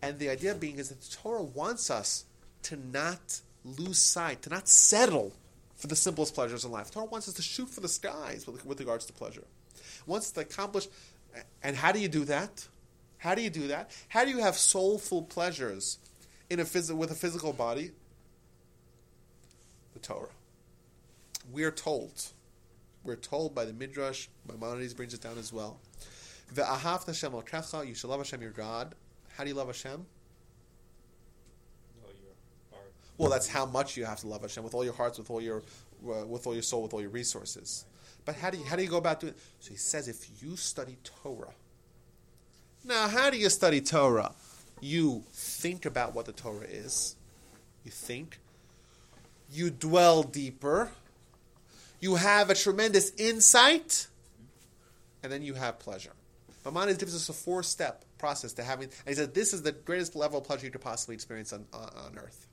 And 0.00 0.18
the 0.18 0.28
idea 0.30 0.54
being 0.54 0.78
is 0.78 0.88
that 0.90 1.00
the 1.00 1.16
Torah 1.16 1.42
wants 1.42 1.90
us 1.90 2.24
to 2.64 2.76
not 2.76 3.40
lose 3.64 3.98
sight, 3.98 4.42
to 4.42 4.50
not 4.50 4.68
settle 4.68 5.32
for 5.76 5.88
the 5.88 5.96
simplest 5.96 6.34
pleasures 6.34 6.64
in 6.64 6.70
life. 6.70 6.86
The 6.86 6.94
Torah 6.94 7.06
wants 7.06 7.28
us 7.28 7.34
to 7.34 7.42
shoot 7.42 7.68
for 7.68 7.80
the 7.80 7.88
skies 7.88 8.46
with, 8.46 8.64
with 8.64 8.78
regards 8.80 9.06
to 9.06 9.12
pleasure. 9.12 9.44
Wants 10.06 10.30
to 10.32 10.40
accomplish, 10.40 10.88
and 11.62 11.76
how 11.76 11.92
do 11.92 11.98
you 11.98 12.08
do 12.08 12.24
that? 12.26 12.66
How 13.18 13.34
do 13.34 13.42
you 13.42 13.50
do 13.50 13.68
that? 13.68 13.90
How 14.08 14.24
do 14.24 14.30
you 14.30 14.38
have 14.38 14.56
soulful 14.56 15.22
pleasures 15.22 15.98
in 16.48 16.60
a 16.60 16.64
phys- 16.64 16.94
with 16.94 17.10
a 17.10 17.14
physical 17.14 17.52
body? 17.52 17.90
The 19.94 20.00
Torah. 20.00 20.28
We 21.52 21.64
are 21.64 21.70
told, 21.70 22.12
we're 23.04 23.16
told 23.16 23.54
by 23.54 23.64
the 23.64 23.72
Midrash, 23.72 24.28
Maimonides 24.48 24.94
brings 24.94 25.14
it 25.14 25.20
down 25.20 25.38
as 25.38 25.52
well. 25.52 25.78
Ve'ahavta 26.54 27.06
Hashem 27.06 27.32
elkecha, 27.32 27.86
you 27.86 27.94
shall 27.94 28.10
love 28.10 28.20
Hashem 28.20 28.40
your 28.40 28.50
God. 28.50 28.94
How 29.36 29.44
do 29.44 29.50
you 29.50 29.56
love 29.56 29.66
Hashem? 29.66 30.06
Your 32.04 32.10
heart. 32.72 32.92
Well, 33.18 33.30
that's 33.30 33.48
how 33.48 33.66
much 33.66 33.96
you 33.96 34.04
have 34.04 34.20
to 34.20 34.28
love 34.28 34.42
Hashem 34.42 34.62
with 34.64 34.74
all 34.74 34.84
your 34.84 34.94
hearts, 34.94 35.18
with 35.18 35.30
all 35.30 35.40
your, 35.40 35.62
uh, 36.08 36.26
with 36.26 36.46
all 36.46 36.54
your 36.54 36.62
soul, 36.62 36.82
with 36.82 36.94
all 36.94 37.00
your 37.00 37.10
resources. 37.10 37.84
But 38.24 38.34
how 38.36 38.50
do 38.50 38.58
you 38.58 38.64
how 38.64 38.76
do 38.76 38.82
you 38.82 38.88
go 38.88 38.96
about 38.96 39.20
doing? 39.20 39.34
it? 39.34 39.38
So 39.60 39.70
he 39.70 39.76
says, 39.76 40.08
if 40.08 40.42
you 40.42 40.56
study 40.56 40.96
Torah. 41.04 41.52
Now, 42.84 43.08
how 43.08 43.30
do 43.30 43.36
you 43.36 43.48
study 43.48 43.80
Torah? 43.80 44.32
You 44.80 45.24
think 45.32 45.86
about 45.86 46.14
what 46.14 46.26
the 46.26 46.32
Torah 46.32 46.66
is. 46.66 47.16
You 47.84 47.90
think. 47.90 48.38
You 49.50 49.70
dwell 49.70 50.22
deeper. 50.22 50.90
You 52.00 52.16
have 52.16 52.50
a 52.50 52.54
tremendous 52.54 53.10
insight, 53.16 54.08
and 55.22 55.32
then 55.32 55.42
you 55.42 55.54
have 55.54 55.78
pleasure. 55.78 56.12
Maimonides 56.66 56.98
gives 56.98 57.14
us 57.14 57.28
a 57.28 57.32
four-step 57.32 58.04
process 58.18 58.52
to 58.54 58.64
having, 58.64 58.88
and 58.88 59.08
he 59.08 59.14
said 59.14 59.32
this 59.32 59.54
is 59.54 59.62
the 59.62 59.70
greatest 59.70 60.16
level 60.16 60.38
of 60.38 60.44
pleasure 60.44 60.66
you 60.66 60.72
could 60.72 60.80
possibly 60.80 61.14
experience 61.14 61.52
on, 61.52 61.64
on, 61.72 61.88
on 62.06 62.18
earth. 62.18 62.48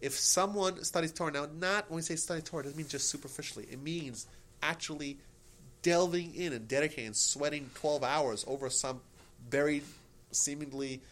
If 0.00 0.14
someone 0.14 0.82
studies 0.82 1.12
Torah, 1.12 1.30
now 1.30 1.46
not 1.60 1.90
when 1.90 1.96
we 1.96 2.02
say 2.02 2.16
study 2.16 2.40
Torah, 2.40 2.62
it 2.62 2.64
doesn't 2.64 2.78
mean 2.78 2.88
just 2.88 3.10
superficially. 3.10 3.66
It 3.70 3.82
means 3.82 4.26
actually 4.62 5.18
delving 5.82 6.34
in 6.34 6.54
and 6.54 6.66
dedicating 6.66 7.12
sweating 7.12 7.68
12 7.74 8.02
hours 8.02 8.44
over 8.48 8.70
some 8.70 9.02
very 9.50 9.82
seemingly 10.30 11.02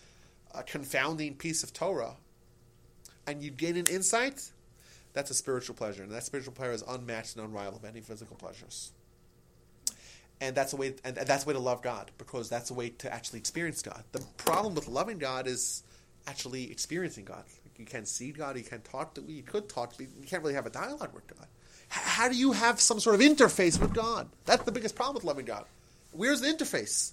uh, 0.54 0.62
confounding 0.62 1.34
piece 1.34 1.62
of 1.62 1.74
Torah, 1.74 2.14
and 3.26 3.42
you 3.42 3.50
gain 3.50 3.76
an 3.76 3.86
insight, 3.86 4.50
that's 5.12 5.30
a 5.30 5.34
spiritual 5.34 5.74
pleasure. 5.74 6.02
And 6.02 6.12
that 6.12 6.24
spiritual 6.24 6.54
pleasure 6.54 6.72
is 6.72 6.84
unmatched 6.88 7.36
and 7.36 7.44
unrivaled 7.44 7.82
of 7.82 7.84
any 7.84 8.00
physical 8.00 8.36
pleasures. 8.36 8.92
And 10.40 10.54
that's 10.54 10.74
a 10.74 10.76
way, 10.76 10.94
and 11.02 11.16
that's 11.16 11.44
a 11.44 11.46
way 11.46 11.54
to 11.54 11.58
love 11.60 11.82
God 11.82 12.10
because 12.18 12.50
that's 12.50 12.70
a 12.70 12.74
way 12.74 12.90
to 12.90 13.12
actually 13.12 13.38
experience 13.38 13.80
God. 13.80 14.04
The 14.12 14.22
problem 14.36 14.74
with 14.74 14.86
loving 14.86 15.18
God 15.18 15.46
is 15.46 15.82
actually 16.26 16.70
experiencing 16.70 17.24
God. 17.24 17.44
You 17.78 17.86
can't 17.86 18.08
see 18.08 18.32
God. 18.32 18.56
You 18.56 18.64
can't 18.64 18.84
talk 18.84 19.14
to. 19.14 19.22
You 19.22 19.42
could 19.42 19.68
talk, 19.68 19.94
but 19.96 20.06
you 20.20 20.26
can't 20.26 20.42
really 20.42 20.54
have 20.54 20.66
a 20.66 20.70
dialogue 20.70 21.14
with 21.14 21.26
God. 21.26 21.46
H- 21.90 22.02
how 22.02 22.28
do 22.28 22.36
you 22.36 22.52
have 22.52 22.80
some 22.80 23.00
sort 23.00 23.14
of 23.14 23.20
interface 23.20 23.80
with 23.80 23.94
God? 23.94 24.28
That's 24.44 24.64
the 24.64 24.72
biggest 24.72 24.94
problem 24.94 25.14
with 25.14 25.24
loving 25.24 25.46
God. 25.46 25.64
Where's 26.12 26.40
the 26.40 26.48
interface? 26.48 27.12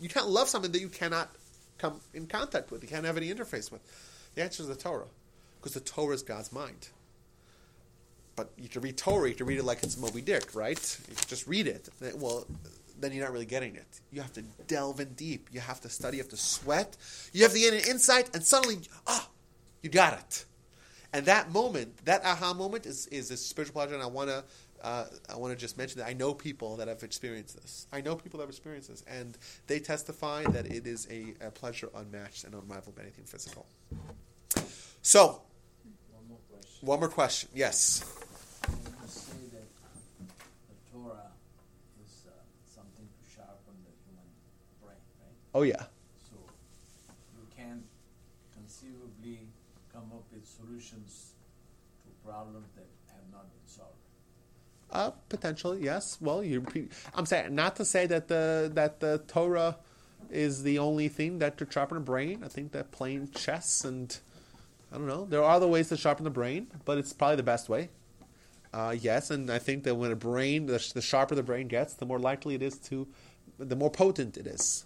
You 0.00 0.08
can't 0.08 0.28
love 0.28 0.48
something 0.48 0.72
that 0.72 0.80
you 0.80 0.88
cannot 0.88 1.30
come 1.78 2.00
in 2.14 2.26
contact 2.26 2.70
with. 2.70 2.82
You 2.82 2.88
can't 2.88 3.04
have 3.04 3.16
any 3.16 3.32
interface 3.32 3.70
with. 3.70 3.80
The 4.34 4.42
answer 4.42 4.62
is 4.62 4.68
the 4.68 4.76
Torah, 4.76 5.06
because 5.58 5.74
the 5.74 5.80
Torah 5.80 6.14
is 6.14 6.22
God's 6.22 6.52
mind. 6.52 6.88
But 8.38 8.52
you 8.56 8.68
can 8.68 8.82
read 8.82 8.96
Torah, 8.96 9.28
you 9.28 9.34
can 9.34 9.46
read 9.46 9.58
it 9.58 9.64
like 9.64 9.82
it's 9.82 9.96
Moby 9.98 10.20
Dick, 10.22 10.54
right? 10.54 10.78
You 11.08 11.16
can 11.16 11.26
just 11.26 11.48
read 11.48 11.66
it. 11.66 11.88
Well, 12.16 12.46
then 13.00 13.12
you're 13.12 13.24
not 13.24 13.32
really 13.32 13.46
getting 13.46 13.74
it. 13.74 14.00
You 14.12 14.20
have 14.22 14.32
to 14.34 14.42
delve 14.68 15.00
in 15.00 15.12
deep. 15.14 15.48
You 15.50 15.58
have 15.58 15.80
to 15.80 15.88
study. 15.88 16.18
You 16.18 16.22
have 16.22 16.30
to 16.30 16.36
sweat. 16.36 16.96
You 17.32 17.42
have 17.42 17.52
to 17.52 17.58
get 17.58 17.74
an 17.74 17.80
insight, 17.90 18.30
and 18.34 18.44
suddenly, 18.44 18.78
ah, 19.08 19.28
you 19.82 19.90
got 19.90 20.12
it. 20.14 20.44
And 21.12 21.26
that 21.26 21.50
moment, 21.50 22.04
that 22.04 22.24
aha 22.24 22.54
moment, 22.54 22.86
is 22.86 23.06
is 23.08 23.30
a 23.32 23.36
spiritual 23.36 23.72
pleasure. 23.72 23.94
And 23.94 24.02
I 24.04 24.06
want 24.06 24.28
to, 24.30 24.44
uh, 24.84 25.04
I 25.28 25.36
want 25.36 25.52
to 25.52 25.58
just 25.58 25.76
mention 25.76 25.98
that 26.00 26.06
I 26.08 26.12
know 26.12 26.32
people 26.32 26.76
that 26.76 26.86
have 26.86 27.02
experienced 27.02 27.60
this. 27.60 27.88
I 27.92 28.00
know 28.02 28.14
people 28.14 28.38
that 28.38 28.44
have 28.44 28.50
experienced 28.50 28.88
this, 28.88 29.02
and 29.08 29.36
they 29.66 29.80
testify 29.80 30.44
that 30.44 30.66
it 30.66 30.86
is 30.86 31.08
a, 31.10 31.34
a 31.44 31.50
pleasure 31.50 31.88
unmatched 31.92 32.44
and 32.44 32.54
unrivaled 32.54 32.94
by 32.94 33.02
anything 33.02 33.24
physical. 33.24 33.66
So, 35.02 35.42
One 36.12 36.28
more 36.28 36.38
question. 36.50 36.86
one 36.86 37.00
more 37.00 37.08
question. 37.08 37.48
Yes. 37.54 38.04
When 38.66 38.76
you 38.76 39.08
say 39.08 39.32
that 39.56 39.68
the 40.68 40.76
Torah 40.92 41.32
is 42.04 42.26
uh, 42.28 42.32
something 42.76 43.08
to 43.08 43.24
sharpen 43.34 43.74
the 43.86 43.94
human 44.04 44.28
brain, 44.84 45.00
right? 45.24 45.37
Oh 45.54 45.62
yeah. 45.62 45.84
So 46.30 46.36
you 47.36 47.46
can 47.56 47.82
conceivably 48.54 49.48
come 49.92 50.10
up 50.12 50.24
with 50.32 50.46
solutions 50.46 51.32
to 52.02 52.28
problems 52.28 52.68
that 52.76 52.86
have 53.08 53.24
not 53.32 53.50
been 53.50 53.66
solved. 53.66 53.92
Uh, 54.90 55.10
potentially, 55.28 55.82
yes. 55.82 56.18
Well, 56.20 56.42
you. 56.42 56.64
I'm 57.14 57.26
saying 57.26 57.54
not 57.54 57.76
to 57.76 57.84
say 57.84 58.06
that 58.06 58.28
the 58.28 58.70
that 58.74 59.00
the 59.00 59.18
Torah 59.26 59.76
is 60.30 60.62
the 60.62 60.78
only 60.78 61.08
thing 61.08 61.38
that 61.38 61.56
could 61.56 61.72
sharpen 61.72 61.96
a 61.96 62.00
brain. 62.00 62.42
I 62.44 62.48
think 62.48 62.72
that 62.72 62.90
playing 62.90 63.30
chess 63.30 63.84
and 63.84 64.16
I 64.92 64.96
don't 64.96 65.06
know. 65.06 65.26
There 65.26 65.42
are 65.42 65.50
other 65.50 65.66
ways 65.66 65.88
to 65.90 65.96
sharpen 65.96 66.24
the 66.24 66.30
brain, 66.30 66.68
but 66.84 66.98
it's 66.98 67.12
probably 67.12 67.36
the 67.36 67.42
best 67.42 67.68
way. 67.68 67.90
Uh, 68.72 68.94
yes, 68.98 69.30
and 69.30 69.50
I 69.50 69.58
think 69.58 69.84
that 69.84 69.94
when 69.94 70.10
a 70.12 70.16
brain, 70.16 70.66
the, 70.66 70.84
the 70.94 71.02
sharper 71.02 71.34
the 71.34 71.42
brain 71.42 71.68
gets, 71.68 71.94
the 71.94 72.06
more 72.06 72.18
likely 72.18 72.54
it 72.54 72.62
is 72.62 72.78
to, 72.78 73.06
the 73.58 73.76
more 73.76 73.90
potent 73.90 74.36
it 74.36 74.46
is. 74.46 74.84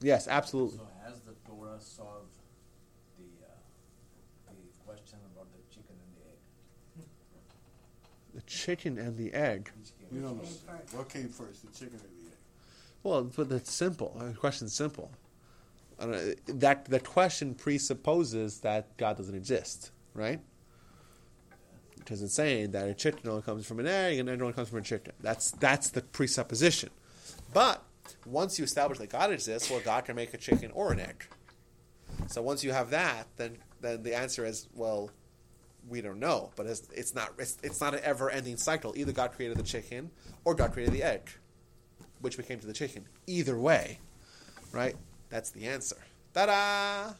Yes, 0.00 0.28
absolutely. 0.28 0.78
So 0.78 0.88
has 1.06 1.20
the 1.20 1.32
Torah 1.46 1.80
solved 1.80 2.34
the 3.18 3.46
uh, 3.46 3.48
the 4.48 4.84
question 4.86 5.18
about 5.34 5.46
the 5.52 5.74
chicken 5.74 5.96
and 6.04 6.16
the 6.16 6.24
egg? 6.30 7.06
The 8.34 8.42
chicken 8.42 8.98
and 8.98 9.16
the 9.16 9.32
egg. 9.32 9.70
Which 9.78 9.92
came 9.98 10.18
You 10.18 10.20
know, 10.20 10.40
what 10.92 11.08
came 11.08 11.28
first, 11.28 11.64
the 11.64 11.72
chicken 11.78 11.96
or 11.96 11.98
the 11.98 12.04
egg? 12.04 12.38
Well, 13.02 13.24
but 13.24 13.50
it's 13.52 13.72
simple. 13.72 14.16
Uh, 14.18 14.28
The 14.28 14.34
question's 14.34 14.74
simple. 14.74 15.10
I 15.98 16.02
don't 16.06 16.12
know, 16.12 16.34
that 16.46 16.86
the 16.86 17.00
question 17.00 17.54
presupposes 17.54 18.60
that 18.60 18.96
God 18.96 19.16
doesn't 19.16 19.34
exist, 19.34 19.92
right? 20.12 20.40
Because 21.96 22.20
it's 22.20 22.34
saying 22.34 22.72
that 22.72 22.88
a 22.88 22.94
chicken 22.94 23.30
only 23.30 23.42
comes 23.42 23.64
from 23.64 23.78
an 23.80 23.86
egg 23.86 24.18
and 24.18 24.28
an 24.28 24.34
egg 24.34 24.42
only 24.42 24.52
comes 24.52 24.68
from 24.68 24.78
a 24.78 24.82
chicken. 24.82 25.12
That's 25.20 25.52
that's 25.52 25.90
the 25.90 26.02
presupposition. 26.02 26.90
But 27.52 27.82
once 28.26 28.58
you 28.58 28.64
establish 28.64 28.98
that 28.98 29.10
God 29.10 29.32
exists, 29.32 29.70
well, 29.70 29.80
God 29.80 30.04
can 30.04 30.16
make 30.16 30.34
a 30.34 30.38
chicken 30.38 30.70
or 30.72 30.92
an 30.92 31.00
egg. 31.00 31.26
So 32.28 32.42
once 32.42 32.62
you 32.64 32.72
have 32.72 32.90
that, 32.90 33.26
then 33.36 33.58
then 33.80 34.02
the 34.02 34.14
answer 34.16 34.44
is 34.44 34.68
well, 34.74 35.10
we 35.88 36.00
don't 36.00 36.18
know. 36.18 36.50
But 36.56 36.66
it's, 36.66 36.88
it's 36.94 37.14
not 37.14 37.32
it's, 37.38 37.58
it's 37.62 37.80
not 37.80 37.94
an 37.94 38.00
ever 38.02 38.30
ending 38.30 38.56
cycle. 38.56 38.94
Either 38.96 39.12
God 39.12 39.32
created 39.32 39.58
the 39.58 39.62
chicken 39.62 40.10
or 40.44 40.54
God 40.54 40.72
created 40.72 40.94
the 40.94 41.02
egg 41.02 41.30
which 42.24 42.38
became 42.38 42.58
to 42.58 42.66
the 42.66 42.72
chicken. 42.72 43.04
Either 43.26 43.58
way, 43.58 43.98
right? 44.72 44.96
That's 45.28 45.50
the 45.50 45.66
answer. 45.66 45.98
Ta-da! 46.32 47.12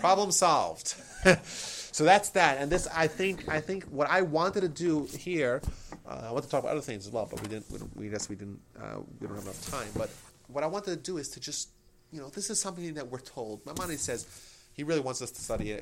Problem 0.00 0.30
solved. 0.30 0.94
so 1.44 2.04
that's 2.04 2.30
that. 2.30 2.58
And 2.58 2.70
this, 2.70 2.86
I 2.94 3.06
think, 3.06 3.48
I 3.48 3.60
think 3.60 3.84
what 3.84 4.08
I 4.10 4.22
wanted 4.22 4.60
to 4.62 4.68
do 4.68 5.04
here, 5.04 5.62
uh, 6.06 6.26
I 6.28 6.32
want 6.32 6.44
to 6.44 6.50
talk 6.50 6.60
about 6.62 6.72
other 6.72 6.80
things 6.80 7.06
as 7.06 7.12
well, 7.12 7.28
but 7.30 7.40
we 7.42 7.48
didn't. 7.48 7.70
We, 7.70 7.78
we 7.94 8.08
guess 8.08 8.28
we 8.28 8.36
didn't. 8.36 8.60
Uh, 8.78 9.00
we 9.20 9.26
don't 9.26 9.36
have 9.36 9.44
enough 9.44 9.70
time. 9.70 9.88
But 9.96 10.10
what 10.48 10.64
I 10.64 10.66
wanted 10.66 10.90
to 10.90 10.96
do 10.96 11.18
is 11.18 11.28
to 11.30 11.40
just, 11.40 11.70
you 12.12 12.20
know, 12.20 12.28
this 12.28 12.50
is 12.50 12.60
something 12.60 12.94
that 12.94 13.08
we're 13.10 13.20
told. 13.20 13.64
Maimonides 13.66 14.02
says 14.02 14.26
he 14.74 14.82
really 14.82 15.00
wants 15.00 15.22
us 15.22 15.30
to 15.30 15.40
study 15.40 15.72
uh, 15.74 15.78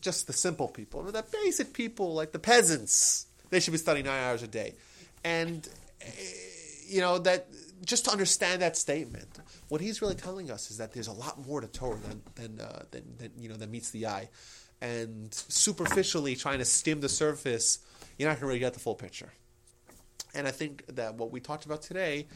just 0.00 0.26
the 0.26 0.32
simple 0.32 0.68
people, 0.68 1.02
the 1.02 1.24
basic 1.44 1.72
people 1.72 2.14
like 2.14 2.32
the 2.32 2.38
peasants. 2.38 3.26
They 3.50 3.60
should 3.60 3.72
be 3.72 3.78
studying 3.78 4.06
nine 4.06 4.22
hours 4.22 4.42
a 4.42 4.48
day, 4.48 4.74
and 5.22 5.68
uh, 6.02 6.10
you 6.86 7.00
know 7.00 7.18
that 7.18 7.48
just 7.84 8.04
to 8.06 8.10
understand 8.10 8.62
that 8.62 8.76
statement, 8.76 9.28
what 9.68 9.80
he's 9.80 10.02
really 10.02 10.14
telling 10.14 10.50
us 10.50 10.70
is 10.70 10.78
that 10.78 10.92
there's 10.92 11.08
a 11.08 11.12
lot 11.12 11.46
more 11.46 11.60
to 11.60 11.66
Torah 11.66 11.98
than 11.98 12.22
than, 12.34 12.60
uh, 12.60 12.84
than, 12.90 13.02
than 13.18 13.30
you 13.38 13.48
know 13.48 13.56
that 13.56 13.70
meets 13.70 13.90
the 13.90 14.06
eye, 14.06 14.28
and 14.80 15.32
superficially 15.32 16.36
trying 16.36 16.58
to 16.58 16.64
skim 16.64 17.00
the 17.00 17.08
surface, 17.08 17.78
you're 18.18 18.28
not 18.28 18.34
going 18.34 18.42
to 18.42 18.46
really 18.46 18.58
get 18.58 18.74
the 18.74 18.80
full 18.80 18.94
picture. 18.94 19.32
And 20.34 20.48
I 20.48 20.50
think 20.50 20.84
that 20.96 21.14
what 21.14 21.30
we 21.30 21.40
talked 21.40 21.64
about 21.64 21.82
today 21.82 22.26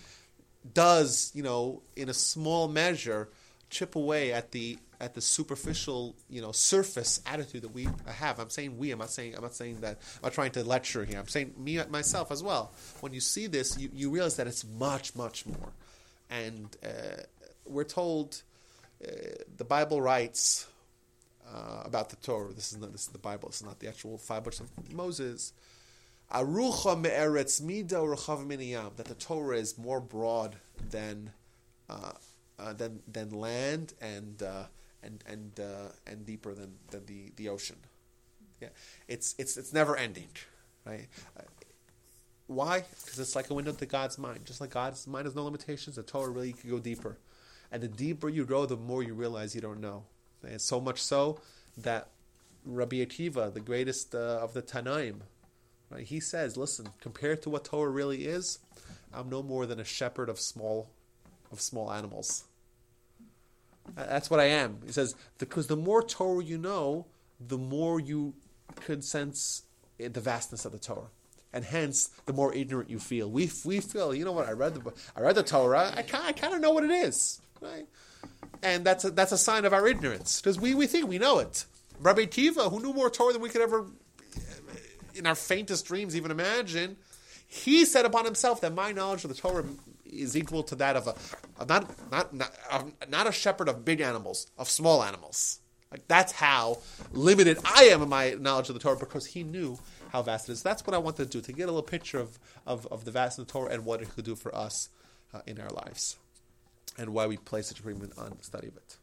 does, 0.72 1.32
you 1.34 1.42
know, 1.42 1.82
in 1.96 2.08
a 2.08 2.14
small 2.14 2.68
measure, 2.68 3.28
chip 3.70 3.96
away 3.96 4.32
at 4.32 4.52
the 4.52 4.78
at 5.00 5.14
the 5.14 5.20
superficial, 5.20 6.16
you 6.28 6.40
know, 6.40 6.50
surface 6.50 7.20
attitude 7.24 7.62
that 7.62 7.72
we 7.72 7.88
have. 8.06 8.40
I'm 8.40 8.50
saying 8.50 8.78
we. 8.78 8.90
I'm 8.90 8.98
not 8.98 9.10
saying. 9.10 9.36
I'm 9.36 9.42
not 9.42 9.54
saying 9.54 9.80
that. 9.80 9.98
I'm 10.16 10.24
not 10.24 10.32
trying 10.32 10.50
to 10.52 10.64
lecture 10.64 11.04
here. 11.04 11.18
I'm 11.18 11.28
saying 11.28 11.54
me 11.56 11.80
myself 11.88 12.32
as 12.32 12.42
well. 12.42 12.72
When 13.00 13.12
you 13.12 13.20
see 13.20 13.46
this, 13.46 13.78
you, 13.78 13.90
you 13.92 14.10
realize 14.10 14.36
that 14.36 14.46
it's 14.46 14.64
much, 14.64 15.14
much 15.14 15.46
more. 15.46 15.72
And 16.30 16.76
uh, 16.84 17.22
we're 17.66 17.84
told, 17.84 18.42
uh, 19.02 19.10
the 19.56 19.64
Bible 19.64 20.02
writes 20.02 20.66
uh, 21.46 21.82
about 21.84 22.10
the 22.10 22.16
Torah. 22.16 22.52
This 22.52 22.72
is 22.72 22.78
not. 22.78 22.92
This 22.92 23.02
is 23.02 23.08
the 23.08 23.18
Bible. 23.18 23.48
Is 23.48 23.62
not 23.62 23.78
the 23.80 23.88
actual 23.88 24.18
five 24.18 24.44
books 24.44 24.60
of 24.60 24.70
Moses. 24.92 25.52
Me'eretz 26.30 27.62
miniyam. 27.62 28.96
That 28.96 29.06
the 29.06 29.14
Torah 29.14 29.56
is 29.56 29.78
more 29.78 30.00
broad 30.00 30.56
than 30.90 31.30
uh, 31.88 32.12
uh, 32.58 32.72
than 32.74 33.00
than 33.10 33.30
land 33.30 33.94
and 34.00 34.42
uh, 34.42 34.64
and 35.02 35.24
and 35.26 35.58
and 36.06 36.26
deeper 36.26 36.54
than, 36.54 36.74
than 36.90 37.06
the, 37.06 37.32
the 37.36 37.48
ocean. 37.48 37.76
Yeah, 38.60 38.68
it's 39.06 39.34
it's 39.38 39.56
it's 39.56 39.72
never 39.72 39.96
ending, 39.96 40.28
right? 40.84 41.08
Why? 42.48 42.82
Because 43.04 43.18
it's 43.18 43.36
like 43.36 43.50
a 43.50 43.54
window 43.54 43.72
to 43.72 43.86
God's 43.86 44.18
mind. 44.18 44.40
Just 44.46 44.60
like 44.60 44.70
God's 44.70 45.06
mind 45.06 45.26
has 45.26 45.34
no 45.34 45.44
limitations, 45.44 45.96
the 45.96 46.02
Torah 46.02 46.30
really 46.30 46.54
can 46.54 46.70
go 46.70 46.78
deeper, 46.78 47.18
and 47.70 47.82
the 47.82 47.88
deeper 47.88 48.28
you 48.28 48.44
go, 48.44 48.66
the 48.66 48.76
more 48.76 49.02
you 49.02 49.14
realize 49.14 49.54
you 49.54 49.60
don't 49.60 49.80
know. 49.80 50.04
And 50.42 50.60
so 50.60 50.80
much 50.80 51.00
so 51.02 51.40
that 51.76 52.08
Rabbi 52.64 52.96
Akiva, 52.96 53.52
the 53.52 53.60
greatest 53.60 54.14
uh, 54.14 54.40
of 54.40 54.54
the 54.54 54.62
Tanaim, 54.62 55.20
right, 55.90 56.06
he 56.06 56.20
says, 56.20 56.56
"Listen, 56.56 56.88
compared 57.00 57.42
to 57.42 57.50
what 57.50 57.66
Torah 57.66 57.90
really 57.90 58.24
is, 58.24 58.60
I'm 59.12 59.28
no 59.28 59.42
more 59.42 59.66
than 59.66 59.78
a 59.78 59.84
shepherd 59.84 60.30
of 60.30 60.40
small 60.40 60.88
of 61.52 61.60
small 61.60 61.92
animals." 61.92 62.44
That's 63.94 64.30
what 64.30 64.40
I 64.40 64.44
am. 64.44 64.78
He 64.86 64.92
says 64.92 65.14
because 65.38 65.66
the 65.66 65.76
more 65.76 66.02
Torah 66.02 66.42
you 66.42 66.56
know, 66.56 67.06
the 67.38 67.58
more 67.58 68.00
you 68.00 68.34
could 68.76 69.04
sense 69.04 69.64
the 69.98 70.20
vastness 70.20 70.64
of 70.64 70.72
the 70.72 70.78
Torah, 70.78 71.10
and 71.52 71.64
hence 71.64 72.10
the 72.26 72.32
more 72.32 72.52
ignorant 72.54 72.90
you 72.90 72.98
feel. 72.98 73.30
We 73.30 73.50
we 73.64 73.80
feel, 73.80 74.14
you 74.14 74.24
know 74.24 74.32
what? 74.32 74.48
I 74.48 74.52
read 74.52 74.74
the 74.74 74.92
I 75.16 75.20
read 75.20 75.34
the 75.34 75.42
Torah. 75.42 75.92
I 75.96 76.02
kind 76.02 76.24
I 76.26 76.32
kind 76.32 76.54
of 76.54 76.60
know 76.60 76.70
what 76.70 76.84
it 76.84 76.90
is, 76.90 77.40
right? 77.60 77.86
And 78.62 78.84
that's 78.84 79.04
a, 79.04 79.10
that's 79.10 79.32
a 79.32 79.38
sign 79.38 79.64
of 79.64 79.72
our 79.72 79.86
ignorance 79.86 80.40
because 80.40 80.58
we, 80.58 80.74
we 80.74 80.86
think 80.86 81.08
we 81.08 81.18
know 81.18 81.38
it. 81.38 81.64
Rabbi 82.00 82.22
Akiva, 82.22 82.70
who 82.70 82.80
knew 82.80 82.92
more 82.92 83.10
Torah 83.10 83.32
than 83.32 83.42
we 83.42 83.48
could 83.48 83.60
ever, 83.60 83.86
in 85.14 85.26
our 85.26 85.34
faintest 85.34 85.86
dreams, 85.86 86.16
even 86.16 86.30
imagine, 86.30 86.96
he 87.46 87.84
said 87.84 88.04
upon 88.04 88.24
himself 88.24 88.60
that 88.60 88.74
my 88.74 88.92
knowledge 88.92 89.24
of 89.24 89.30
the 89.30 89.36
Torah 89.36 89.64
is 90.04 90.36
equal 90.36 90.62
to 90.64 90.74
that 90.76 90.96
of 90.96 91.06
a, 91.06 91.64
not 91.66 91.90
not 92.10 92.34
not, 92.34 93.10
not 93.10 93.26
a 93.26 93.32
shepherd 93.32 93.68
of 93.68 93.84
big 93.84 94.00
animals, 94.00 94.48
of 94.58 94.68
small 94.68 95.02
animals. 95.02 95.60
Like 95.90 96.06
that's 96.06 96.32
how 96.32 96.78
limited 97.12 97.58
I 97.64 97.84
am 97.84 98.02
in 98.02 98.08
my 98.08 98.36
knowledge 98.38 98.68
of 98.68 98.74
the 98.74 98.80
Torah 98.80 98.98
because 98.98 99.26
he 99.26 99.42
knew 99.42 99.78
how 100.10 100.22
vast 100.22 100.48
it 100.48 100.52
is. 100.52 100.62
That's 100.62 100.86
what 100.86 100.94
I 100.94 100.98
wanted 100.98 101.30
to 101.30 101.38
do 101.38 101.40
to 101.40 101.52
get 101.52 101.64
a 101.64 101.66
little 101.66 101.82
picture 101.82 102.18
of 102.18 102.38
of, 102.66 102.86
of 102.86 103.04
the 103.04 103.10
vastness 103.10 103.42
of 103.42 103.46
the 103.46 103.52
Torah 103.52 103.72
and 103.72 103.84
what 103.84 104.02
it 104.02 104.14
could 104.14 104.24
do 104.24 104.34
for 104.34 104.54
us 104.54 104.88
uh, 105.32 105.40
in 105.46 105.60
our 105.60 105.70
lives, 105.70 106.16
and 106.98 107.10
why 107.10 107.26
we 107.26 107.36
place 107.36 107.68
such 107.68 107.80
a 107.80 107.82
premium 107.82 108.10
on 108.18 108.34
the 108.38 108.44
study 108.44 108.68
of 108.68 108.76
it. 108.76 108.96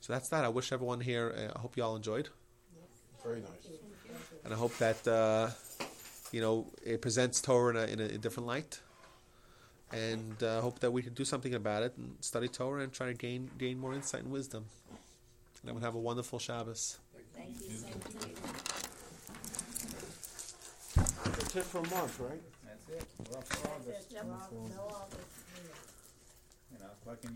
So 0.00 0.12
that's 0.12 0.28
that. 0.28 0.44
I 0.44 0.48
wish 0.48 0.72
everyone 0.72 1.00
here. 1.00 1.34
Uh, 1.36 1.56
I 1.56 1.60
hope 1.60 1.76
you 1.76 1.82
all 1.82 1.96
enjoyed, 1.96 2.28
Very 3.22 3.40
nice. 3.40 3.68
and 4.44 4.52
I 4.52 4.56
hope 4.56 4.76
that 4.78 5.06
uh, 5.08 5.50
you 6.32 6.40
know 6.40 6.66
it 6.84 7.00
presents 7.00 7.40
Torah 7.40 7.86
in 7.86 8.00
a, 8.00 8.06
in 8.06 8.14
a, 8.14 8.18
different 8.18 8.46
light, 8.46 8.80
and 9.92 10.42
uh, 10.42 10.60
hope 10.60 10.80
that 10.80 10.90
we 10.90 11.02
can 11.02 11.14
do 11.14 11.24
something 11.24 11.54
about 11.54 11.82
it 11.82 11.96
and 11.96 12.16
study 12.20 12.48
Torah 12.48 12.82
and 12.82 12.92
try 12.92 13.06
to 13.06 13.14
gain 13.14 13.50
gain 13.58 13.78
more 13.78 13.94
insight 13.94 14.24
and 14.24 14.30
wisdom. 14.32 14.66
And 15.62 15.70
everyone 15.70 15.82
have 15.82 15.94
a 15.94 15.98
wonderful 15.98 16.38
Shabbos. 16.38 16.98
Thank 17.34 17.54
you, 17.62 17.70
same 17.70 18.20
to 18.20 18.28
you. 18.28 18.33
That's 21.54 21.68
it 21.68 21.70
for 21.70 21.78
a 21.78 21.86
month, 21.94 22.18
right? 22.18 22.42
That's 22.66 22.82
it. 22.88 23.06
We're 23.30 23.38
off 23.38 23.48
to 23.48 23.58
August. 23.70 24.10
Yep. 24.10 24.24
You 24.24 24.30
know, 26.80 26.90
it's 26.90 27.06
like 27.06 27.22
in 27.22 27.30